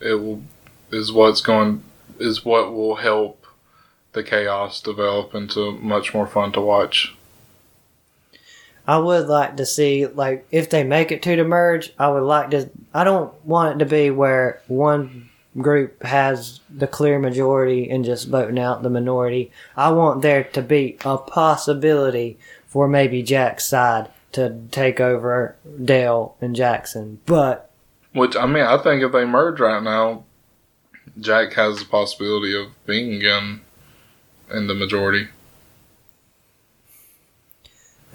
it 0.00 0.14
will 0.14 0.42
is 0.90 1.12
what's 1.12 1.40
going 1.40 1.82
is 2.18 2.44
what 2.44 2.72
will 2.72 2.96
help 2.96 3.39
the 4.12 4.22
chaos 4.22 4.80
develop 4.80 5.34
into 5.34 5.72
much 5.72 6.14
more 6.14 6.26
fun 6.26 6.52
to 6.52 6.60
watch. 6.60 7.14
I 8.86 8.98
would 8.98 9.28
like 9.28 9.56
to 9.56 9.66
see 9.66 10.06
like 10.06 10.46
if 10.50 10.70
they 10.70 10.82
make 10.82 11.12
it 11.12 11.22
to 11.22 11.36
the 11.36 11.44
merge, 11.44 11.92
I 11.98 12.08
would 12.08 12.24
like 12.24 12.50
to 12.50 12.70
I 12.92 13.04
don't 13.04 13.32
want 13.44 13.76
it 13.76 13.84
to 13.84 13.90
be 13.90 14.10
where 14.10 14.60
one 14.66 15.30
group 15.58 16.02
has 16.02 16.60
the 16.68 16.86
clear 16.86 17.18
majority 17.18 17.90
and 17.90 18.04
just 18.04 18.28
voting 18.28 18.58
out 18.58 18.82
the 18.82 18.90
minority. 18.90 19.50
I 19.76 19.90
want 19.90 20.22
there 20.22 20.44
to 20.44 20.62
be 20.62 20.96
a 21.04 21.18
possibility 21.18 22.38
for 22.66 22.88
maybe 22.88 23.22
Jack's 23.22 23.66
side 23.66 24.08
to 24.32 24.60
take 24.70 25.00
over 25.00 25.56
Dale 25.84 26.36
and 26.40 26.54
Jackson. 26.54 27.20
But 27.26 27.70
Which 28.12 28.36
I 28.36 28.46
mean, 28.46 28.64
I 28.64 28.78
think 28.78 29.02
if 29.02 29.12
they 29.12 29.24
merge 29.24 29.60
right 29.60 29.82
now, 29.82 30.24
Jack 31.18 31.52
has 31.54 31.78
the 31.78 31.84
possibility 31.84 32.56
of 32.56 32.68
being 32.86 33.22
in 33.22 33.60
in 34.52 34.66
the 34.66 34.74
majority. 34.74 35.28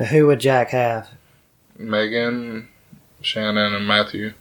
who 0.10 0.28
would 0.28 0.40
Jack 0.40 0.70
have? 0.70 1.10
Megan, 1.78 2.68
Shannon, 3.22 3.74
and 3.74 3.88
Matthew. 3.88 4.34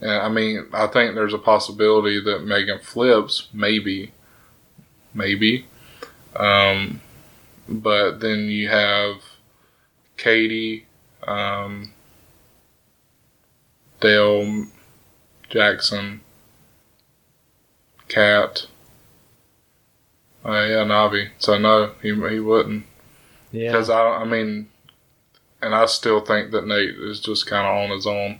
And 0.00 0.10
I 0.10 0.28
mean, 0.28 0.66
I 0.72 0.86
think 0.86 1.14
there's 1.14 1.34
a 1.34 1.38
possibility 1.38 2.20
that 2.20 2.44
Megan 2.46 2.78
flips, 2.78 3.48
maybe, 3.52 4.12
maybe. 5.12 5.66
Um, 6.36 7.00
but 7.68 8.20
then 8.20 8.46
you 8.46 8.68
have 8.68 9.16
Katie, 10.16 10.86
um, 11.26 11.92
Dale, 14.00 14.66
Jackson, 15.50 16.20
Kat. 18.08 18.66
Uh, 20.44 20.52
yeah, 20.52 20.84
Navi. 20.84 21.30
So 21.38 21.58
no, 21.58 21.92
he 22.02 22.08
he 22.08 22.40
wouldn't. 22.40 22.84
Yeah. 23.52 23.72
Because 23.72 23.90
I, 23.90 24.00
I 24.00 24.24
mean, 24.24 24.68
and 25.60 25.74
I 25.74 25.86
still 25.86 26.20
think 26.20 26.50
that 26.52 26.66
Nate 26.66 26.96
is 26.96 27.20
just 27.20 27.46
kind 27.46 27.66
of 27.66 27.76
on 27.76 27.96
his 27.96 28.06
own. 28.06 28.38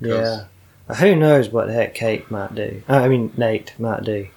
Yeah. 0.00 0.44
Who 1.00 1.16
knows 1.16 1.48
what 1.48 1.66
the 1.66 1.72
heck 1.72 1.94
Kate 1.94 2.30
might 2.30 2.54
do? 2.54 2.82
I 2.88 3.08
mean, 3.08 3.32
Nate 3.36 3.72
might 3.78 4.04
do. 4.04 4.28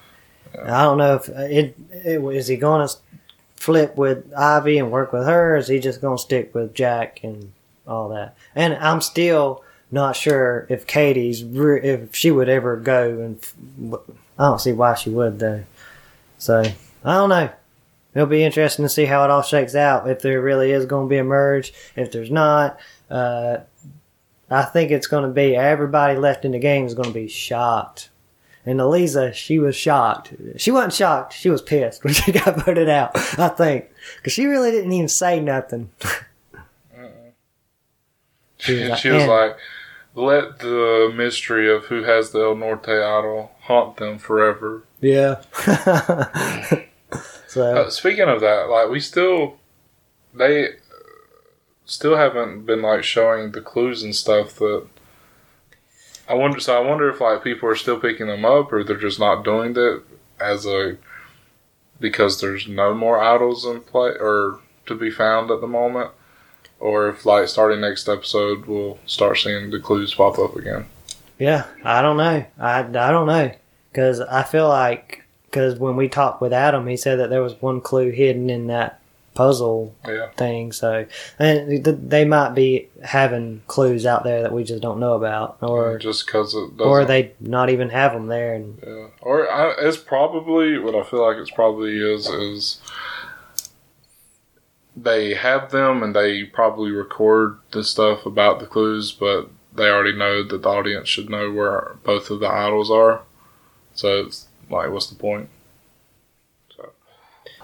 I 0.63 0.83
don't 0.83 0.97
know 0.97 1.15
if 1.15 1.29
it, 1.29 1.75
it 1.91 2.21
is 2.21 2.47
he 2.47 2.57
going 2.57 2.87
to 2.87 2.95
flip 3.55 3.95
with 3.95 4.33
Ivy 4.35 4.79
and 4.79 4.91
work 4.91 5.13
with 5.13 5.25
her, 5.25 5.53
or 5.53 5.57
is 5.57 5.67
he 5.67 5.79
just 5.79 6.01
going 6.01 6.17
to 6.17 6.21
stick 6.21 6.55
with 6.55 6.73
Jack 6.73 7.19
and 7.23 7.51
all 7.87 8.09
that? 8.09 8.35
And 8.55 8.73
I'm 8.75 9.01
still 9.01 9.63
not 9.91 10.15
sure 10.15 10.65
if 10.69 10.87
Katie's 10.87 11.43
re- 11.43 11.81
if 11.81 12.15
she 12.15 12.31
would 12.31 12.49
ever 12.49 12.77
go, 12.77 13.19
and 13.19 13.95
I 14.39 14.45
don't 14.45 14.61
see 14.61 14.73
why 14.73 14.95
she 14.95 15.11
would 15.11 15.39
though. 15.39 15.63
So 16.39 16.63
I 17.03 17.13
don't 17.13 17.29
know. 17.29 17.49
it'll 18.15 18.27
be 18.27 18.43
interesting 18.43 18.83
to 18.83 18.89
see 18.89 19.05
how 19.05 19.23
it 19.23 19.29
all 19.29 19.43
shakes 19.43 19.75
out. 19.75 20.09
If 20.09 20.21
there 20.21 20.41
really 20.41 20.71
is 20.71 20.85
going 20.85 21.05
to 21.05 21.09
be 21.09 21.17
a 21.17 21.23
merge, 21.23 21.73
if 21.95 22.11
there's 22.11 22.31
not, 22.31 22.79
uh, 23.11 23.57
I 24.49 24.63
think 24.63 24.89
it's 24.89 25.07
going 25.07 25.23
to 25.23 25.29
be 25.29 25.55
everybody 25.55 26.17
left 26.17 26.45
in 26.45 26.53
the 26.53 26.59
game 26.59 26.85
is 26.85 26.95
going 26.95 27.09
to 27.09 27.13
be 27.13 27.27
shocked. 27.27 28.09
And 28.65 28.79
Eliza, 28.79 29.33
she 29.33 29.59
was 29.59 29.75
shocked. 29.75 30.33
She 30.57 30.71
wasn't 30.71 30.93
shocked. 30.93 31.33
She 31.33 31.49
was 31.49 31.61
pissed 31.61 32.03
when 32.03 32.13
she 32.13 32.31
got 32.31 32.65
voted 32.65 32.89
out. 32.89 33.11
I 33.37 33.49
think 33.49 33.89
because 34.17 34.33
she 34.33 34.45
really 34.45 34.71
didn't 34.71 34.91
even 34.91 35.07
say 35.07 35.39
nothing. 35.39 35.91
She 38.61 38.73
was, 38.73 38.89
like, 38.89 38.99
she 38.99 39.09
was 39.09 39.25
like, 39.25 39.57
"Let 40.15 40.59
the 40.59 41.13
mystery 41.15 41.73
of 41.73 41.85
who 41.85 42.03
has 42.03 42.31
the 42.31 42.41
El 42.41 42.55
Norte 42.55 42.89
idol 42.89 43.51
haunt 43.61 43.95
them 43.95 44.17
forever." 44.17 44.83
Yeah. 45.01 45.41
so 47.47 47.77
uh, 47.77 47.89
speaking 47.89 48.27
of 48.27 48.41
that, 48.41 48.69
like 48.69 48.89
we 48.89 48.99
still 48.99 49.57
they 50.33 50.75
still 51.85 52.17
haven't 52.17 52.65
been 52.65 52.81
like 52.81 53.03
showing 53.03 53.51
the 53.51 53.61
clues 53.61 54.03
and 54.03 54.15
stuff 54.15 54.55
that 54.55 54.87
I 56.27 56.33
wonder. 56.33 56.59
So 56.59 56.77
I 56.77 56.87
wonder 56.87 57.09
if 57.09 57.21
like 57.21 57.43
people 57.43 57.69
are 57.69 57.75
still 57.75 57.99
picking 57.99 58.27
them 58.27 58.45
up, 58.45 58.71
or 58.71 58.83
they're 58.83 58.97
just 58.97 59.19
not 59.19 59.43
doing 59.43 59.73
that 59.73 60.03
as 60.39 60.65
a 60.65 60.97
because 61.99 62.39
there's 62.39 62.67
no 62.67 62.93
more 62.93 63.21
idols 63.21 63.65
in 63.65 63.81
play 63.81 64.11
or 64.11 64.59
to 64.85 64.95
be 64.95 65.11
found 65.11 65.51
at 65.51 65.61
the 65.61 65.67
moment, 65.67 66.11
or 66.79 67.09
if 67.09 67.25
like 67.25 67.47
starting 67.47 67.81
next 67.81 68.07
episode 68.07 68.65
we'll 68.65 68.99
start 69.05 69.37
seeing 69.37 69.69
the 69.71 69.79
clues 69.79 70.13
pop 70.13 70.37
up 70.39 70.55
again. 70.55 70.85
Yeah, 71.37 71.67
I 71.83 72.01
don't 72.01 72.17
know. 72.17 72.45
I, 72.59 72.79
I 72.79 72.83
don't 72.83 73.27
know 73.27 73.51
because 73.91 74.21
I 74.21 74.43
feel 74.43 74.67
like 74.67 75.23
because 75.45 75.79
when 75.79 75.95
we 75.95 76.07
talked 76.07 76.41
with 76.41 76.53
Adam, 76.53 76.87
he 76.87 76.97
said 76.97 77.19
that 77.19 77.29
there 77.29 77.41
was 77.41 77.59
one 77.61 77.81
clue 77.81 78.11
hidden 78.11 78.49
in 78.49 78.67
that 78.67 78.99
puzzle 79.33 79.95
yeah. 80.05 80.29
thing. 80.31 80.71
So, 80.71 81.05
and 81.39 81.83
they 81.83 82.25
might 82.25 82.55
be 82.55 82.89
having 83.03 83.61
clues 83.67 84.05
out 84.05 84.23
there 84.23 84.41
that 84.41 84.51
we 84.51 84.63
just 84.63 84.81
don't 84.81 84.99
know 84.99 85.13
about, 85.13 85.57
or 85.61 85.97
mm, 85.97 86.01
just 86.01 86.25
because 86.25 86.55
or 86.77 87.05
they 87.05 87.33
not 87.39 87.69
even 87.69 87.89
have 87.89 88.13
them 88.13 88.27
there. 88.27 88.53
And 88.53 88.79
yeah, 88.85 89.07
or 89.21 89.49
I, 89.49 89.73
it's 89.79 89.97
probably 89.97 90.77
what 90.77 90.95
I 90.95 91.03
feel 91.03 91.25
like 91.25 91.37
it's 91.37 91.51
probably 91.51 91.97
is 91.97 92.27
is 92.27 92.81
they 94.95 95.33
have 95.33 95.71
them 95.71 96.03
and 96.03 96.15
they 96.15 96.43
probably 96.43 96.91
record 96.91 97.59
the 97.71 97.83
stuff 97.83 98.25
about 98.25 98.59
the 98.59 98.65
clues, 98.65 99.11
but 99.11 99.49
they 99.73 99.87
already 99.87 100.17
know 100.17 100.43
that 100.43 100.61
the 100.61 100.69
audience 100.69 101.07
should 101.07 101.29
know 101.29 101.51
where 101.51 101.95
both 102.03 102.29
of 102.29 102.39
the 102.39 102.49
idols 102.49 102.91
are. 102.91 103.21
So 103.99 104.21
it's 104.21 104.47
like, 104.69 104.89
what's 104.91 105.07
the 105.07 105.15
point? 105.15 105.49
So. 106.73 106.89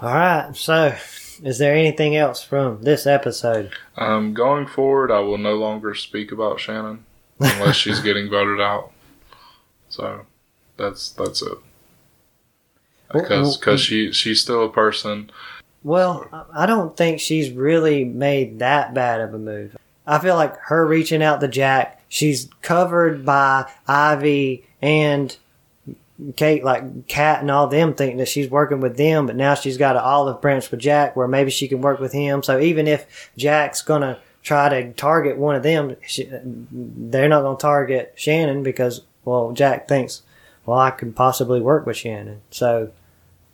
All 0.02 0.14
right, 0.14 0.54
so 0.54 0.94
is 1.42 1.56
there 1.56 1.74
anything 1.74 2.14
else 2.14 2.44
from 2.44 2.82
this 2.82 3.06
episode? 3.06 3.72
Um, 3.96 4.34
going 4.34 4.66
forward, 4.66 5.10
I 5.10 5.20
will 5.20 5.38
no 5.38 5.54
longer 5.54 5.94
speak 5.94 6.32
about 6.32 6.60
Shannon 6.60 7.06
unless 7.40 7.76
she's 7.76 8.00
getting 8.02 8.28
voted 8.28 8.60
out. 8.60 8.92
So 9.88 10.26
that's 10.76 11.08
that's 11.12 11.40
it. 11.40 11.56
Because 13.14 13.56
because 13.56 13.80
she 13.80 14.12
she's 14.12 14.42
still 14.42 14.62
a 14.62 14.70
person. 14.70 15.30
Well, 15.84 16.46
I 16.54 16.66
don't 16.66 16.94
think 16.98 17.18
she's 17.18 17.50
really 17.50 18.04
made 18.04 18.58
that 18.58 18.92
bad 18.92 19.22
of 19.22 19.32
a 19.32 19.38
move. 19.38 19.74
I 20.06 20.18
feel 20.18 20.34
like 20.34 20.54
her 20.64 20.86
reaching 20.86 21.22
out 21.22 21.40
to 21.40 21.48
Jack, 21.48 22.02
she's 22.10 22.50
covered 22.60 23.24
by 23.24 23.70
Ivy 23.88 24.66
and 24.82 25.34
Kate, 26.36 26.64
like 26.64 27.06
Kat 27.08 27.40
and 27.40 27.50
all 27.50 27.66
them 27.66 27.94
think 27.94 28.18
that 28.18 28.28
she's 28.28 28.50
working 28.50 28.80
with 28.80 28.96
them, 28.96 29.26
but 29.26 29.36
now 29.36 29.54
she's 29.54 29.76
got 29.76 29.96
an 29.96 30.02
olive 30.02 30.40
branch 30.40 30.70
with 30.70 30.80
Jack 30.80 31.14
where 31.14 31.28
maybe 31.28 31.50
she 31.50 31.68
can 31.68 31.80
work 31.80 32.00
with 32.00 32.12
him. 32.12 32.42
So 32.42 32.58
even 32.58 32.86
if 32.86 33.30
Jack's 33.36 33.82
gonna 33.82 34.18
try 34.42 34.68
to 34.68 34.92
target 34.92 35.36
one 35.36 35.56
of 35.56 35.62
them, 35.62 35.96
she, 36.06 36.28
they're 36.30 37.28
not 37.28 37.42
gonna 37.42 37.58
target 37.58 38.14
Shannon 38.16 38.62
because, 38.62 39.02
well, 39.24 39.52
Jack 39.52 39.88
thinks, 39.88 40.22
well, 40.64 40.78
I 40.78 40.90
can 40.90 41.12
possibly 41.12 41.60
work 41.60 41.86
with 41.86 41.96
Shannon. 41.96 42.40
So 42.50 42.92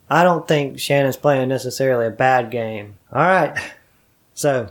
I 0.09 0.23
don't 0.23 0.47
think 0.47 0.79
Shannon's 0.79 1.17
playing 1.17 1.49
necessarily 1.49 2.07
a 2.07 2.11
bad 2.11 2.51
game. 2.51 2.97
All 3.13 3.23
right. 3.23 3.59
So 4.35 4.71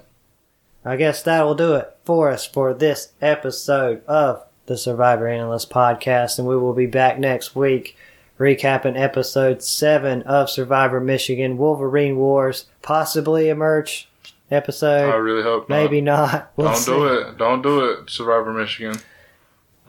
I 0.83 0.95
guess 0.95 1.21
that 1.23 1.43
will 1.43 1.55
do 1.55 1.75
it 1.75 1.95
for 2.05 2.29
us 2.29 2.45
for 2.45 2.73
this 2.73 3.11
episode 3.21 4.03
of 4.05 4.43
the 4.71 4.77
Survivor 4.77 5.27
Analyst 5.27 5.69
podcast, 5.69 6.39
and 6.39 6.47
we 6.47 6.55
will 6.55 6.71
be 6.73 6.85
back 6.85 7.19
next 7.19 7.57
week 7.57 7.97
recapping 8.39 8.97
episode 8.97 9.61
seven 9.61 10.21
of 10.21 10.49
Survivor 10.49 11.01
Michigan 11.01 11.57
Wolverine 11.57 12.15
Wars, 12.15 12.67
possibly 12.81 13.49
a 13.49 13.55
merch 13.55 14.07
episode. 14.49 15.11
I 15.11 15.17
really 15.17 15.43
hope 15.43 15.67
maybe 15.67 15.99
not. 15.99 16.31
not. 16.31 16.51
We'll 16.55 16.67
Don't 16.67 16.77
see. 16.77 16.91
do 16.91 17.05
it. 17.05 17.37
Don't 17.37 17.61
do 17.61 17.83
it, 17.83 18.09
Survivor 18.09 18.53
Michigan. 18.53 18.95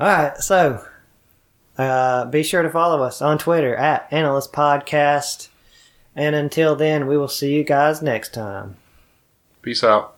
All 0.00 0.08
right, 0.08 0.36
so 0.38 0.84
uh, 1.78 2.24
be 2.24 2.42
sure 2.42 2.62
to 2.62 2.70
follow 2.70 3.04
us 3.04 3.22
on 3.22 3.38
Twitter 3.38 3.76
at 3.76 4.08
Analyst 4.10 4.52
Podcast. 4.52 5.46
And 6.16 6.34
until 6.34 6.74
then, 6.74 7.06
we 7.06 7.16
will 7.16 7.28
see 7.28 7.54
you 7.54 7.62
guys 7.62 8.02
next 8.02 8.34
time. 8.34 8.78
Peace 9.62 9.84
out. 9.84 10.10